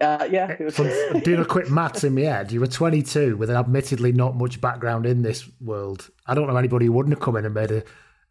Uh, 0.00 0.28
yeah, 0.30 0.56
was- 0.62 0.76
doing 1.24 1.40
a 1.40 1.44
quick 1.44 1.70
maths 1.70 2.04
in 2.04 2.14
my 2.14 2.22
head, 2.22 2.52
you 2.52 2.60
were 2.60 2.66
22 2.66 3.36
with 3.36 3.50
an 3.50 3.56
admittedly 3.56 4.12
not 4.12 4.36
much 4.36 4.60
background 4.60 5.06
in 5.06 5.22
this 5.22 5.48
world. 5.60 6.10
I 6.26 6.34
don't 6.34 6.46
know 6.46 6.56
anybody 6.56 6.86
who 6.86 6.92
wouldn't 6.92 7.14
have 7.14 7.22
come 7.22 7.36
in 7.36 7.44
and 7.44 7.54
made 7.54 7.70
a, 7.70 7.82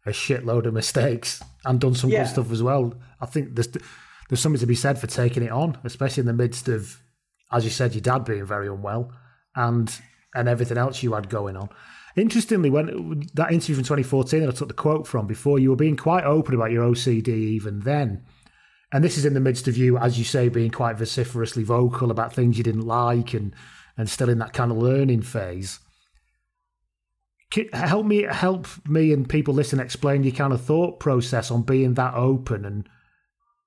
a 0.06 0.10
shitload 0.10 0.66
of 0.66 0.74
mistakes 0.74 1.42
and 1.64 1.80
done 1.80 1.94
some 1.94 2.10
Yeah. 2.10 2.22
good 2.22 2.30
stuff 2.30 2.52
as 2.52 2.62
well. 2.62 2.94
I 3.20 3.26
think 3.26 3.54
there's 3.54 3.68
there's 4.28 4.40
something 4.40 4.60
to 4.60 4.66
be 4.66 4.74
said 4.74 4.98
for 4.98 5.06
taking 5.06 5.42
it 5.42 5.52
on, 5.52 5.78
especially 5.84 6.22
in 6.22 6.26
the 6.26 6.32
midst 6.32 6.68
of, 6.68 7.00
as 7.52 7.64
you 7.64 7.70
said, 7.70 7.94
your 7.94 8.00
dad 8.00 8.24
being 8.24 8.46
very 8.46 8.68
unwell 8.68 9.12
and 9.54 9.94
and 10.34 10.48
everything 10.48 10.78
else 10.78 11.02
you 11.02 11.12
had 11.12 11.28
going 11.28 11.56
on. 11.56 11.68
Interestingly, 12.16 12.70
when 12.70 13.28
that 13.34 13.52
interview 13.52 13.74
from 13.74 13.84
2014 13.84 14.40
that 14.40 14.48
I 14.48 14.52
took 14.52 14.68
the 14.68 14.74
quote 14.74 15.06
from 15.06 15.26
before, 15.26 15.58
you 15.58 15.70
were 15.70 15.76
being 15.76 15.96
quite 15.96 16.24
open 16.24 16.54
about 16.54 16.70
your 16.70 16.88
OCD 16.88 17.28
even 17.28 17.80
then. 17.80 18.24
and 18.92 19.02
this 19.02 19.18
is 19.18 19.24
in 19.24 19.34
the 19.34 19.40
midst 19.40 19.66
of 19.66 19.76
you, 19.76 19.98
as 19.98 20.18
you 20.18 20.24
say, 20.24 20.48
being 20.48 20.70
quite 20.70 20.96
vociferously 20.96 21.64
vocal 21.64 22.12
about 22.12 22.32
things 22.32 22.56
you 22.56 22.62
didn't 22.64 22.86
like 22.86 23.34
and 23.34 23.54
and 23.96 24.08
still 24.08 24.28
in 24.28 24.38
that 24.38 24.52
kind 24.52 24.70
of 24.70 24.78
learning 24.78 25.22
phase. 25.22 25.80
Help 27.72 28.06
me, 28.06 28.22
help 28.22 28.66
me, 28.88 29.12
and 29.12 29.28
people 29.28 29.54
listen. 29.54 29.78
Explain 29.78 30.24
your 30.24 30.34
kind 30.34 30.52
of 30.52 30.60
thought 30.60 30.98
process 30.98 31.50
on 31.50 31.62
being 31.62 31.94
that 31.94 32.14
open, 32.14 32.64
and 32.64 32.88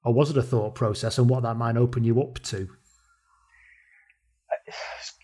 or 0.04 0.14
was 0.14 0.32
it 0.32 0.38
a 0.38 0.44
thought 0.44 0.76
process, 0.76 1.18
and 1.18 1.30
what 1.30 1.44
that 1.44 1.56
might 1.56 1.78
open 1.78 2.04
you 2.04 2.22
up 2.22 2.40
to? 2.44 2.70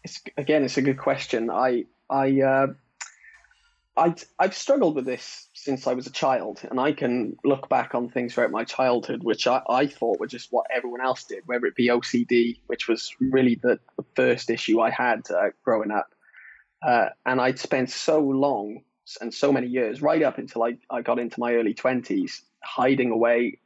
It's, 0.04 0.22
again, 0.38 0.64
it's 0.64 0.78
a 0.78 0.82
good 0.82 0.98
question. 0.98 1.50
I 1.50 1.86
I 2.10 2.42
uh, 2.42 2.68
I 3.96 4.16
I've 4.40 4.56
struggled 4.56 4.96
with 4.96 5.06
this 5.06 5.48
since 5.54 5.88
I 5.88 5.94
was 5.94 6.08
a 6.08 6.12
child, 6.12 6.62
and 6.70 6.80
I 6.80 6.92
can 6.94 7.38
look 7.44 7.70
back 7.70 7.96
on 7.96 8.10
things 8.10 8.34
throughout 8.34 8.52
my 8.52 8.64
childhood 8.64 9.24
which 9.24 9.48
I, 9.48 9.62
I 9.70 9.88
thought 9.88 10.20
were 10.20 10.28
just 10.28 10.52
what 10.52 10.68
everyone 10.76 11.02
else 11.02 11.24
did, 11.24 11.44
whether 11.46 11.66
it 11.66 11.76
be 11.76 11.88
OCD, 11.88 12.60
which 12.68 12.88
was 12.88 13.16
really 13.20 13.56
the, 13.56 13.80
the 13.98 14.04
first 14.16 14.50
issue 14.50 14.82
I 14.82 14.90
had 14.90 15.22
uh, 15.30 15.50
growing 15.64 15.92
up. 15.92 16.14
Uh, 16.86 17.10
and 17.26 17.40
I'd 17.40 17.60
spent 17.60 17.90
so 17.90 18.20
long 18.20 18.84
and 19.22 19.34
so 19.34 19.52
many 19.52 19.68
years, 19.68 20.02
right 20.02 20.24
up 20.24 20.38
until 20.38 20.64
I, 20.64 20.78
I 20.90 21.02
got 21.02 21.20
into 21.20 21.40
my 21.40 21.54
early 21.54 21.74
20s, 21.74 22.42
hiding 22.64 23.12
away, 23.12 23.60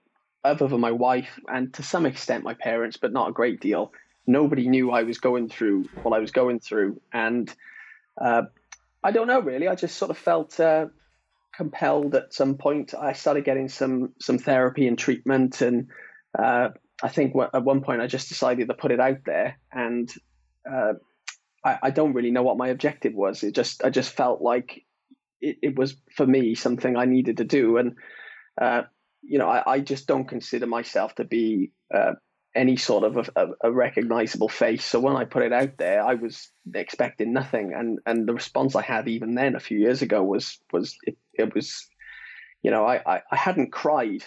other 0.48 0.68
than 0.68 0.82
my 0.82 0.92
wife 0.92 1.40
and 1.48 1.74
to 1.76 1.84
some 1.84 2.06
extent 2.06 2.44
my 2.44 2.54
parents, 2.54 2.98
but 2.98 3.14
not 3.14 3.30
a 3.30 3.34
great 3.34 3.60
deal. 3.60 3.92
Nobody 4.26 4.68
knew 4.68 4.92
I 4.92 5.04
was 5.04 5.20
going 5.20 5.50
through 5.50 5.84
what 6.04 6.16
I 6.16 6.20
was 6.20 6.32
going 6.32 6.60
through. 6.60 7.00
And 7.14 7.54
uh, 8.20 8.44
I 9.04 9.12
don't 9.12 9.28
know, 9.28 9.40
really. 9.40 9.68
I 9.68 9.76
just 9.76 9.98
sort 9.98 10.12
of 10.12 10.18
felt 10.18 10.60
uh, 10.60 10.88
compelled 11.56 12.16
at 12.16 12.34
some 12.34 12.56
point. 12.56 12.94
I 12.94 13.14
started 13.14 13.46
getting 13.46 13.70
some 13.70 14.14
some 14.20 14.38
therapy 14.38 14.88
and 14.88 14.98
treatment, 14.98 15.62
and 15.62 15.88
uh, 16.38 16.70
I 17.02 17.10
think 17.10 17.36
at 17.54 17.64
one 17.64 17.82
point 17.82 18.02
I 18.02 18.08
just 18.08 18.30
decided 18.30 18.68
to 18.68 18.74
put 18.74 18.92
it 18.92 19.00
out 19.00 19.20
there. 19.26 19.58
And 19.72 20.12
uh, 20.70 20.94
I, 21.64 21.78
I, 21.84 21.90
don't 21.92 22.14
really 22.14 22.32
know 22.32 22.44
what 22.44 22.58
my 22.58 22.68
objective 22.68 23.14
was. 23.14 23.44
It 23.44 23.56
just 23.56 23.84
I 23.84 23.90
just 23.90 24.12
felt 24.12 24.42
like 24.42 24.84
it, 25.40 25.58
it 25.62 25.76
was 25.78 25.96
for 26.16 26.28
me 26.28 26.56
something 26.56 26.98
I 26.98 27.06
needed 27.06 27.38
to 27.38 27.44
do, 27.44 27.78
and 27.78 27.96
uh, 28.60 28.84
you 29.28 29.38
know 29.38 29.48
I, 29.48 29.74
I, 29.74 29.80
just 29.80 30.08
don't 30.08 30.28
consider 30.28 30.66
myself 30.66 31.16
to 31.16 31.24
be 31.24 31.72
uh, 31.94 32.14
any 32.58 32.76
sort 32.76 33.04
of 33.04 33.30
a, 33.36 33.48
a, 33.62 33.72
recognizable 33.72 34.50
face. 34.50 34.84
So 34.84 35.00
when 35.00 35.16
I 35.16 35.26
put 35.26 35.44
it 35.44 35.54
out 35.54 35.78
there, 35.78 36.04
I 36.04 36.16
was 36.16 36.50
expecting 36.74 37.32
nothing, 37.32 37.74
and 37.74 38.00
and 38.06 38.28
the 38.28 38.34
response 38.34 38.76
I 38.76 38.82
had 38.82 39.08
even 39.08 39.36
then 39.36 39.56
a 39.56 39.60
few 39.60 39.78
years 39.78 40.02
ago 40.02 40.24
was 40.24 40.60
was 40.74 40.98
it, 41.04 41.18
it 41.34 41.54
was, 41.54 41.88
you 42.64 42.72
know, 42.72 42.86
I, 42.86 43.02
I, 43.06 43.22
I 43.32 43.36
hadn't 43.36 43.72
cried 43.72 44.24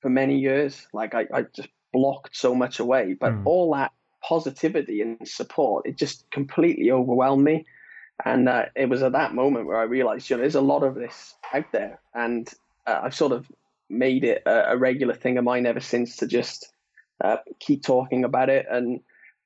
for 0.00 0.10
many 0.10 0.38
years. 0.38 0.86
Like 0.92 1.14
I, 1.14 1.26
I 1.32 1.42
just 1.54 1.70
blocked 1.92 2.36
so 2.36 2.54
much 2.54 2.78
away, 2.78 3.14
but 3.18 3.32
mm. 3.32 3.46
all 3.46 3.74
that 3.74 3.92
positivity 4.22 5.00
and 5.00 5.26
support, 5.26 5.86
it 5.86 5.96
just 5.96 6.30
completely 6.30 6.90
overwhelmed 6.90 7.44
me. 7.44 7.64
And 8.24 8.48
uh, 8.48 8.66
it 8.76 8.88
was 8.88 9.02
at 9.02 9.12
that 9.12 9.34
moment 9.34 9.66
where 9.66 9.78
I 9.78 9.84
realized, 9.84 10.28
you 10.28 10.36
know, 10.36 10.42
there's 10.42 10.54
a 10.54 10.60
lot 10.60 10.84
of 10.84 10.94
this 10.94 11.34
out 11.54 11.72
there, 11.72 12.00
and 12.14 12.48
uh, 12.86 13.00
I've 13.04 13.14
sort 13.14 13.32
of 13.32 13.50
made 13.92 14.24
it 14.24 14.42
a, 14.46 14.72
a 14.72 14.76
regular 14.76 15.14
thing 15.14 15.38
of 15.38 15.44
mine 15.44 15.66
ever 15.66 15.80
since 15.80 16.16
to 16.16 16.26
just 16.26 16.72
uh, 17.22 17.36
keep 17.60 17.84
talking 17.84 18.24
about 18.24 18.48
it. 18.48 18.66
And 18.68 19.00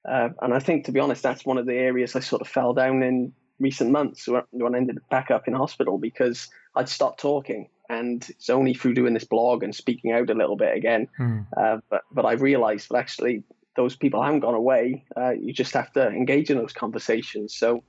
uh, 0.08 0.28
and 0.40 0.54
I 0.54 0.60
think, 0.60 0.84
to 0.84 0.92
be 0.92 1.00
honest, 1.00 1.22
that's 1.22 1.44
one 1.44 1.58
of 1.58 1.66
the 1.66 1.74
areas 1.74 2.14
I 2.14 2.20
sort 2.20 2.40
of 2.40 2.48
fell 2.48 2.72
down 2.72 3.02
in 3.02 3.32
recent 3.58 3.90
months 3.90 4.28
when 4.28 4.74
I 4.74 4.76
ended 4.76 4.98
back 5.10 5.30
up 5.30 5.48
in 5.48 5.54
hospital 5.54 5.98
because 5.98 6.48
I'd 6.76 6.88
stopped 6.88 7.20
talking. 7.20 7.68
And 7.88 8.24
it's 8.30 8.50
only 8.50 8.74
through 8.74 8.94
doing 8.94 9.14
this 9.14 9.24
blog 9.24 9.62
and 9.62 9.74
speaking 9.74 10.12
out 10.12 10.30
a 10.30 10.34
little 10.34 10.56
bit 10.56 10.76
again. 10.76 11.08
Hmm. 11.16 11.40
Uh, 11.56 11.78
but 11.88 12.02
but 12.12 12.24
I 12.24 12.32
realised 12.32 12.88
that 12.90 12.98
actually 12.98 13.44
those 13.76 13.94
people 13.94 14.22
haven't 14.22 14.40
gone 14.40 14.54
away. 14.54 15.04
Uh, 15.16 15.30
you 15.30 15.52
just 15.52 15.74
have 15.74 15.92
to 15.92 16.08
engage 16.08 16.50
in 16.50 16.58
those 16.58 16.72
conversations. 16.72 17.56
So, 17.56 17.84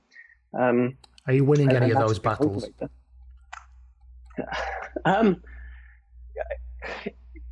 um, 0.58 0.96
are 1.26 1.32
you 1.32 1.44
winning 1.44 1.72
any 1.72 1.90
of 1.90 1.98
those 1.98 2.18
battles? 2.18 2.68
Um, 5.04 5.42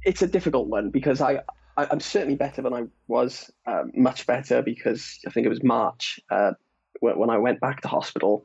it's 0.05 0.23
a 0.23 0.27
difficult 0.27 0.69
one 0.69 0.91
because 0.91 1.21
I 1.21 1.41
I, 1.77 1.87
am 1.91 2.01
certainly 2.01 2.37
better 2.37 2.63
than 2.63 2.73
I 2.73 2.85
was, 3.07 3.51
uh, 3.67 3.85
much 3.95 4.27
better 4.27 4.63
because 4.63 5.19
I 5.27 5.31
think 5.31 5.47
it 5.47 5.51
was 5.51 5.63
March 5.63 6.19
uh, 6.31 6.53
when, 7.01 7.19
when, 7.19 7.31
I 7.31 7.39
went 7.39 7.61
back 7.61 7.83
to 7.83 7.89
hospital. 7.89 8.45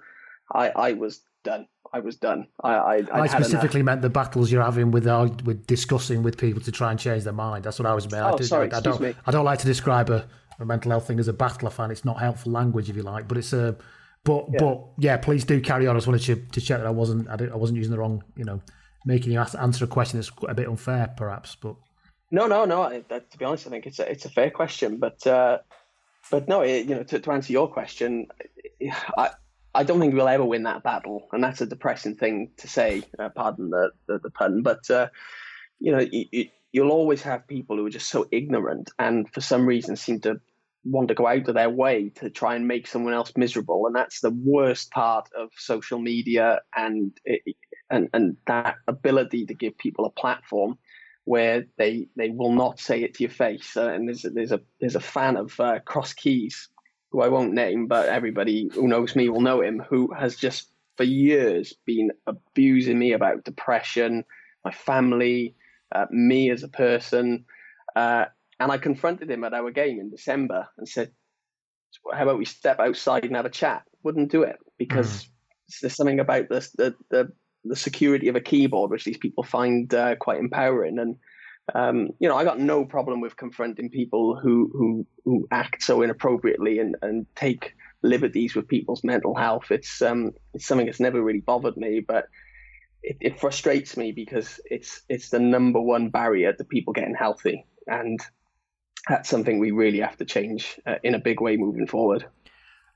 I, 0.54 0.70
I 0.70 0.94
was 0.94 1.22
done. 1.44 1.67
I 1.94 2.00
was 2.00 2.15
done. 2.15 2.48
I, 2.63 2.74
I, 2.76 3.04
I 3.12 3.28
specifically 3.28 3.84
meant 3.84 4.02
the 4.02 4.10
battles 4.10 4.52
you're 4.52 4.63
having 4.63 4.91
with 4.91 5.08
uh, 5.08 5.30
with 5.44 5.67
discussing 5.67 6.24
with 6.24 6.38
people 6.38 6.62
to 6.62 6.72
try 6.72 6.91
and 6.91 7.00
change 7.00 7.24
their 7.24 7.34
mind. 7.34 7.65
That's 7.65 7.80
what 7.80 7.86
I 7.86 7.94
was 7.94 8.10
meant. 8.10 8.26
Oh, 8.26 8.38
I, 8.38 8.41
sorry, 8.44 8.72
I, 8.72 8.80
don't. 8.80 9.02
Me. 9.02 9.13
I 9.26 9.32
don't 9.32 9.44
like 9.44 9.60
to 9.60 9.65
describe 9.65 10.10
a, 10.10 10.26
a, 10.60 10.65
mental 10.65 10.91
health 10.91 11.08
thing 11.08 11.20
as 11.20 11.28
a 11.28 11.34
battle. 11.34 11.67
I 11.67 11.72
find 11.72 11.91
it's 11.91 12.06
not 12.06 12.20
helpful 12.20 12.52
language, 12.52 12.89
if 12.89 12.96
you 12.96 13.04
like. 13.04 13.28
But 13.28 13.38
it's 13.38 13.52
a. 13.54 13.76
But 14.23 14.45
yeah. 14.51 14.60
but 14.60 14.88
yeah, 14.97 15.17
please 15.17 15.45
do 15.45 15.60
carry 15.62 15.88
on. 15.88 15.95
I 15.95 15.97
just 15.97 16.07
wanted 16.07 16.21
to, 16.23 16.36
to 16.36 16.62
check 16.62 16.79
that 16.79 16.88
I 16.88 16.91
wasn't 16.91 17.27
I, 17.27 17.34
I 17.51 17.55
wasn't 17.55 17.77
using 17.77 17.91
the 17.91 17.99
wrong 17.99 18.23
you 18.36 18.43
know 18.45 18.62
making 19.05 19.31
you 19.31 19.39
answer 19.39 19.84
a 19.84 19.88
question 19.88 20.19
that's 20.19 20.31
a 20.47 20.53
bit 20.53 20.67
unfair 20.67 21.13
perhaps. 21.17 21.55
But 21.55 21.75
no, 22.29 22.47
no, 22.47 22.65
no. 22.65 22.89
to 22.89 23.38
be 23.38 23.45
honest, 23.45 23.67
I 23.67 23.71
think 23.71 23.86
it's 23.86 23.99
a 23.99 24.10
it's 24.10 24.25
a 24.25 24.29
fair 24.29 24.51
question, 24.51 24.97
but 24.97 25.25
uh, 25.27 25.60
but 26.29 26.47
no, 26.47 26.62
it, 26.62 26.88
you 26.88 26.95
know, 26.95 27.03
to, 27.03 27.19
to 27.19 27.31
answer 27.31 27.51
your 27.51 27.67
question, 27.67 28.27
I 29.17 29.31
I 29.73 29.84
don't 29.84 29.99
think 29.99 30.13
we'll 30.13 30.27
ever 30.27 30.45
win 30.45 30.63
that 30.63 30.84
battle, 30.84 31.27
and 31.31 31.43
that's 31.43 31.62
a 31.62 31.65
depressing 31.65 32.15
thing 32.15 32.51
to 32.57 32.67
say. 32.67 33.03
Uh, 33.17 33.29
pardon 33.29 33.69
the, 33.69 33.91
the, 34.07 34.19
the 34.19 34.29
pun, 34.29 34.62
but 34.62 34.89
uh, 34.89 35.07
you 35.79 35.91
know, 35.91 35.99
you, 35.99 36.49
you'll 36.71 36.91
always 36.91 37.21
have 37.23 37.47
people 37.47 37.77
who 37.77 37.86
are 37.86 37.91
just 37.91 38.10
so 38.10 38.27
ignorant, 38.31 38.91
and 38.99 39.31
for 39.34 39.41
some 39.41 39.65
reason 39.65 39.95
seem 39.95 40.19
to 40.21 40.39
want 40.84 41.10
to 41.10 41.13
go 41.13 41.28
out 41.28 41.48
of 41.48 41.56
their 41.56 41.70
way 41.70 42.10
to 42.15 42.30
try 42.30 42.56
and 42.56 42.67
make 42.67 42.88
someone 42.88 43.13
else 43.13 43.34
miserable, 43.36 43.86
and 43.88 43.96
that's 43.96 44.22
the 44.22 44.32
worst 44.32 44.91
part 44.91 45.30
of 45.38 45.50
social 45.56 46.00
media 46.00 46.62
and 46.76 47.17
and 47.89 48.10
and 48.13 48.38
that 48.48 48.76
ability 48.88 49.46
to 49.46 49.54
give 49.54 49.78
people 49.78 50.06
a 50.06 50.10
platform 50.12 50.78
where 51.26 51.65
they 51.78 52.08
they 52.15 52.30
will 52.30 52.54
not 52.54 52.80
say 52.80 53.04
it 53.04 53.13
to 53.15 53.24
your 53.24 53.32
face. 53.32 53.78
Uh, 53.78 53.89
and 53.89 54.08
there's 54.08 54.26
a, 54.26 54.30
there's 54.32 54.52
a 54.52 54.62
there's 54.80 54.96
a 54.96 55.00
fan 55.00 55.38
of 55.38 55.60
uh, 55.60 55.80
Cross 55.80 56.13
Keys, 56.13 56.70
who 57.12 57.22
I 57.22 57.28
won't 57.28 57.54
name, 57.54 57.88
but 57.88 58.10
everybody 58.10 58.70
who 58.74 58.88
knows 58.88 59.15
me 59.15 59.30
will 59.30 59.41
know 59.41 59.62
him, 59.62 59.80
who 59.80 60.12
has 60.13 60.36
just 60.36 60.70
for 60.98 61.04
years 61.04 61.74
been 61.86 62.12
abusing 62.28 62.98
me 62.98 63.13
about 63.13 63.44
depression, 63.44 64.24
my 64.65 64.72
family, 64.72 65.56
uh, 65.94 66.06
me 66.10 66.50
as 66.50 66.63
a 66.63 66.67
person. 66.67 67.46
Uh, 67.96 68.26
and 68.62 68.71
I 68.71 68.78
confronted 68.78 69.30
him 69.30 69.43
at 69.43 69.54
our 69.54 69.71
game 69.71 70.00
in 70.00 70.12
December 70.12 70.67
and 70.78 70.88
said, 70.88 71.12
"How 72.13 72.24
about 72.24 72.38
we 72.38 72.45
step 72.45 72.80
outside 72.80 73.26
and 73.26 73.36
have 73.36 73.45
a 73.45 73.50
chat?" 73.50 73.84
Wouldn't 74.04 74.32
do 74.32 74.43
it 74.43 74.58
because 74.78 75.24
mm. 75.24 75.28
there's 75.82 75.95
something 75.95 76.19
about 76.19 76.50
this 76.50 76.69
the 76.71 76.95
the 77.10 77.32
the 77.65 77.76
security 77.76 78.28
of 78.28 78.36
a 78.36 78.41
keyboard, 78.41 78.91
which 78.91 79.04
these 79.04 79.17
people 79.17 79.43
find 79.43 79.93
uh, 79.93 80.15
quite 80.15 80.39
empowering. 80.39 81.00
And 81.00 81.17
um, 81.74 82.10
you 82.19 82.30
know, 82.30 82.36
I 82.36 82.43
got 82.43 82.60
no 82.60 82.86
problem 82.86 83.19
with 83.19 83.36
confronting 83.36 83.89
people 83.89 84.39
who 84.39 84.71
who 84.74 85.08
who 85.26 85.47
act 85.52 85.82
so 85.82 86.04
inappropriately 86.04 86.80
and 86.80 86.95
and 87.02 87.26
take 87.36 87.74
liberties 88.04 88.56
with 88.56 88.67
people's 88.67 89.04
mental 89.04 89.36
health. 89.36 89.71
It's 89.71 90.02
um 90.04 90.34
it's 90.54 90.67
something 90.67 90.86
that's 90.86 91.00
never 91.00 91.21
really 91.21 91.41
bothered 91.41 91.78
me, 91.78 92.00
but 92.00 92.28
it, 93.04 93.17
it 93.21 93.39
frustrates 93.39 93.97
me 93.97 94.12
because 94.12 94.60
it's 94.65 95.02
it's 95.10 95.30
the 95.30 95.39
number 95.39 95.82
one 95.82 96.10
barrier 96.10 96.54
to 96.54 96.63
people 96.63 96.93
getting 96.93 97.15
healthy, 97.15 97.65
and 97.88 98.19
that's 99.07 99.29
something 99.29 99.59
we 99.59 99.71
really 99.71 99.99
have 99.99 100.17
to 100.17 100.25
change 100.25 100.79
uh, 100.85 100.95
in 101.03 101.15
a 101.15 101.19
big 101.19 101.41
way 101.41 101.57
moving 101.57 101.87
forward. 101.87 102.25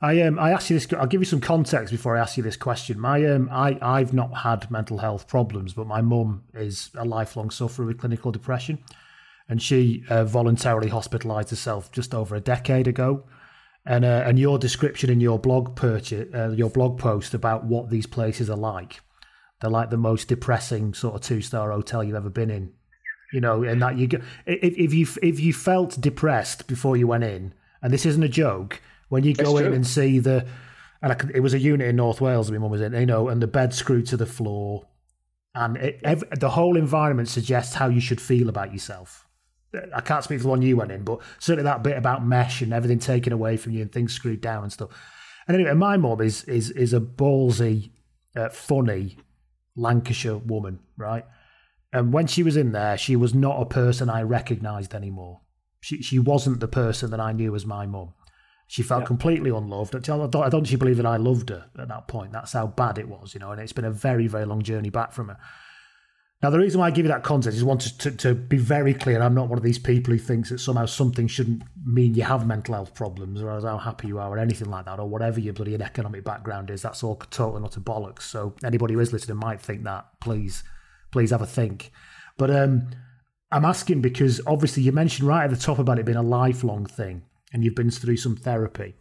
I 0.01 0.21
um 0.21 0.37
I 0.37 0.51
ask 0.51 0.69
you 0.69 0.77
this. 0.77 0.91
I'll 0.93 1.07
give 1.07 1.21
you 1.21 1.25
some 1.25 1.41
context 1.41 1.91
before 1.91 2.17
I 2.17 2.21
ask 2.21 2.37
you 2.37 2.43
this 2.43 2.57
question. 2.57 2.99
My 2.99 3.25
um 3.25 3.49
I 3.51 3.77
I've 3.81 4.13
not 4.13 4.39
had 4.39 4.69
mental 4.69 4.97
health 4.97 5.27
problems, 5.27 5.73
but 5.73 5.87
my 5.87 6.01
mum 6.01 6.43
is 6.53 6.91
a 6.95 7.05
lifelong 7.05 7.49
sufferer 7.49 7.85
with 7.85 7.99
clinical 7.99 8.31
depression, 8.31 8.83
and 9.47 9.61
she 9.61 10.03
uh, 10.09 10.25
voluntarily 10.25 10.89
hospitalised 10.89 11.49
herself 11.49 11.91
just 11.91 12.13
over 12.13 12.35
a 12.35 12.41
decade 12.41 12.87
ago. 12.87 13.23
And 13.85 14.03
uh, 14.03 14.23
and 14.25 14.37
your 14.37 14.59
description 14.59 15.09
in 15.09 15.21
your 15.21 15.39
blog 15.39 15.75
purchase, 15.75 16.27
uh, 16.33 16.49
your 16.49 16.69
blog 16.69 16.99
post 16.99 17.33
about 17.33 17.65
what 17.65 17.89
these 17.89 18.07
places 18.07 18.49
are 18.49 18.57
like, 18.57 18.99
they're 19.61 19.69
like 19.69 19.91
the 19.91 19.97
most 19.97 20.27
depressing 20.27 20.93
sort 20.93 21.15
of 21.15 21.21
two 21.21 21.41
star 21.41 21.71
hotel 21.71 22.03
you've 22.03 22.15
ever 22.15 22.29
been 22.29 22.49
in. 22.49 22.73
You 23.35 23.41
know, 23.41 23.63
and 23.63 23.81
that 23.81 23.97
you 23.97 24.07
go 24.07 24.19
if 24.45 24.77
if 24.77 24.93
you 24.93 25.05
if 25.21 25.41
you 25.41 25.51
felt 25.51 25.99
depressed 25.99 26.67
before 26.67 26.95
you 26.95 27.05
went 27.05 27.25
in, 27.25 27.53
and 27.81 27.91
this 27.91 28.05
isn't 28.05 28.23
a 28.23 28.29
joke 28.29 28.81
when 29.09 29.25
you 29.25 29.33
go 29.33 29.57
in 29.57 29.73
and 29.73 29.85
see 29.85 30.19
the, 30.19 30.45
and 31.01 31.11
I, 31.11 31.17
it 31.33 31.41
was 31.41 31.53
a 31.53 31.59
unit 31.59 31.89
in 31.89 31.97
North 31.97 32.21
Wales. 32.21 32.49
My 32.49 32.57
mum 32.57 32.71
was 32.71 32.79
in, 32.79 32.93
you 32.93 33.05
know, 33.05 33.27
and 33.27 33.41
the 33.41 33.47
bed 33.47 33.73
screwed 33.73 34.05
to 34.07 34.15
the 34.15 34.25
floor, 34.25 34.87
and 35.53 35.75
it, 35.75 35.99
every, 36.05 36.29
the 36.39 36.51
whole 36.51 36.77
environment 36.77 37.27
suggests 37.27 37.75
how 37.75 37.89
you 37.89 37.99
should 37.99 38.21
feel 38.21 38.47
about 38.47 38.71
yourself. 38.71 39.27
I 39.93 39.99
can't 39.99 40.23
speak 40.23 40.39
for 40.39 40.43
the 40.43 40.49
one 40.49 40.61
you 40.61 40.77
went 40.77 40.93
in, 40.93 41.03
but 41.03 41.19
certainly 41.39 41.65
that 41.65 41.83
bit 41.83 41.97
about 41.97 42.25
mesh 42.25 42.61
and 42.61 42.71
everything 42.71 42.99
taken 42.99 43.33
away 43.33 43.57
from 43.57 43.73
you 43.73 43.81
and 43.81 43.91
things 43.91 44.13
screwed 44.13 44.39
down 44.39 44.63
and 44.63 44.71
stuff. 44.71 44.91
And 45.45 45.55
anyway, 45.55 45.73
my 45.73 45.97
mum 45.97 46.21
is 46.21 46.45
is 46.45 46.71
is 46.71 46.93
a 46.93 47.01
ballsy, 47.01 47.89
uh, 48.33 48.47
funny 48.47 49.17
Lancashire 49.75 50.37
woman, 50.37 50.79
right? 50.95 51.25
And 51.95 52.11
when 52.11 52.27
she 52.27 52.43
was 52.43 52.57
in 52.57 52.73
there, 52.73 52.97
she 52.97 53.15
was 53.15 53.33
not 53.33 53.61
a 53.61 53.65
person 53.65 54.09
I 54.09 54.21
recognised 54.21 54.93
anymore. 54.93 55.39
She 55.79 56.01
she 56.01 56.19
wasn't 56.19 56.59
the 56.59 56.67
person 56.67 57.09
that 57.11 57.21
I 57.21 57.31
knew 57.31 57.55
as 57.55 57.65
my 57.65 57.85
mum. 57.85 58.13
She 58.67 58.83
felt 58.83 59.03
yeah. 59.03 59.07
completely 59.07 59.49
unloved. 59.49 59.95
I 59.95 59.99
don't, 59.99 60.35
I 60.35 60.49
don't 60.49 60.63
actually 60.63 60.75
believe 60.75 60.97
that 60.97 61.05
I 61.05 61.15
loved 61.15 61.49
her 61.49 61.67
at 61.79 61.87
that 61.87 62.09
point. 62.09 62.33
That's 62.33 62.51
how 62.51 62.67
bad 62.67 62.97
it 62.97 63.07
was, 63.07 63.33
you 63.33 63.39
know. 63.39 63.51
And 63.51 63.61
it's 63.61 63.71
been 63.71 63.85
a 63.85 63.91
very, 63.91 64.27
very 64.27 64.45
long 64.45 64.61
journey 64.61 64.89
back 64.89 65.13
from 65.13 65.29
her. 65.29 65.37
Now, 66.43 66.49
the 66.49 66.59
reason 66.59 66.81
why 66.81 66.87
I 66.87 66.91
give 66.91 67.05
you 67.05 67.11
that 67.11 67.23
context 67.23 67.55
is 67.55 67.63
I 67.63 67.65
want 67.65 67.81
to, 67.81 68.11
to, 68.11 68.35
be 68.35 68.57
very 68.57 68.93
clear. 68.93 69.21
I'm 69.21 69.33
not 69.33 69.47
one 69.47 69.57
of 69.57 69.63
these 69.63 69.79
people 69.79 70.11
who 70.11 70.19
thinks 70.19 70.49
that 70.49 70.59
somehow 70.59 70.85
something 70.85 71.27
shouldn't 71.27 71.63
mean 71.85 72.13
you 72.13 72.23
have 72.23 72.45
mental 72.45 72.75
health 72.75 72.93
problems 72.93 73.41
or 73.41 73.61
how 73.61 73.77
happy 73.77 74.09
you 74.09 74.19
are 74.19 74.29
or 74.31 74.37
anything 74.37 74.69
like 74.69 74.85
that 74.85 74.99
or 74.99 75.07
whatever 75.07 75.39
your 75.39 75.53
bloody 75.53 75.75
economic 75.75 76.25
background 76.25 76.69
is. 76.69 76.81
That's 76.81 77.03
all 77.03 77.15
total 77.15 77.55
and 77.55 77.65
utter 77.65 77.79
bollocks. 77.79 78.23
So 78.23 78.53
anybody 78.63 78.95
who 78.95 78.99
is 78.99 79.13
listening 79.13 79.37
might 79.37 79.61
think 79.61 79.83
that. 79.83 80.07
Please, 80.19 80.63
please 81.15 81.31
have 81.31 81.41
a 81.41 81.47
think. 81.47 81.91
But 82.37 82.51
um, 82.51 82.89
I'm 83.51 83.65
asking 83.65 84.01
because 84.01 84.41
obviously 84.45 84.83
you 84.83 84.91
mentioned 84.91 85.27
right 85.27 85.45
at 85.45 85.49
the 85.49 85.55
top 85.55 85.79
about 85.79 85.99
it 85.99 86.05
being 86.05 86.17
a 86.17 86.23
lifelong 86.39 86.85
thing 86.85 87.23
and 87.51 87.63
you've 87.63 87.75
been 87.75 87.91
through 87.91 88.17
some 88.17 88.35
therapy. 88.35 88.95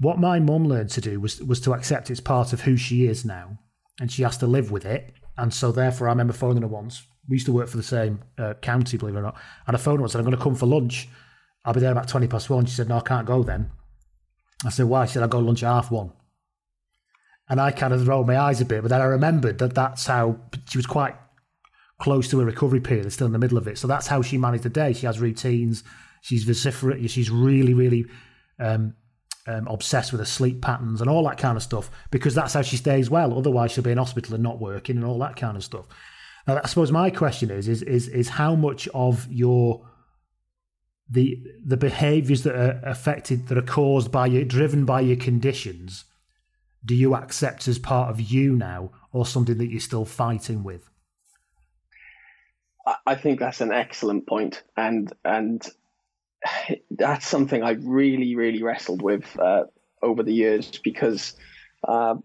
What 0.00 0.18
my 0.18 0.40
mum 0.40 0.66
learned 0.66 0.90
to 0.90 1.00
do 1.00 1.20
was 1.20 1.40
was 1.40 1.60
to 1.60 1.74
accept 1.74 2.10
it's 2.10 2.20
part 2.20 2.52
of 2.52 2.62
who 2.62 2.76
she 2.76 3.06
is 3.06 3.24
now 3.24 3.58
and 4.00 4.10
she 4.10 4.22
has 4.22 4.36
to 4.38 4.46
live 4.46 4.72
with 4.72 4.84
it 4.84 5.14
and 5.36 5.52
so, 5.52 5.72
therefore, 5.72 6.08
I 6.08 6.12
remember 6.12 6.32
phoning 6.32 6.62
her 6.62 6.68
once. 6.68 7.06
We 7.28 7.36
used 7.36 7.46
to 7.46 7.52
work 7.52 7.68
for 7.68 7.76
the 7.76 7.82
same 7.82 8.20
uh, 8.38 8.54
county, 8.54 8.96
believe 8.96 9.14
it 9.14 9.18
or 9.18 9.22
not. 9.22 9.40
And 9.66 9.76
I 9.76 9.78
phoned 9.78 9.98
her 9.98 10.04
and 10.04 10.10
said, 10.10 10.18
I'm 10.18 10.24
going 10.24 10.36
to 10.36 10.42
come 10.42 10.54
for 10.54 10.66
lunch. 10.66 11.08
I'll 11.64 11.72
be 11.72 11.80
there 11.80 11.92
about 11.92 12.08
20 12.08 12.26
past 12.26 12.50
one. 12.50 12.66
She 12.66 12.74
said, 12.74 12.88
No, 12.88 12.98
I 12.98 13.00
can't 13.00 13.26
go 13.26 13.42
then. 13.42 13.70
I 14.64 14.70
said, 14.70 14.86
Why? 14.86 15.06
She 15.06 15.14
said, 15.14 15.22
I'll 15.22 15.28
go 15.28 15.38
lunch 15.38 15.62
at 15.62 15.68
half 15.68 15.90
one. 15.90 16.12
And 17.52 17.60
I 17.60 17.70
kind 17.70 17.92
of 17.92 18.08
rolled 18.08 18.26
my 18.26 18.38
eyes 18.38 18.62
a 18.62 18.64
bit, 18.64 18.80
but 18.80 18.88
then 18.88 19.02
I 19.02 19.04
remembered 19.04 19.58
that 19.58 19.74
that's 19.74 20.06
how 20.06 20.38
she 20.70 20.78
was 20.78 20.86
quite 20.86 21.14
close 21.98 22.26
to 22.30 22.40
a 22.40 22.46
recovery 22.46 22.80
period, 22.80 23.12
still 23.12 23.26
in 23.26 23.34
the 23.34 23.38
middle 23.38 23.58
of 23.58 23.68
it. 23.68 23.76
So 23.76 23.86
that's 23.86 24.06
how 24.06 24.22
she 24.22 24.38
managed 24.38 24.64
the 24.64 24.70
day. 24.70 24.94
She 24.94 25.04
has 25.04 25.20
routines. 25.20 25.84
She's 26.22 26.44
vociferate. 26.44 27.10
She's 27.10 27.28
really, 27.28 27.74
really 27.74 28.06
um, 28.58 28.94
um, 29.46 29.68
obsessed 29.68 30.12
with 30.12 30.22
her 30.22 30.24
sleep 30.24 30.62
patterns 30.62 31.02
and 31.02 31.10
all 31.10 31.22
that 31.28 31.36
kind 31.36 31.58
of 31.58 31.62
stuff 31.62 31.90
because 32.10 32.34
that's 32.34 32.54
how 32.54 32.62
she 32.62 32.78
stays 32.78 33.10
well. 33.10 33.36
Otherwise, 33.36 33.72
she'll 33.72 33.84
be 33.84 33.90
in 33.90 33.98
hospital 33.98 34.32
and 34.32 34.42
not 34.42 34.58
working 34.58 34.96
and 34.96 35.04
all 35.04 35.18
that 35.18 35.36
kind 35.36 35.58
of 35.58 35.62
stuff. 35.62 35.84
Now, 36.46 36.58
I 36.64 36.66
suppose 36.66 36.90
my 36.90 37.10
question 37.10 37.50
is 37.50 37.68
is 37.68 37.82
is 37.82 38.08
is 38.08 38.30
how 38.30 38.54
much 38.54 38.88
of 38.94 39.30
your 39.30 39.86
the 41.06 41.38
the 41.62 41.76
behaviours 41.76 42.44
that 42.44 42.54
are 42.54 42.80
affected 42.82 43.48
that 43.48 43.58
are 43.58 43.62
caused 43.62 44.10
by 44.10 44.24
you, 44.24 44.42
driven 44.46 44.86
by 44.86 45.02
your 45.02 45.16
conditions, 45.16 46.06
do 46.84 46.94
you 46.94 47.14
accept 47.14 47.68
as 47.68 47.78
part 47.78 48.10
of 48.10 48.20
you 48.20 48.56
now, 48.56 48.90
or 49.12 49.24
something 49.26 49.58
that 49.58 49.70
you're 49.70 49.80
still 49.80 50.04
fighting 50.04 50.64
with? 50.64 50.88
I 53.06 53.14
think 53.14 53.38
that's 53.38 53.60
an 53.60 53.72
excellent 53.72 54.26
point, 54.26 54.62
and 54.76 55.12
and 55.24 55.64
that's 56.90 57.26
something 57.26 57.62
I've 57.62 57.84
really, 57.84 58.34
really 58.34 58.62
wrestled 58.62 59.02
with 59.02 59.38
uh, 59.38 59.64
over 60.02 60.22
the 60.22 60.32
years 60.32 60.78
because, 60.82 61.34
uh, 61.86 62.16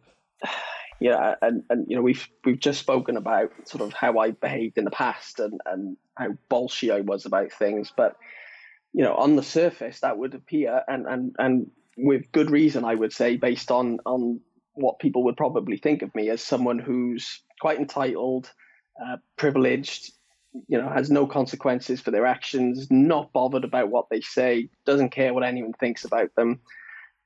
yeah, 0.99 1.36
and, 1.41 1.64
and 1.70 1.86
you 1.88 1.95
know 1.95 2.01
we've 2.01 2.28
we've 2.43 2.60
just 2.60 2.80
spoken 2.80 3.18
about 3.18 3.51
sort 3.66 3.84
of 3.84 3.93
how 3.93 4.18
I 4.18 4.32
behaved 4.32 4.78
in 4.78 4.86
the 4.86 4.91
past 4.91 5.39
and 5.39 5.62
and 5.66 5.97
how 6.16 6.30
bolshy 6.49 6.91
I 6.91 7.01
was 7.01 7.26
about 7.26 7.51
things, 7.51 7.93
but 7.95 8.16
you 8.93 9.03
know 9.03 9.14
on 9.16 9.36
the 9.36 9.43
surface 9.43 9.99
that 9.99 10.18
would 10.18 10.34
appear 10.34 10.84
and 10.88 11.05
and 11.05 11.36
and 11.38 11.72
with 11.97 12.32
good 12.32 12.49
reason 12.49 12.86
I 12.86 12.95
would 12.95 13.14
say 13.14 13.38
based 13.38 13.72
on 13.72 13.99
on 14.05 14.39
what 14.78 14.99
people 14.99 15.23
would 15.23 15.38
probably 15.38 15.78
think 15.78 16.01
of 16.01 16.13
me 16.15 16.30
as 16.30 16.41
someone 16.41 16.80
who's 16.80 17.41
quite 17.59 17.80
entitled, 17.80 18.51
uh, 19.03 19.17
privileged, 19.36 20.11
you 20.67 20.80
know, 20.80 20.89
has 20.89 21.09
no 21.09 21.28
consequences 21.28 22.01
for 22.01 22.11
their 22.11 22.25
actions, 22.25 22.88
not 22.89 23.34
bothered 23.34 23.63
about 23.63 23.89
what 23.89 24.09
they 24.09 24.21
say, 24.21 24.69
doesn't 24.86 25.09
care 25.09 25.34
what 25.34 25.43
anyone 25.43 25.73
thinks 25.73 26.05
about 26.05 26.34
them. 26.36 26.59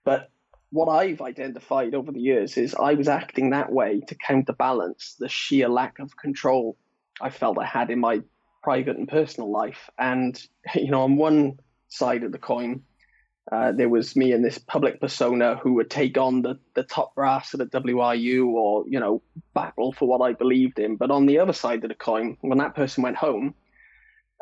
But 0.04 0.30
what 0.72 0.88
I've 0.88 1.22
identified 1.22 1.93
over 1.93 2.12
the 2.12 2.22
years 2.22 2.58
is 2.58 2.74
I 2.76 2.93
was 2.93 3.08
acting 3.08 3.49
that 3.49 3.72
way 3.72 4.02
to 4.08 4.16
counterbalance 4.16 5.16
the 5.20 5.30
sheer 5.30 5.68
lack 5.68 5.99
of 5.99 6.16
control 6.18 6.78
I 7.22 7.30
felt 7.30 7.58
I 7.58 7.66
had 7.66 7.91
in 7.91 7.99
my 7.99 8.22
private 8.64 8.97
and 8.97 9.08
personal 9.08 9.52
life. 9.52 9.89
And, 9.97 10.41
you 10.76 10.91
know, 10.91 11.02
on 11.02 11.18
one 11.18 11.60
side 11.89 12.24
of 12.24 12.32
the 12.32 12.38
coin, 12.38 12.84
uh, 13.52 13.74
there 13.74 13.89
was 13.89 14.16
me 14.16 14.32
and 14.32 14.45
this 14.45 14.58
public 14.58 15.02
persona 15.02 15.56
who 15.56 15.74
would 15.74 15.89
take 15.89 16.18
on 16.18 16.41
the, 16.41 16.58
the 16.74 16.84
top 16.84 17.14
brass 17.16 17.54
at 17.54 17.60
WRU 17.60 18.47
or, 18.47 18.86
you 18.88 18.99
know, 18.99 19.22
battle 19.54 19.91
for 19.91 20.08
what 20.08 20.22
I 20.22 20.32
believed 20.32 20.80
in. 20.80 20.95
But 20.95 21.12
on 21.12 21.26
the 21.26 21.39
other 21.39 21.52
side 21.52 21.84
of 21.84 21.89
the 21.89 21.95
coin, 21.95 22.38
when 22.39 22.60
that 22.60 22.76
person 22.76 23.04
went 23.04 23.18
home 23.18 23.54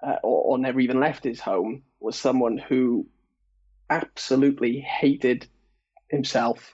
uh, 0.03 0.18
or, 0.22 0.43
or 0.43 0.57
never 0.60 0.80
even 0.80 0.99
left 0.99 1.24
his 1.24 1.39
home, 1.39 1.82
was 1.99 2.16
someone 2.18 2.60
who 2.60 3.07
absolutely 3.89 4.80
hated 4.80 5.47
himself, 6.10 6.74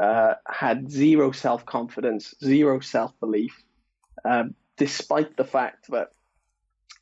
uh, 0.00 0.34
had 0.48 0.90
zero 0.90 1.30
self 1.30 1.66
confidence, 1.66 2.34
zero 2.42 2.80
self 2.80 3.12
belief, 3.20 3.54
uh, 4.24 4.44
despite 4.78 5.36
the 5.36 5.44
fact 5.44 5.90
that 5.90 6.08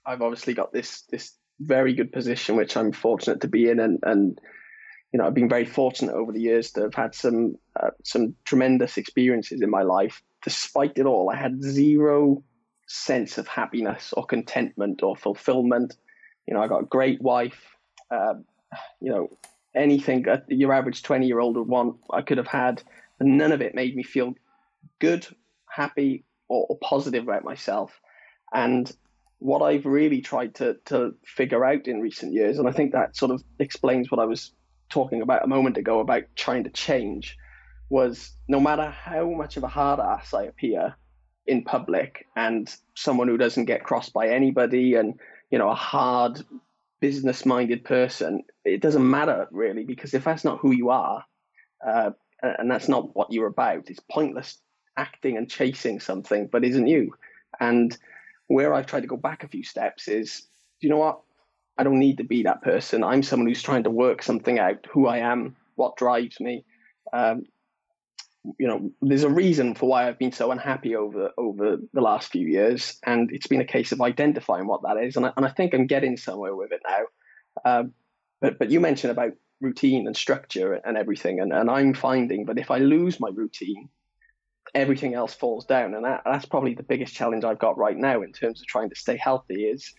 I've 0.05 0.21
obviously 0.21 0.55
got 0.55 0.73
this 0.73 1.03
this 1.03 1.33
very 1.61 1.95
good 1.95 2.13
position, 2.13 2.57
which 2.57 2.77
I'm 2.77 2.91
fortunate 2.91 3.43
to 3.43 3.49
be 3.49 3.71
in, 3.71 3.79
and 3.79 4.01
and 4.03 4.41
you 5.15 5.19
know 5.19 5.29
I've 5.29 5.35
been 5.35 5.49
very 5.49 5.65
fortunate 5.65 6.13
over 6.13 6.33
the 6.33 6.41
years 6.41 6.73
to 6.73 6.83
have 6.83 6.95
had 6.95 7.15
some 7.15 7.55
uh, 7.81 7.91
some 8.03 8.35
tremendous 8.45 8.99
experiences 8.99 9.63
in 9.63 9.71
my 9.71 9.83
life. 9.83 10.21
Despite 10.43 10.99
it 10.99 11.07
all, 11.07 11.31
I 11.31 11.37
had 11.37 11.63
zero 11.63 12.43
sense 12.89 13.39
of 13.39 13.47
happiness 13.47 14.13
or 14.17 14.27
contentment 14.27 15.05
or 15.05 15.15
fulfillment. 15.15 15.97
You 16.49 16.55
know, 16.55 16.63
I 16.63 16.67
got 16.67 16.83
a 16.83 16.87
great 16.87 17.23
wife. 17.23 17.77
Uh, 18.11 18.35
you 19.01 19.13
know, 19.13 19.29
anything 19.73 20.27
your 20.49 20.73
average 20.73 21.05
twenty 21.05 21.29
year 21.29 21.39
old 21.39 21.57
would 21.57 21.69
want, 21.69 21.97
I 22.11 22.21
could 22.21 22.39
have 22.39 22.49
had, 22.49 22.83
and 23.21 23.39
none 23.39 23.53
of 23.53 23.63
it 23.63 23.77
made 23.77 23.95
me 23.95 24.03
feel 24.03 24.35
good, 24.99 25.25
happy, 25.71 26.25
or, 26.49 26.67
or 26.69 26.79
positive 26.79 27.23
about 27.23 27.45
myself. 27.45 28.01
And 28.53 28.91
what 29.39 29.63
I've 29.63 29.87
really 29.87 30.23
tried 30.23 30.57
to 30.57 30.75
to 30.87 31.15
figure 31.25 31.65
out 31.65 31.87
in 31.87 32.01
recent 32.01 32.33
years, 32.33 32.59
and 32.59 32.69
I 32.69 32.73
think 32.73 32.91
that 32.91 33.17
sort 33.17 33.31
of 33.31 33.45
explains 33.61 34.11
what 34.11 34.19
I 34.19 34.25
was 34.25 34.51
talking 34.95 35.23
about 35.23 35.45
a 35.45 35.49
moment 35.49 35.77
ago 35.77 35.99
about 35.99 36.23
trying 36.37 36.63
to 36.65 36.71
change, 36.71 37.37
was 37.91 38.31
no 38.47 38.61
matter 38.61 38.89
how 38.91 39.29
much 39.29 39.57
of 39.57 39.65
a 39.65 39.69
hard 39.69 39.99
ass 39.99 40.33
I 40.33 40.45
appear 40.45 40.95
in 41.47 41.65
public 41.65 42.27
and 42.37 42.73
someone 42.95 43.27
who 43.29 43.37
doesn't 43.37 43.67
get 43.67 43.83
crossed 43.83 44.13
by 44.13 44.29
anybody 44.29 44.95
and 44.95 45.19
you 45.51 45.59
know 45.59 45.69
a 45.69 45.75
hard 45.75 46.41
business 47.01 47.45
minded 47.45 47.85
person, 47.85 48.45
it 48.65 48.81
doesn't 48.81 49.11
matter 49.11 49.49
really 49.51 49.85
because 49.85 50.15
if 50.15 50.25
that's 50.25 50.45
not 50.45 50.61
who 50.61 50.71
you 50.71 50.91
are, 50.91 51.25
uh, 51.85 52.13
and 52.41 52.71
that's 52.71 52.89
not 52.89 53.15
what 53.17 53.33
you're 53.33 53.49
about, 53.49 53.91
it's 53.91 54.01
pointless 54.11 54.59
acting 54.97 55.37
and 55.37 55.51
chasing 55.51 55.99
something 55.99 56.47
but 56.47 56.65
isn't 56.65 56.87
you. 56.87 57.15
And 57.59 57.97
where 58.47 58.73
I've 58.73 58.87
tried 58.87 59.01
to 59.01 59.09
go 59.09 59.17
back 59.17 59.43
a 59.43 59.49
few 59.49 59.65
steps 59.65 60.07
is, 60.07 60.47
you 60.81 60.89
know 60.89 60.99
what? 60.99 61.21
I 61.77 61.83
don't 61.83 61.99
need 61.99 62.19
to 62.19 62.25
be 62.25 62.45
that 62.45 62.63
person. 62.63 63.03
I'm 63.03 63.23
someone 63.23 63.49
who's 63.49 63.63
trying 63.63 63.85
to 63.85 63.91
work 63.91 64.23
something 64.23 64.59
out, 64.59 64.87
who 64.91 65.07
I 65.07 65.19
am, 65.19 65.57
what 65.75 65.97
drives 65.97 66.39
me. 66.41 66.65
Um, 67.13 67.45
you 68.59 68.69
know, 68.69 68.91
there's 69.01 69.25
a 69.25 69.31
reason 69.31 69.75
for 69.75 69.89
why 69.89 70.07
I've 70.07 70.19
been 70.19 70.33
so 70.33 70.51
unhappy 70.51 70.95
over 70.97 71.31
over 71.39 71.79
the 71.93 72.01
last 72.01 72.31
few 72.31 72.47
years, 72.47 72.99
and 73.05 73.31
it's 73.33 73.47
been 73.47 73.63
a 73.63 73.67
case 73.67 73.91
of 73.93 74.01
identifying 74.01 74.67
what 74.67 74.83
that 74.83 74.99
is, 74.99 75.17
and 75.17 75.27
I, 75.27 75.33
and 75.37 75.47
I 75.47 75.51
think 75.51 75.75
I'm 75.75 75.87
getting 75.87 76.17
somewhere 76.17 76.55
with 76.55 76.71
it 76.73 76.83
now. 76.87 77.05
Um, 77.65 77.95
but 78.41 78.59
but 78.59 78.71
you 78.71 78.81
mentioned 78.81 79.13
about 79.13 79.33
routine 79.61 80.07
and 80.07 80.17
structure 80.17 80.75
and 80.75 80.97
everything, 80.99 81.41
and, 81.41 81.53
and 81.53 81.71
I'm 81.71 81.95
finding 81.95 82.45
that 82.47 82.59
if 82.59 82.71
I 82.71 82.79
lose 82.79 83.19
my 83.19 83.31
routine, 83.33 83.89
everything 84.75 85.15
else 85.15 85.35
falls 85.35 85.65
down. 85.65 85.95
And 85.95 86.05
that, 86.05 86.23
that's 86.25 86.45
probably 86.47 86.75
the 86.75 86.83
biggest 86.83 87.15
challenge 87.15 87.45
I've 87.45 87.59
got 87.59 87.79
right 87.79 87.97
now 87.97 88.23
in 88.23 88.33
terms 88.33 88.61
of 88.61 88.67
trying 88.67 88.91
to 88.91 88.97
stay 88.97 89.17
healthy 89.17 89.65
is, 89.65 89.95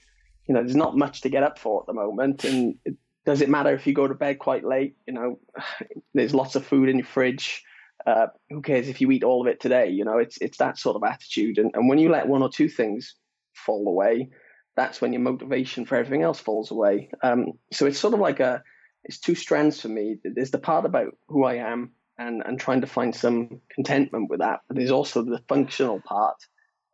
you 0.48 0.54
know, 0.54 0.62
there's 0.62 0.76
not 0.76 0.98
much 0.98 1.22
to 1.22 1.30
get 1.30 1.44
up 1.44 1.60
for 1.60 1.82
at 1.82 1.88
the 1.88 1.94
moment. 1.94 2.44
And 2.44 2.76
it, 2.86 2.96
does 3.26 3.42
it 3.42 3.50
matter 3.50 3.74
if 3.74 3.88
you 3.88 3.94
go 3.94 4.08
to 4.08 4.14
bed 4.14 4.40
quite 4.40 4.64
late? 4.64 4.96
You 5.08 5.14
know, 5.14 5.40
there's 6.14 6.34
lots 6.34 6.56
of 6.56 6.66
food 6.66 6.90
in 6.90 6.98
your 6.98 7.08
fridge. 7.08 7.64
Uh, 8.06 8.28
who 8.50 8.62
cares 8.62 8.88
if 8.88 9.02
you 9.02 9.10
eat 9.12 9.24
all 9.24 9.42
of 9.42 9.48
it 9.48 9.60
today? 9.60 9.90
You 9.90 10.06
know, 10.06 10.20
it's 10.20 10.38
it's 10.40 10.58
that 10.58 10.78
sort 10.78 10.96
of 10.96 11.04
attitude. 11.04 11.58
And, 11.58 11.72
and 11.74 11.90
when 11.90 11.98
you 11.98 12.10
let 12.10 12.28
one 12.28 12.44
or 12.44 12.50
two 12.50 12.70
things 12.70 13.16
fall 13.54 13.88
away, 13.88 14.30
that's 14.76 15.02
when 15.02 15.14
your 15.14 15.22
motivation 15.22 15.86
for 15.86 15.96
everything 15.96 16.22
else 16.22 16.40
falls 16.40 16.72
away. 16.72 17.10
Um, 17.24 17.54
so 17.72 17.86
it's 17.86 18.00
sort 18.00 18.14
of 18.14 18.20
like 18.20 18.40
a, 18.40 18.62
it's 19.04 19.20
two 19.20 19.36
strands 19.36 19.82
for 19.82 19.88
me. 19.88 20.18
There's 20.24 20.52
the 20.52 20.60
part 20.60 20.86
about 20.86 21.18
who 21.28 21.46
I 21.46 21.56
am 21.56 21.92
and, 22.18 22.44
and 22.46 22.60
trying 22.60 22.82
to 22.82 22.88
find 22.88 23.16
some 23.16 23.62
contentment 23.74 24.30
with 24.30 24.42
that. 24.42 24.62
But 24.68 24.78
there's 24.78 24.92
also 24.92 25.24
the 25.24 25.42
functional 25.48 26.02
part, 26.02 26.38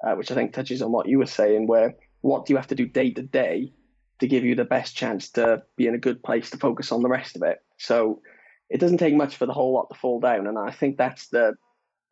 uh, 0.05 0.13
which 0.13 0.31
I 0.31 0.35
think 0.35 0.53
touches 0.53 0.81
on 0.81 0.91
what 0.91 1.07
you 1.07 1.17
were 1.17 1.25
saying, 1.25 1.67
where 1.67 1.95
what 2.21 2.45
do 2.45 2.53
you 2.53 2.57
have 2.57 2.67
to 2.67 2.75
do 2.75 2.85
day 2.85 3.11
to 3.11 3.21
day 3.21 3.73
to 4.19 4.27
give 4.27 4.43
you 4.43 4.55
the 4.55 4.65
best 4.65 4.95
chance 4.95 5.29
to 5.31 5.63
be 5.75 5.87
in 5.87 5.95
a 5.95 5.99
good 5.99 6.23
place 6.23 6.49
to 6.51 6.57
focus 6.57 6.91
on 6.91 7.01
the 7.01 7.09
rest 7.09 7.35
of 7.35 7.43
it? 7.43 7.59
So 7.77 8.21
it 8.69 8.79
doesn't 8.79 8.99
take 8.99 9.15
much 9.15 9.35
for 9.35 9.45
the 9.45 9.53
whole 9.53 9.73
lot 9.73 9.89
to 9.91 9.99
fall 9.99 10.19
down, 10.19 10.47
and 10.47 10.57
I 10.57 10.71
think 10.71 10.97
that's 10.97 11.27
the 11.27 11.55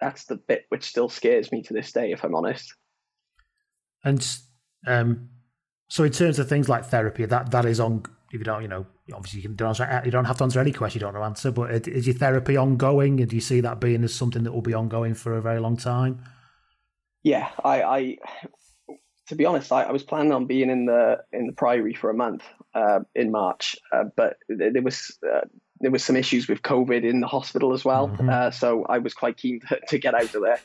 that's 0.02 0.26
the 0.26 0.36
bit 0.38 0.66
which 0.70 0.86
still 0.86 1.10
scares 1.10 1.52
me 1.52 1.62
to 1.64 1.74
this 1.74 1.92
day, 1.92 2.12
if 2.12 2.24
I'm 2.24 2.36
honest. 2.36 2.74
And 4.04 4.26
Um, 4.88 5.30
so 5.90 6.04
in 6.04 6.12
terms 6.12 6.40
of 6.40 6.48
things 6.48 6.70
like 6.70 6.86
therapy, 6.86 7.26
that 7.26 7.52
that 7.52 7.66
is 7.66 7.80
on. 7.80 8.04
If 8.32 8.40
you 8.40 8.44
don't, 8.44 8.62
you 8.62 8.68
know, 8.68 8.86
obviously 9.12 9.40
you 9.42 9.48
can 9.48 9.56
don't 9.56 9.70
answer, 9.70 10.02
you 10.06 10.12
don't 10.12 10.26
have 10.26 10.38
to 10.38 10.44
answer 10.44 10.60
any 10.60 10.72
question 10.72 11.00
you 11.00 11.06
don't 11.06 11.16
know 11.16 11.24
answer. 11.24 11.52
But 11.52 11.88
is 11.88 12.06
your 12.06 12.16
therapy 12.16 12.58
ongoing, 12.58 13.20
and 13.20 13.30
do 13.30 13.36
you 13.36 13.42
see 13.42 13.60
that 13.62 13.82
being 13.82 14.04
as 14.04 14.14
something 14.14 14.44
that 14.44 14.52
will 14.52 14.62
be 14.62 14.76
ongoing 14.76 15.16
for 15.16 15.36
a 15.36 15.42
very 15.42 15.60
long 15.60 15.78
time? 15.78 16.24
Yeah, 17.24 17.50
I, 17.64 17.82
I 17.82 18.18
to 19.30 19.36
be 19.36 19.46
honest, 19.46 19.72
I, 19.72 19.84
I, 19.84 19.92
was 19.92 20.04
planning 20.04 20.32
on 20.32 20.46
being 20.46 20.72
in 20.72 20.86
the 20.86 21.24
in 21.32 21.46
the 21.46 21.54
Priory 21.54 21.94
for 21.94 22.10
a 22.10 22.16
month 22.16 22.44
uh, 22.74 23.02
in 23.14 23.32
March, 23.32 23.76
uh, 23.94 24.06
but 24.16 24.38
there 24.50 24.82
was 24.82 25.18
uh, 25.24 25.42
there 25.80 25.92
was 25.92 26.04
some 26.04 26.16
issues 26.16 26.48
with 26.48 26.64
COVID 26.64 27.08
in 27.08 27.20
the 27.22 27.28
hospital 27.28 27.74
as 27.74 27.86
well, 27.86 28.10
mm-hmm. 28.10 28.28
Uh, 28.28 28.50
so 28.50 28.86
I 28.90 28.98
was 28.98 29.14
quite 29.14 29.38
keen 29.38 29.62
to, 29.70 29.80
to 29.88 30.00
get 30.00 30.16
out 30.16 30.34
of 30.34 30.42
there. 30.42 30.60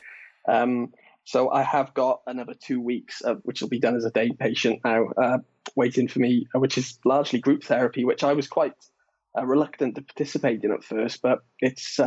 Um, 0.47 0.93
so 1.25 1.51
I 1.51 1.61
have 1.61 1.93
got 1.93 2.21
another 2.27 2.53
two 2.53 2.81
weeks, 2.81 3.21
which 3.43 3.61
will 3.61 3.69
be 3.69 3.79
done 3.79 3.95
as 3.95 4.05
a 4.05 4.11
day 4.11 4.31
patient 4.31 4.81
now, 4.83 5.07
uh, 5.17 5.37
waiting 5.75 6.07
for 6.07 6.19
me, 6.19 6.47
uh, 6.55 6.59
which 6.59 6.77
is 6.77 6.99
largely 7.05 7.39
group 7.39 7.63
therapy, 7.63 8.03
which 8.03 8.23
I 8.23 8.33
was 8.33 8.47
quite 8.47 8.73
reluctant 9.39 9.95
to 9.95 10.01
participate 10.01 10.63
in 10.63 10.71
at 10.71 10.83
first, 10.83 11.21
but 11.21 11.39
it's 11.59 11.99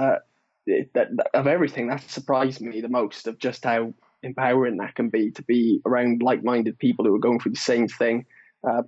it, 0.66 0.92
that, 0.94 1.08
of 1.34 1.46
everything 1.46 1.88
that 1.88 2.08
surprised 2.10 2.60
me 2.60 2.80
the 2.80 2.88
most 2.88 3.26
of 3.26 3.38
just 3.38 3.64
how 3.64 3.94
empowering 4.22 4.78
that 4.78 4.94
can 4.94 5.10
be 5.10 5.30
to 5.32 5.42
be 5.42 5.80
around 5.86 6.22
like-minded 6.22 6.78
people 6.78 7.04
who 7.04 7.14
are 7.14 7.20
going 7.20 7.40
through 7.40 7.52
the 7.52 7.58
same 7.58 7.88
thing. 7.88 8.26
Uh, 8.68 8.82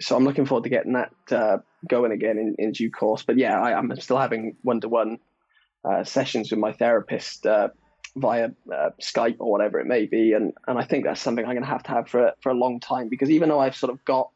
so 0.00 0.16
I'm 0.16 0.24
looking 0.24 0.46
forward 0.46 0.64
to 0.64 0.70
getting 0.70 0.94
that 0.94 1.12
uh, 1.30 1.58
going 1.88 2.12
again 2.12 2.38
in, 2.38 2.56
in 2.58 2.72
due 2.72 2.90
course. 2.90 3.22
But 3.22 3.38
yeah, 3.38 3.60
I, 3.60 3.78
am 3.78 3.94
still 4.00 4.18
having 4.18 4.56
one-to-one 4.62 5.18
uh, 5.84 6.04
sessions 6.04 6.50
with 6.50 6.60
my 6.60 6.72
therapist 6.72 7.46
uh, 7.46 7.68
via 8.16 8.50
uh, 8.72 8.90
Skype 9.00 9.36
or 9.38 9.50
whatever 9.50 9.78
it 9.78 9.86
may 9.86 10.06
be, 10.06 10.32
and 10.32 10.52
and 10.66 10.78
I 10.78 10.84
think 10.84 11.04
that's 11.04 11.20
something 11.20 11.44
I'm 11.44 11.52
going 11.52 11.62
to 11.62 11.70
have 11.70 11.84
to 11.84 11.90
have 11.92 12.08
for 12.08 12.32
for 12.42 12.50
a 12.50 12.54
long 12.54 12.80
time 12.80 13.08
because 13.08 13.30
even 13.30 13.48
though 13.48 13.60
I've 13.60 13.76
sort 13.76 13.92
of 13.92 14.04
got 14.04 14.30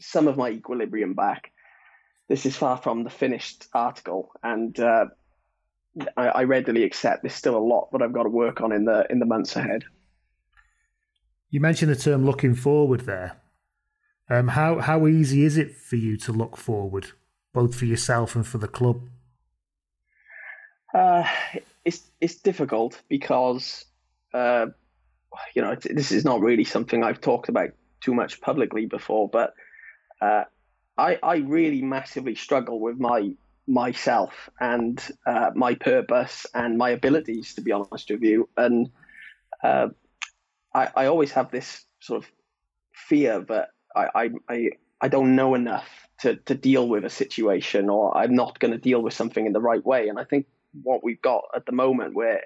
some 0.00 0.28
of 0.28 0.36
my 0.36 0.50
equilibrium 0.50 1.14
back, 1.14 1.50
this 2.28 2.46
is 2.46 2.56
far 2.56 2.76
from 2.76 3.04
the 3.04 3.10
finished 3.10 3.66
article, 3.74 4.30
and 4.42 4.78
uh, 4.78 5.06
I, 6.16 6.26
I 6.28 6.44
readily 6.44 6.84
accept 6.84 7.22
there's 7.22 7.34
still 7.34 7.56
a 7.56 7.58
lot 7.58 7.90
that 7.92 8.02
I've 8.02 8.12
got 8.12 8.24
to 8.24 8.28
work 8.28 8.60
on 8.60 8.72
in 8.72 8.84
the 8.84 9.06
in 9.10 9.18
the 9.18 9.26
months 9.26 9.56
ahead. 9.56 9.84
You 11.50 11.60
mentioned 11.60 11.90
the 11.90 11.96
term 11.96 12.24
"looking 12.24 12.54
forward" 12.54 13.02
there. 13.02 13.40
Um, 14.28 14.48
how 14.48 14.80
how 14.80 15.06
easy 15.06 15.44
is 15.44 15.56
it 15.56 15.76
for 15.76 15.96
you 15.96 16.16
to 16.18 16.32
look 16.32 16.56
forward, 16.56 17.08
both 17.52 17.74
for 17.74 17.84
yourself 17.84 18.34
and 18.34 18.46
for 18.46 18.58
the 18.58 18.68
club? 18.68 19.02
Uh, 20.94 21.28
it's 21.84 22.02
it's 22.20 22.36
difficult 22.36 23.00
because 23.08 23.84
uh, 24.32 24.66
you 25.54 25.62
know 25.62 25.76
this 25.76 26.12
is 26.12 26.24
not 26.24 26.40
really 26.40 26.64
something 26.64 27.04
I've 27.04 27.20
talked 27.20 27.48
about 27.48 27.70
too 28.00 28.14
much 28.14 28.40
publicly 28.40 28.86
before, 28.86 29.28
but 29.28 29.54
uh, 30.20 30.44
I 30.96 31.18
I 31.22 31.36
really 31.36 31.82
massively 31.82 32.34
struggle 32.34 32.80
with 32.80 32.98
my 32.98 33.34
myself 33.66 34.50
and 34.60 35.02
uh, 35.26 35.50
my 35.54 35.74
purpose 35.74 36.46
and 36.54 36.76
my 36.76 36.90
abilities, 36.90 37.54
to 37.54 37.62
be 37.62 37.72
honest 37.72 38.10
with 38.10 38.22
you. 38.22 38.48
And 38.56 38.90
uh, 39.62 39.88
I, 40.74 40.88
I, 40.94 41.06
always 41.06 41.32
have 41.32 41.50
this 41.50 41.84
sort 42.00 42.22
of 42.22 42.30
fear 42.92 43.40
that 43.40 43.70
I, 43.96 44.30
I, 44.48 44.70
I, 45.00 45.08
don't 45.08 45.34
know 45.34 45.54
enough 45.54 45.88
to, 46.20 46.36
to 46.36 46.54
deal 46.54 46.86
with 46.86 47.04
a 47.04 47.10
situation 47.10 47.88
or 47.88 48.16
I'm 48.16 48.34
not 48.34 48.58
going 48.58 48.72
to 48.72 48.78
deal 48.78 49.00
with 49.00 49.14
something 49.14 49.46
in 49.46 49.54
the 49.54 49.60
right 49.60 49.84
way. 49.84 50.08
And 50.08 50.18
I 50.18 50.24
think 50.24 50.46
what 50.82 51.02
we've 51.02 51.22
got 51.22 51.44
at 51.54 51.64
the 51.64 51.72
moment 51.72 52.14
where 52.14 52.42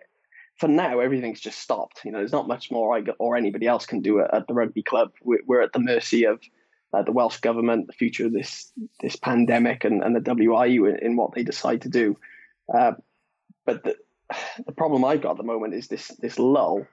for 0.57 0.69
now 0.69 1.01
everything's 1.01 1.41
just 1.41 1.59
stopped. 1.59 2.05
You 2.05 2.13
know, 2.13 2.19
there's 2.19 2.33
not 2.33 2.49
much 2.49 2.71
more 2.71 2.97
I 2.97 3.03
or 3.19 3.37
anybody 3.37 3.67
else 3.67 3.87
can 3.87 4.01
do 4.01 4.21
at, 4.21 4.33
at 4.33 4.47
the 4.47 4.55
rugby 4.55 4.83
club. 4.83 5.13
We're, 5.23 5.41
we're 5.47 5.63
at 5.63 5.73
the 5.73 5.81
mercy 5.81 6.25
of 6.25 6.41
uh, 6.93 7.03
the 7.03 7.13
Welsh 7.13 7.39
government, 7.39 7.87
the 7.87 7.93
future 7.93 8.27
of 8.27 8.33
this 8.33 8.73
this 9.01 9.17
pandemic, 9.17 9.85
and, 9.85 10.03
and 10.03 10.17
the 10.17 10.21
WRU 10.21 10.91
in, 10.91 10.99
in 11.05 11.17
what 11.17 11.35
they 11.35 11.43
decide 11.43 11.83
to 11.83 11.89
do. 11.89 12.17
Uh, 12.73 12.93
but 13.65 13.85
the, 13.85 13.97
the 14.67 14.73
problem 14.73 15.05
I've 15.05 15.21
got 15.21 15.33
at 15.33 15.37
the 15.37 15.43
moment 15.43 15.75
is 15.75 15.89
this 15.89 16.09
this 16.09 16.39
lull 16.39 16.87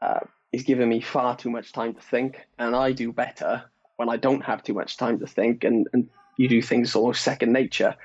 uh, 0.00 0.20
is 0.52 0.62
giving 0.62 0.88
me 0.88 1.00
far 1.00 1.36
too 1.36 1.50
much 1.50 1.72
time 1.72 1.94
to 1.94 2.00
think, 2.00 2.46
and 2.58 2.74
I 2.74 2.92
do 2.92 3.12
better 3.12 3.64
when 3.96 4.08
I 4.08 4.16
don't 4.16 4.44
have 4.44 4.62
too 4.62 4.74
much 4.74 4.96
time 4.96 5.18
to 5.20 5.26
think, 5.26 5.64
and, 5.64 5.86
and 5.92 6.08
you 6.36 6.48
do 6.48 6.62
things 6.62 6.94
almost 6.94 7.22
second 7.22 7.52
nature. 7.52 7.96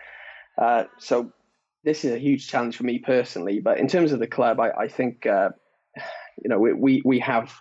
Uh, 0.58 0.86
so 1.00 1.32
this 1.84 2.06
is 2.06 2.14
a 2.14 2.20
huge 2.20 2.48
challenge 2.48 2.78
for 2.78 2.84
me 2.84 3.00
personally. 3.00 3.60
But 3.60 3.80
in 3.80 3.88
terms 3.88 4.12
of 4.12 4.20
the 4.20 4.28
club, 4.28 4.60
I, 4.60 4.72
I 4.72 4.88
think 4.88 5.26
uh, 5.26 5.50
you 6.42 6.50
know 6.50 6.60
we 6.60 6.74
we, 6.74 7.02
we 7.06 7.20
have 7.20 7.54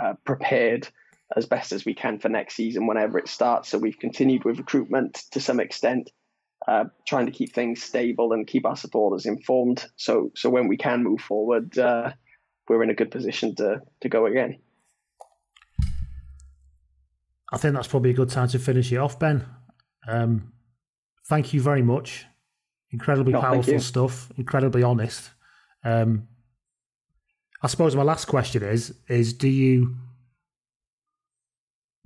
uh, 0.00 0.14
prepared 0.24 0.88
as 1.36 1.46
best 1.46 1.72
as 1.72 1.84
we 1.84 1.94
can 1.94 2.18
for 2.18 2.28
next 2.28 2.54
season 2.54 2.86
whenever 2.86 3.18
it 3.18 3.28
starts. 3.28 3.68
So 3.68 3.78
we've 3.78 3.98
continued 3.98 4.44
with 4.44 4.58
recruitment 4.58 5.22
to 5.32 5.40
some 5.40 5.60
extent, 5.60 6.10
uh, 6.66 6.84
trying 7.06 7.26
to 7.26 7.32
keep 7.32 7.54
things 7.54 7.82
stable 7.82 8.32
and 8.32 8.46
keep 8.46 8.66
our 8.66 8.76
supporters 8.76 9.26
informed. 9.26 9.86
So 9.96 10.32
so 10.34 10.50
when 10.50 10.68
we 10.68 10.76
can 10.76 11.04
move 11.04 11.20
forward, 11.20 11.78
uh, 11.78 12.12
we're 12.68 12.82
in 12.82 12.90
a 12.90 12.94
good 12.94 13.10
position 13.10 13.54
to 13.56 13.80
to 14.00 14.08
go 14.08 14.26
again. 14.26 14.58
I 17.52 17.58
think 17.58 17.74
that's 17.74 17.88
probably 17.88 18.10
a 18.10 18.14
good 18.14 18.30
time 18.30 18.48
to 18.48 18.58
finish 18.58 18.92
it 18.92 18.98
off, 18.98 19.18
Ben. 19.18 19.44
Um, 20.06 20.52
thank 21.28 21.52
you 21.52 21.60
very 21.60 21.82
much. 21.82 22.26
Incredibly 22.92 23.32
no, 23.32 23.40
powerful 23.40 23.80
stuff. 23.80 24.30
Incredibly 24.36 24.82
honest. 24.82 25.30
Um, 25.84 26.28
I 27.62 27.66
suppose 27.66 27.94
my 27.94 28.02
last 28.02 28.26
question 28.26 28.62
is: 28.62 28.94
is 29.08 29.32
do 29.32 29.48
you 29.48 29.96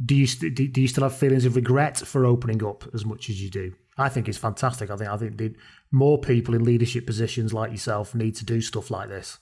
do 0.05 0.15
you 0.15 0.27
st- 0.27 0.55
do 0.55 0.81
you 0.81 0.89
still 0.89 1.05
have 1.05 1.17
feelings 1.17 1.45
of 1.45 1.57
regret 1.57 1.99
for 1.99 2.25
opening 2.25 2.65
up 2.65 2.85
as 2.95 3.05
much 3.05 3.29
as 3.29 3.41
you 3.41 3.51
do? 3.51 3.75
I 3.97 4.09
think 4.09 4.29
it's 4.29 4.39
fantastic. 4.39 4.91
I 4.91 4.97
think 4.97 5.11
I 5.11 5.17
think 5.17 5.39
the, 5.39 5.55
more 5.93 6.19
people 6.19 6.55
in 6.55 6.65
leadership 6.65 7.07
positions 7.07 7.53
like 7.53 7.71
yourself 7.71 8.15
need 8.15 8.35
to 8.37 8.45
do 8.45 8.61
stuff 8.61 8.91
like 8.91 9.09
this, 9.09 9.39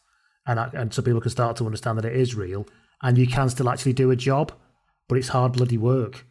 and 0.47 0.59
and 0.59 0.93
so 0.93 1.03
people 1.03 1.21
can 1.21 1.31
start 1.31 1.57
to 1.57 1.67
understand 1.67 1.99
that 1.99 2.05
it 2.05 2.17
is 2.17 2.35
real 2.35 2.67
and 3.03 3.19
you 3.19 3.27
can 3.27 3.49
still 3.49 3.69
actually 3.69 3.93
do 3.93 4.11
a 4.11 4.17
job, 4.17 4.53
but 5.09 5.19
it's 5.19 5.29
hard 5.29 5.53
bloody 5.53 5.77
work. 5.77 6.25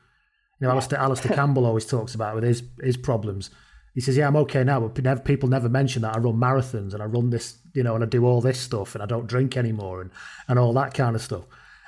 You 0.60 0.68
know, 0.68 0.72
Alistair, 0.72 1.00
Alistair 1.00 1.36
Campbell 1.36 1.66
always 1.66 1.86
talks 1.86 2.16
about 2.16 2.36
with 2.36 2.44
his 2.44 2.64
his 2.82 2.98
problems. 2.98 3.50
He 3.94 4.02
says, 4.02 4.16
"Yeah, 4.16 4.28
I'm 4.28 4.38
okay 4.38 4.64
now, 4.64 4.80
but 4.80 5.04
never, 5.04 5.20
people 5.20 5.50
never 5.50 5.68
mention 5.68 6.04
that 6.04 6.16
I 6.16 6.20
run 6.20 6.36
marathons 6.36 6.94
and 6.94 7.04
I 7.04 7.06
run 7.06 7.30
this, 7.30 7.58
you 7.74 7.84
know, 7.84 7.96
and 7.96 8.04
I 8.04 8.08
do 8.08 8.26
all 8.26 8.40
this 8.40 8.60
stuff 8.60 8.96
and 8.96 9.04
I 9.04 9.06
don't 9.06 9.28
drink 9.28 9.58
anymore 9.58 10.02
and 10.02 10.12
and 10.48 10.58
all 10.58 10.74
that 10.74 10.94
kind 10.94 11.16
of 11.16 11.22
stuff." 11.22 11.46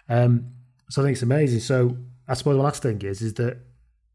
Um, 0.10 0.52
so 0.90 1.02
I 1.02 1.06
think 1.06 1.14
it's 1.14 1.24
amazing. 1.24 1.62
So 1.62 1.98
I 2.28 2.34
suppose 2.36 2.56
the 2.56 2.64
last 2.64 2.84
thing 2.84 3.02
is 3.02 3.22
is 3.22 3.34
that 3.36 3.58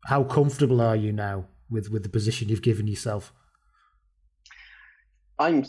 how 0.05 0.25
comfortable 0.25 0.81
are 0.81 0.97
you 0.97 1.13
now 1.13 1.47
with 1.71 1.91
with 1.91 2.03
the 2.03 2.09
position 2.09 2.49
you've 2.49 2.63
given 2.63 2.87
yourself? 2.87 3.33
I'm 5.39 5.67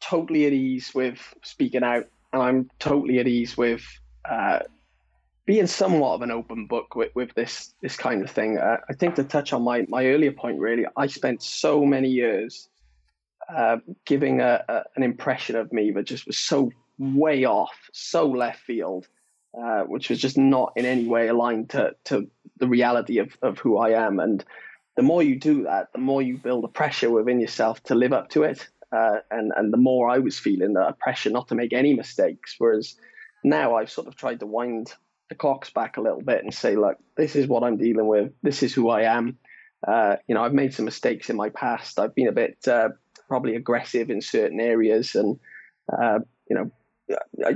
totally 0.00 0.46
at 0.46 0.52
ease 0.52 0.92
with 0.94 1.18
speaking 1.42 1.82
out, 1.82 2.06
and 2.32 2.42
I'm 2.42 2.70
totally 2.78 3.18
at 3.18 3.28
ease 3.28 3.56
with 3.56 3.82
uh, 4.28 4.60
being 5.44 5.66
somewhat 5.66 6.14
of 6.14 6.22
an 6.22 6.30
open 6.30 6.66
book 6.66 6.94
with, 6.94 7.10
with 7.14 7.34
this 7.34 7.74
this 7.82 7.96
kind 7.96 8.22
of 8.22 8.30
thing. 8.30 8.58
Uh, 8.58 8.78
I 8.88 8.92
think 8.94 9.16
to 9.16 9.24
touch 9.24 9.52
on 9.52 9.62
my 9.62 9.84
my 9.88 10.06
earlier 10.06 10.32
point, 10.32 10.58
really, 10.58 10.86
I 10.96 11.06
spent 11.08 11.42
so 11.42 11.84
many 11.84 12.08
years 12.08 12.68
uh, 13.52 13.78
giving 14.04 14.40
a, 14.40 14.64
a, 14.68 14.82
an 14.96 15.02
impression 15.02 15.56
of 15.56 15.72
me 15.72 15.90
that 15.92 16.04
just 16.04 16.26
was 16.26 16.38
so 16.38 16.70
way 16.98 17.44
off, 17.44 17.74
so 17.92 18.26
left 18.26 18.60
field 18.60 19.08
uh, 19.58 19.82
which 19.82 20.08
was 20.08 20.20
just 20.20 20.38
not 20.38 20.72
in 20.76 20.84
any 20.84 21.06
way 21.06 21.28
aligned 21.28 21.70
to, 21.70 21.94
to 22.04 22.28
the 22.58 22.68
reality 22.68 23.18
of, 23.18 23.36
of 23.42 23.58
who 23.58 23.78
I 23.78 23.90
am. 24.06 24.18
And 24.18 24.44
the 24.96 25.02
more 25.02 25.22
you 25.22 25.38
do 25.38 25.64
that, 25.64 25.92
the 25.92 25.98
more 25.98 26.22
you 26.22 26.36
build 26.36 26.64
a 26.64 26.68
pressure 26.68 27.10
within 27.10 27.40
yourself 27.40 27.82
to 27.84 27.94
live 27.94 28.12
up 28.12 28.30
to 28.30 28.44
it. 28.44 28.68
Uh, 28.90 29.20
and, 29.30 29.52
and 29.56 29.72
the 29.72 29.78
more 29.78 30.10
I 30.10 30.18
was 30.18 30.38
feeling 30.38 30.74
that 30.74 30.98
pressure 30.98 31.30
not 31.30 31.48
to 31.48 31.54
make 31.54 31.72
any 31.72 31.94
mistakes. 31.94 32.56
Whereas 32.58 32.94
now 33.42 33.76
I've 33.76 33.90
sort 33.90 34.06
of 34.06 34.16
tried 34.16 34.40
to 34.40 34.46
wind 34.46 34.92
the 35.28 35.34
clocks 35.34 35.70
back 35.70 35.96
a 35.96 36.00
little 36.00 36.20
bit 36.20 36.44
and 36.44 36.52
say, 36.52 36.76
look, 36.76 36.98
this 37.16 37.36
is 37.36 37.46
what 37.46 37.62
I'm 37.62 37.78
dealing 37.78 38.06
with. 38.06 38.32
This 38.42 38.62
is 38.62 38.74
who 38.74 38.90
I 38.90 39.02
am. 39.02 39.38
Uh, 39.86 40.16
you 40.26 40.34
know, 40.34 40.44
I've 40.44 40.52
made 40.52 40.74
some 40.74 40.84
mistakes 40.84 41.30
in 41.30 41.36
my 41.36 41.48
past. 41.48 41.98
I've 41.98 42.14
been 42.14 42.28
a 42.28 42.32
bit 42.32 42.58
uh, 42.68 42.90
probably 43.28 43.56
aggressive 43.56 44.10
in 44.10 44.20
certain 44.20 44.60
areas, 44.60 45.14
and 45.14 45.40
uh, 45.90 46.20
you 46.48 46.56
know, 46.56 46.70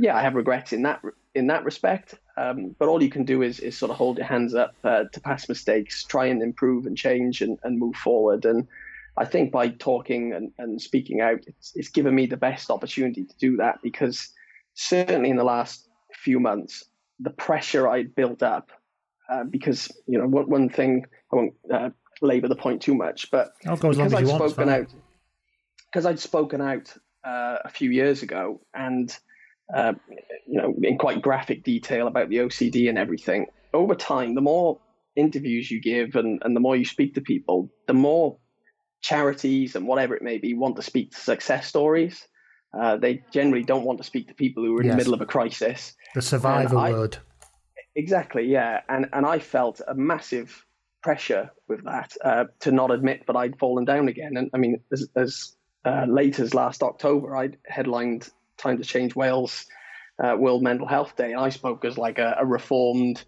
yeah, 0.01 0.17
I 0.17 0.23
have 0.23 0.35
regrets 0.35 0.73
in 0.73 0.83
that 0.83 1.03
in 1.37 1.47
that 1.49 1.65
respect. 1.65 2.15
Um, 2.39 2.75
but 2.79 2.89
all 2.89 3.03
you 3.03 3.11
can 3.11 3.25
do 3.25 3.43
is, 3.43 3.61
is 3.61 3.77
sort 3.77 3.91
of 3.91 3.97
hold 3.97 4.17
your 4.17 4.27
hands 4.27 4.55
up 4.55 4.75
uh, 4.83 5.05
to 5.13 5.21
past 5.21 5.49
mistakes, 5.49 6.03
try 6.05 6.27
and 6.27 6.43
improve 6.43 6.87
and 6.87 6.97
change 6.97 7.43
and, 7.43 7.59
and 7.63 7.79
move 7.79 7.95
forward. 7.95 8.45
And 8.47 8.67
I 9.19 9.27
think 9.27 9.53
by 9.53 9.69
talking 9.69 10.33
and, 10.33 10.51
and 10.59 10.81
speaking 10.81 11.21
out, 11.21 11.41
it's, 11.47 11.73
it's 11.77 11.89
given 11.89 12.15
me 12.15 12.27
the 12.27 12.37
best 12.39 12.71
opportunity 12.71 13.25
to 13.25 13.35
do 13.39 13.57
that 13.59 13.81
because 13.83 14.33
certainly 14.75 15.31
in 15.31 15.37
the 15.37 15.45
last 15.45 15.89
few 16.15 16.41
months, 16.41 16.85
the 17.21 17.31
pressure 17.31 17.89
I 17.89 18.05
built 18.05 18.43
up, 18.43 18.71
uh, 19.29 19.45
because, 19.45 19.91
you 20.07 20.19
know, 20.19 20.27
one, 20.27 20.49
one 20.49 20.69
thing, 20.69 21.07
I 21.33 21.37
won't 21.37 21.55
uh, 21.73 21.91
labor 22.23 22.49
the 22.49 22.57
point 22.57 22.81
too 22.81 22.95
much, 22.95 23.31
but 23.31 23.53
because 23.61 24.15
I'd 24.15 24.29
spoken 24.29 24.69
out, 24.69 24.89
because 25.91 26.07
I'd 26.07 26.19
spoken 26.19 26.61
out 26.61 26.95
uh, 27.25 27.59
a 27.65 27.69
few 27.69 27.91
years 27.91 28.23
ago 28.23 28.61
and 28.75 29.15
uh, 29.75 29.93
you 30.47 30.61
know, 30.61 30.75
in 30.83 30.99
quite 30.99 31.23
graphic 31.23 31.65
detail 31.65 32.07
about 32.07 32.29
the 32.29 32.37
OCD 32.37 32.89
and 32.89 32.99
everything. 32.99 33.47
over 33.75 33.95
time, 33.95 34.35
the 34.35 34.41
more 34.41 34.79
interviews 35.17 35.71
you 35.71 35.81
give 35.81 36.15
and, 36.15 36.41
and 36.45 36.55
the 36.55 36.61
more 36.61 36.77
you 36.77 36.85
speak 36.85 37.15
to 37.15 37.21
people, 37.21 37.71
the 37.87 37.95
more 37.95 38.39
charities 39.03 39.75
and 39.77 39.87
whatever 39.87 40.15
it 40.15 40.23
may 40.23 40.39
be 40.39 40.55
want 40.55 40.77
to 40.77 40.83
speak 40.83 41.11
to 41.13 41.19
success 41.19 41.67
stories. 41.67 42.27
Uh, 42.79 42.97
they 42.97 43.23
generally 43.33 43.63
don't 43.63 43.85
want 43.85 43.99
to 43.99 44.05
speak 44.05 44.29
to 44.29 44.35
people 44.35 44.63
who 44.65 44.77
are 44.77 44.81
in 44.81 44.87
Yes. 44.87 44.93
the 44.95 44.97
middle 44.99 45.15
of 45.15 45.21
a 45.21 45.27
crisis. 45.27 45.95
The 46.15 46.23
survivor 46.23 46.77
I- 46.77 46.93
word. 46.93 47.17
Exactly, 47.95 48.45
yeah. 48.45 48.81
And 48.91 49.07
and 49.15 49.25
I 49.25 49.39
felt 49.39 49.81
a 49.89 49.95
massive 49.95 50.65
pressure 51.03 51.51
with 51.67 51.83
that 51.85 52.13
uh, 52.23 52.45
to 52.61 52.71
not 52.73 52.91
admit 52.91 53.27
that 53.27 53.37
I'd 53.37 53.59
fallen 53.59 53.85
down 53.87 54.09
again. 54.09 54.37
And 54.37 54.51
I 54.53 54.59
mean, 54.59 54.81
as, 54.93 55.09
as 55.17 55.57
uh, 55.87 56.05
late 56.07 56.39
as 56.39 56.53
last 56.53 56.83
October, 56.83 57.35
I'd 57.37 57.57
headlined 57.67 58.29
Time 58.57 58.79
to 58.79 58.85
Change 58.85 59.15
Wales 59.15 59.67
uh, 60.23 60.37
World 60.39 60.63
Mental 60.63 60.87
Health 60.87 61.17
Day, 61.17 61.33
and 61.33 61.41
I 61.41 61.51
spoke 61.51 61.85
as 61.85 61.99
like 61.99 62.19
a, 62.19 62.37
a 62.39 62.47
reformed, 62.47 63.23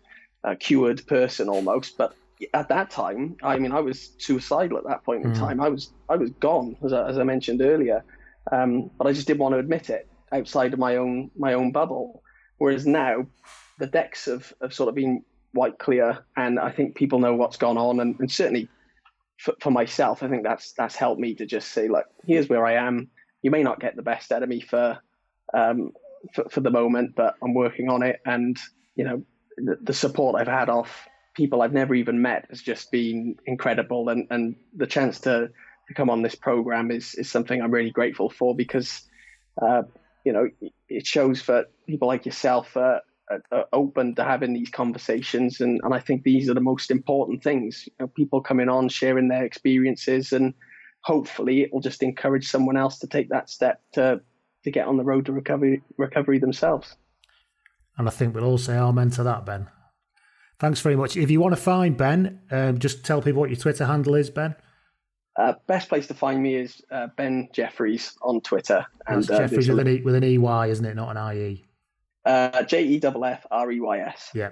uh, 0.45 0.55
cured 0.59 1.07
person 1.07 1.49
almost. 1.49 1.97
But 1.99 2.15
at 2.55 2.69
that 2.69 2.91
time, 2.91 3.37
I 3.43 3.59
mean, 3.59 3.73
I 3.73 3.81
was 3.81 4.13
suicidal 4.19 4.79
at 4.79 4.85
that 4.85 5.05
point 5.05 5.25
in 5.25 5.33
Mm. 5.33 5.39
time. 5.39 5.61
I 5.61 5.69
was 5.69 5.93
I 6.09 6.17
was 6.17 6.31
gone, 6.41 6.77
as 6.85 6.93
I, 6.93 7.09
as 7.09 7.19
I 7.19 7.25
mentioned 7.25 7.61
earlier. 7.61 8.05
Um, 8.51 8.91
but 8.97 9.07
I 9.07 9.13
just 9.13 9.27
didn't 9.27 9.41
want 9.41 9.55
to 9.55 9.59
admit 9.59 9.91
it 9.91 10.09
outside 10.33 10.73
of 10.73 10.79
my 10.79 10.97
own 10.97 11.31
my 11.37 11.55
own 11.55 11.73
bubble. 11.73 12.23
Whereas 12.59 12.87
now, 12.87 13.27
the 13.79 13.87
decks 13.87 14.25
have, 14.25 14.53
have 14.63 14.75
sort 14.75 14.89
of 14.89 14.95
been 14.95 15.23
wiped 15.55 15.79
clear, 15.79 16.25
and 16.37 16.59
I 16.59 16.71
think 16.71 16.97
people 16.97 17.19
know 17.19 17.35
what's 17.35 17.57
gone 17.57 17.77
on. 17.79 18.01
And, 18.01 18.17
and 18.19 18.31
certainly 18.31 18.69
for, 19.39 19.55
for 19.61 19.71
myself, 19.71 20.23
I 20.23 20.29
think 20.29 20.43
that's 20.43 20.73
that's 20.73 20.97
helped 20.97 21.21
me 21.21 21.35
to 21.35 21.47
just 21.47 21.73
say, 21.73 21.89
look, 21.89 22.07
here's 22.25 22.49
where 22.49 22.67
I 22.67 22.75
am. 22.75 23.11
You 23.43 23.51
may 23.51 23.63
not 23.63 23.81
get 23.81 23.95
the 23.95 24.03
best 24.03 24.33
out 24.33 24.43
of 24.43 24.49
me 24.49 24.61
for 24.61 24.99
um, 25.55 25.93
for, 26.35 26.45
for 26.51 26.61
the 26.61 26.71
moment, 26.71 27.15
but 27.17 27.35
I'm 27.43 27.55
working 27.55 27.89
on 27.89 28.03
it. 28.03 28.21
And 28.27 28.57
you 28.97 29.05
know, 29.05 29.23
the, 29.57 29.79
the 29.83 29.95
support 29.95 30.41
I've 30.41 30.49
had 30.49 30.69
off 30.69 31.09
people 31.39 31.63
I've 31.63 31.73
never 31.73 31.95
even 31.95 32.21
met 32.21 32.47
has 32.51 32.61
just 32.61 32.91
been 32.91 33.37
incredible. 33.47 34.09
And 34.09 34.27
and 34.31 34.57
the 34.77 34.87
chance 34.87 35.21
to 35.21 35.51
to 35.87 35.95
come 35.95 36.11
on 36.11 36.23
this 36.23 36.35
program 36.35 36.91
is 36.91 37.15
is 37.15 37.31
something 37.31 37.63
I'm 37.63 37.71
really 37.71 37.93
grateful 37.93 38.29
for 38.29 38.55
because 38.55 39.03
uh, 39.63 39.83
you 40.25 40.33
know 40.33 40.49
it 40.89 41.07
shows 41.07 41.47
that 41.47 41.67
people 41.87 42.09
like 42.09 42.27
yourself 42.27 42.77
are, 42.77 43.01
are, 43.31 43.43
are 43.53 43.67
open 43.73 44.15
to 44.17 44.25
having 44.25 44.53
these 44.53 44.71
conversations, 44.71 45.61
and 45.61 45.81
and 45.85 45.95
I 45.95 46.01
think 46.01 46.25
these 46.25 46.51
are 46.51 46.55
the 46.55 46.61
most 46.73 46.91
important 46.91 47.43
things. 47.43 47.85
You 47.87 47.93
know, 48.01 48.09
people 48.09 48.41
coming 48.41 48.69
on, 48.69 48.89
sharing 48.89 49.29
their 49.29 49.45
experiences, 49.45 50.33
and 50.33 50.55
hopefully 51.03 51.63
it 51.63 51.73
will 51.73 51.81
just 51.81 52.03
encourage 52.03 52.49
someone 52.49 52.77
else 52.77 52.99
to 52.99 53.07
take 53.07 53.29
that 53.31 53.49
step 53.49 53.81
to 53.93 54.21
to 54.65 54.71
get 54.71 54.87
on 54.87 54.97
the 54.97 55.05
road 55.05 55.27
to 55.27 55.33
recovery 55.33 55.83
recovery 55.97 56.39
themselves. 56.39 56.97
And 57.97 58.07
I 58.07 58.11
think 58.11 58.35
we'll 58.35 58.45
all 58.45 58.59
say 58.59 58.77
amen 58.77 59.11
to 59.13 59.23
that, 59.25 59.45
Ben. 59.45 59.69
Thanks 60.61 60.81
very 60.81 60.97
much. 60.97 61.17
If 61.17 61.31
you 61.31 61.41
want 61.41 61.55
to 61.55 61.61
find 61.61 61.97
Ben, 61.97 62.41
um, 62.51 62.79
just 62.79 63.05
tell 63.05 63.23
people 63.23 63.41
what 63.41 63.51
your 63.51 63.59
Twitter 63.59 63.87
handle 63.87 64.15
is, 64.17 64.31
Ben. 64.31 64.55
Uh, 65.37 65.53
best 65.69 65.89
place 65.89 66.09
to 66.09 66.15
find 66.15 66.43
me 66.43 66.57
is 66.57 66.83
uh, 66.91 67.07
Ben 67.17 67.49
Jeffreys 67.53 68.17
on 68.23 68.41
Twitter, 68.41 68.85
and 69.07 69.23
That's 69.23 69.31
uh, 69.31 69.39
Jeffreys 69.39 69.69
with 69.69 69.79
an, 69.79 69.89
e, 69.89 70.03
with 70.03 70.17
an 70.17 70.25
EY, 70.25 70.71
isn't 70.71 70.85
it? 70.85 70.97
Not 70.97 71.17
an 71.17 71.37
IE. 71.37 71.65
uh, 72.25 72.63
J 72.65 72.85
E 72.85 73.01
F 73.03 73.15
F 73.25 73.47
R 73.51 73.71
E 73.71 73.79
Y 73.81 73.99
S. 74.01 74.31
Yeah. 74.35 74.51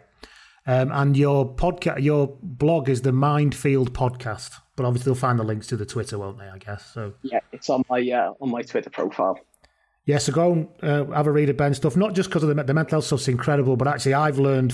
Um, 0.68 0.90
and 0.92 1.16
your 1.16 1.54
podcast, 1.54 2.02
your 2.02 2.36
blog 2.42 2.88
is 2.88 3.02
the 3.02 3.10
Mindfield 3.12 3.90
podcast, 3.90 4.60
but 4.76 4.84
obviously 4.86 5.10
they'll 5.10 5.20
find 5.20 5.38
the 5.38 5.44
links 5.44 5.66
to 5.68 5.76
the 5.76 5.86
Twitter, 5.86 6.18
won't 6.18 6.38
they? 6.38 6.48
I 6.48 6.58
guess 6.58 6.84
so. 6.92 7.14
Yeah, 7.22 7.40
it's 7.52 7.68
on 7.70 7.82
my 7.90 8.00
uh, 8.10 8.32
on 8.40 8.50
my 8.50 8.62
Twitter 8.62 8.90
profile. 8.90 9.38
Yeah, 10.06 10.18
so 10.18 10.32
go 10.32 10.52
and 10.52 10.68
uh, 10.82 11.04
have 11.06 11.26
a 11.26 11.32
read 11.32 11.50
of 11.50 11.56
Ben's 11.56 11.76
stuff. 11.76 11.96
Not 11.96 12.14
just 12.14 12.28
because 12.28 12.44
of 12.44 12.54
the, 12.54 12.62
the 12.62 12.72
mental 12.72 12.92
health 12.92 13.04
stuff's 13.04 13.28
incredible, 13.28 13.76
but 13.76 13.88
actually 13.88 14.14
I've 14.14 14.38
learned, 14.38 14.72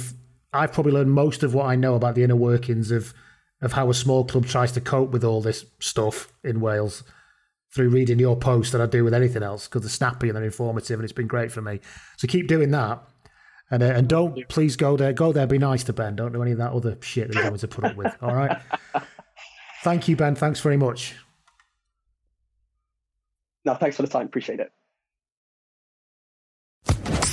I've 0.52 0.72
probably 0.72 0.92
learned 0.92 1.10
most 1.10 1.42
of 1.42 1.54
what 1.54 1.66
I 1.66 1.74
know 1.74 1.94
about 1.94 2.14
the 2.14 2.22
inner 2.22 2.36
workings 2.36 2.90
of 2.90 3.14
of 3.62 3.72
how 3.72 3.88
a 3.88 3.94
small 3.94 4.24
club 4.24 4.44
tries 4.44 4.72
to 4.72 4.80
cope 4.80 5.10
with 5.12 5.24
all 5.24 5.40
this 5.40 5.64
stuff 5.78 6.32
in 6.42 6.60
Wales 6.60 7.04
through 7.72 7.88
reading 7.88 8.18
your 8.18 8.36
post 8.36 8.72
than 8.72 8.80
I 8.80 8.86
do 8.86 9.04
with 9.04 9.14
anything 9.14 9.42
else 9.42 9.66
because 9.66 9.82
they're 9.82 9.88
snappy 9.88 10.28
and 10.28 10.36
they're 10.36 10.44
informative 10.44 10.98
and 10.98 11.04
it's 11.04 11.12
been 11.12 11.28
great 11.28 11.50
for 11.50 11.62
me. 11.62 11.80
So 12.18 12.26
keep 12.26 12.48
doing 12.48 12.72
that. 12.72 13.02
And, 13.70 13.82
uh, 13.82 13.86
and 13.86 14.08
don't 14.08 14.46
please 14.48 14.76
go 14.76 14.98
there. 14.98 15.14
Go 15.14 15.32
there. 15.32 15.46
Be 15.46 15.58
nice 15.58 15.84
to 15.84 15.94
Ben. 15.94 16.16
Don't 16.16 16.32
do 16.32 16.42
any 16.42 16.50
of 16.50 16.58
that 16.58 16.72
other 16.72 16.98
shit 17.00 17.28
that 17.28 17.36
he's 17.36 17.44
having 17.44 17.60
to 17.60 17.68
put 17.68 17.84
up 17.84 17.96
with. 17.96 18.14
All 18.20 18.34
right. 18.34 18.60
Thank 19.82 20.08
you, 20.08 20.16
Ben. 20.16 20.34
Thanks 20.34 20.60
very 20.60 20.76
much. 20.76 21.14
No, 23.64 23.74
thanks 23.74 23.96
for 23.96 24.02
the 24.02 24.08
time. 24.08 24.26
Appreciate 24.26 24.60
it. 24.60 24.72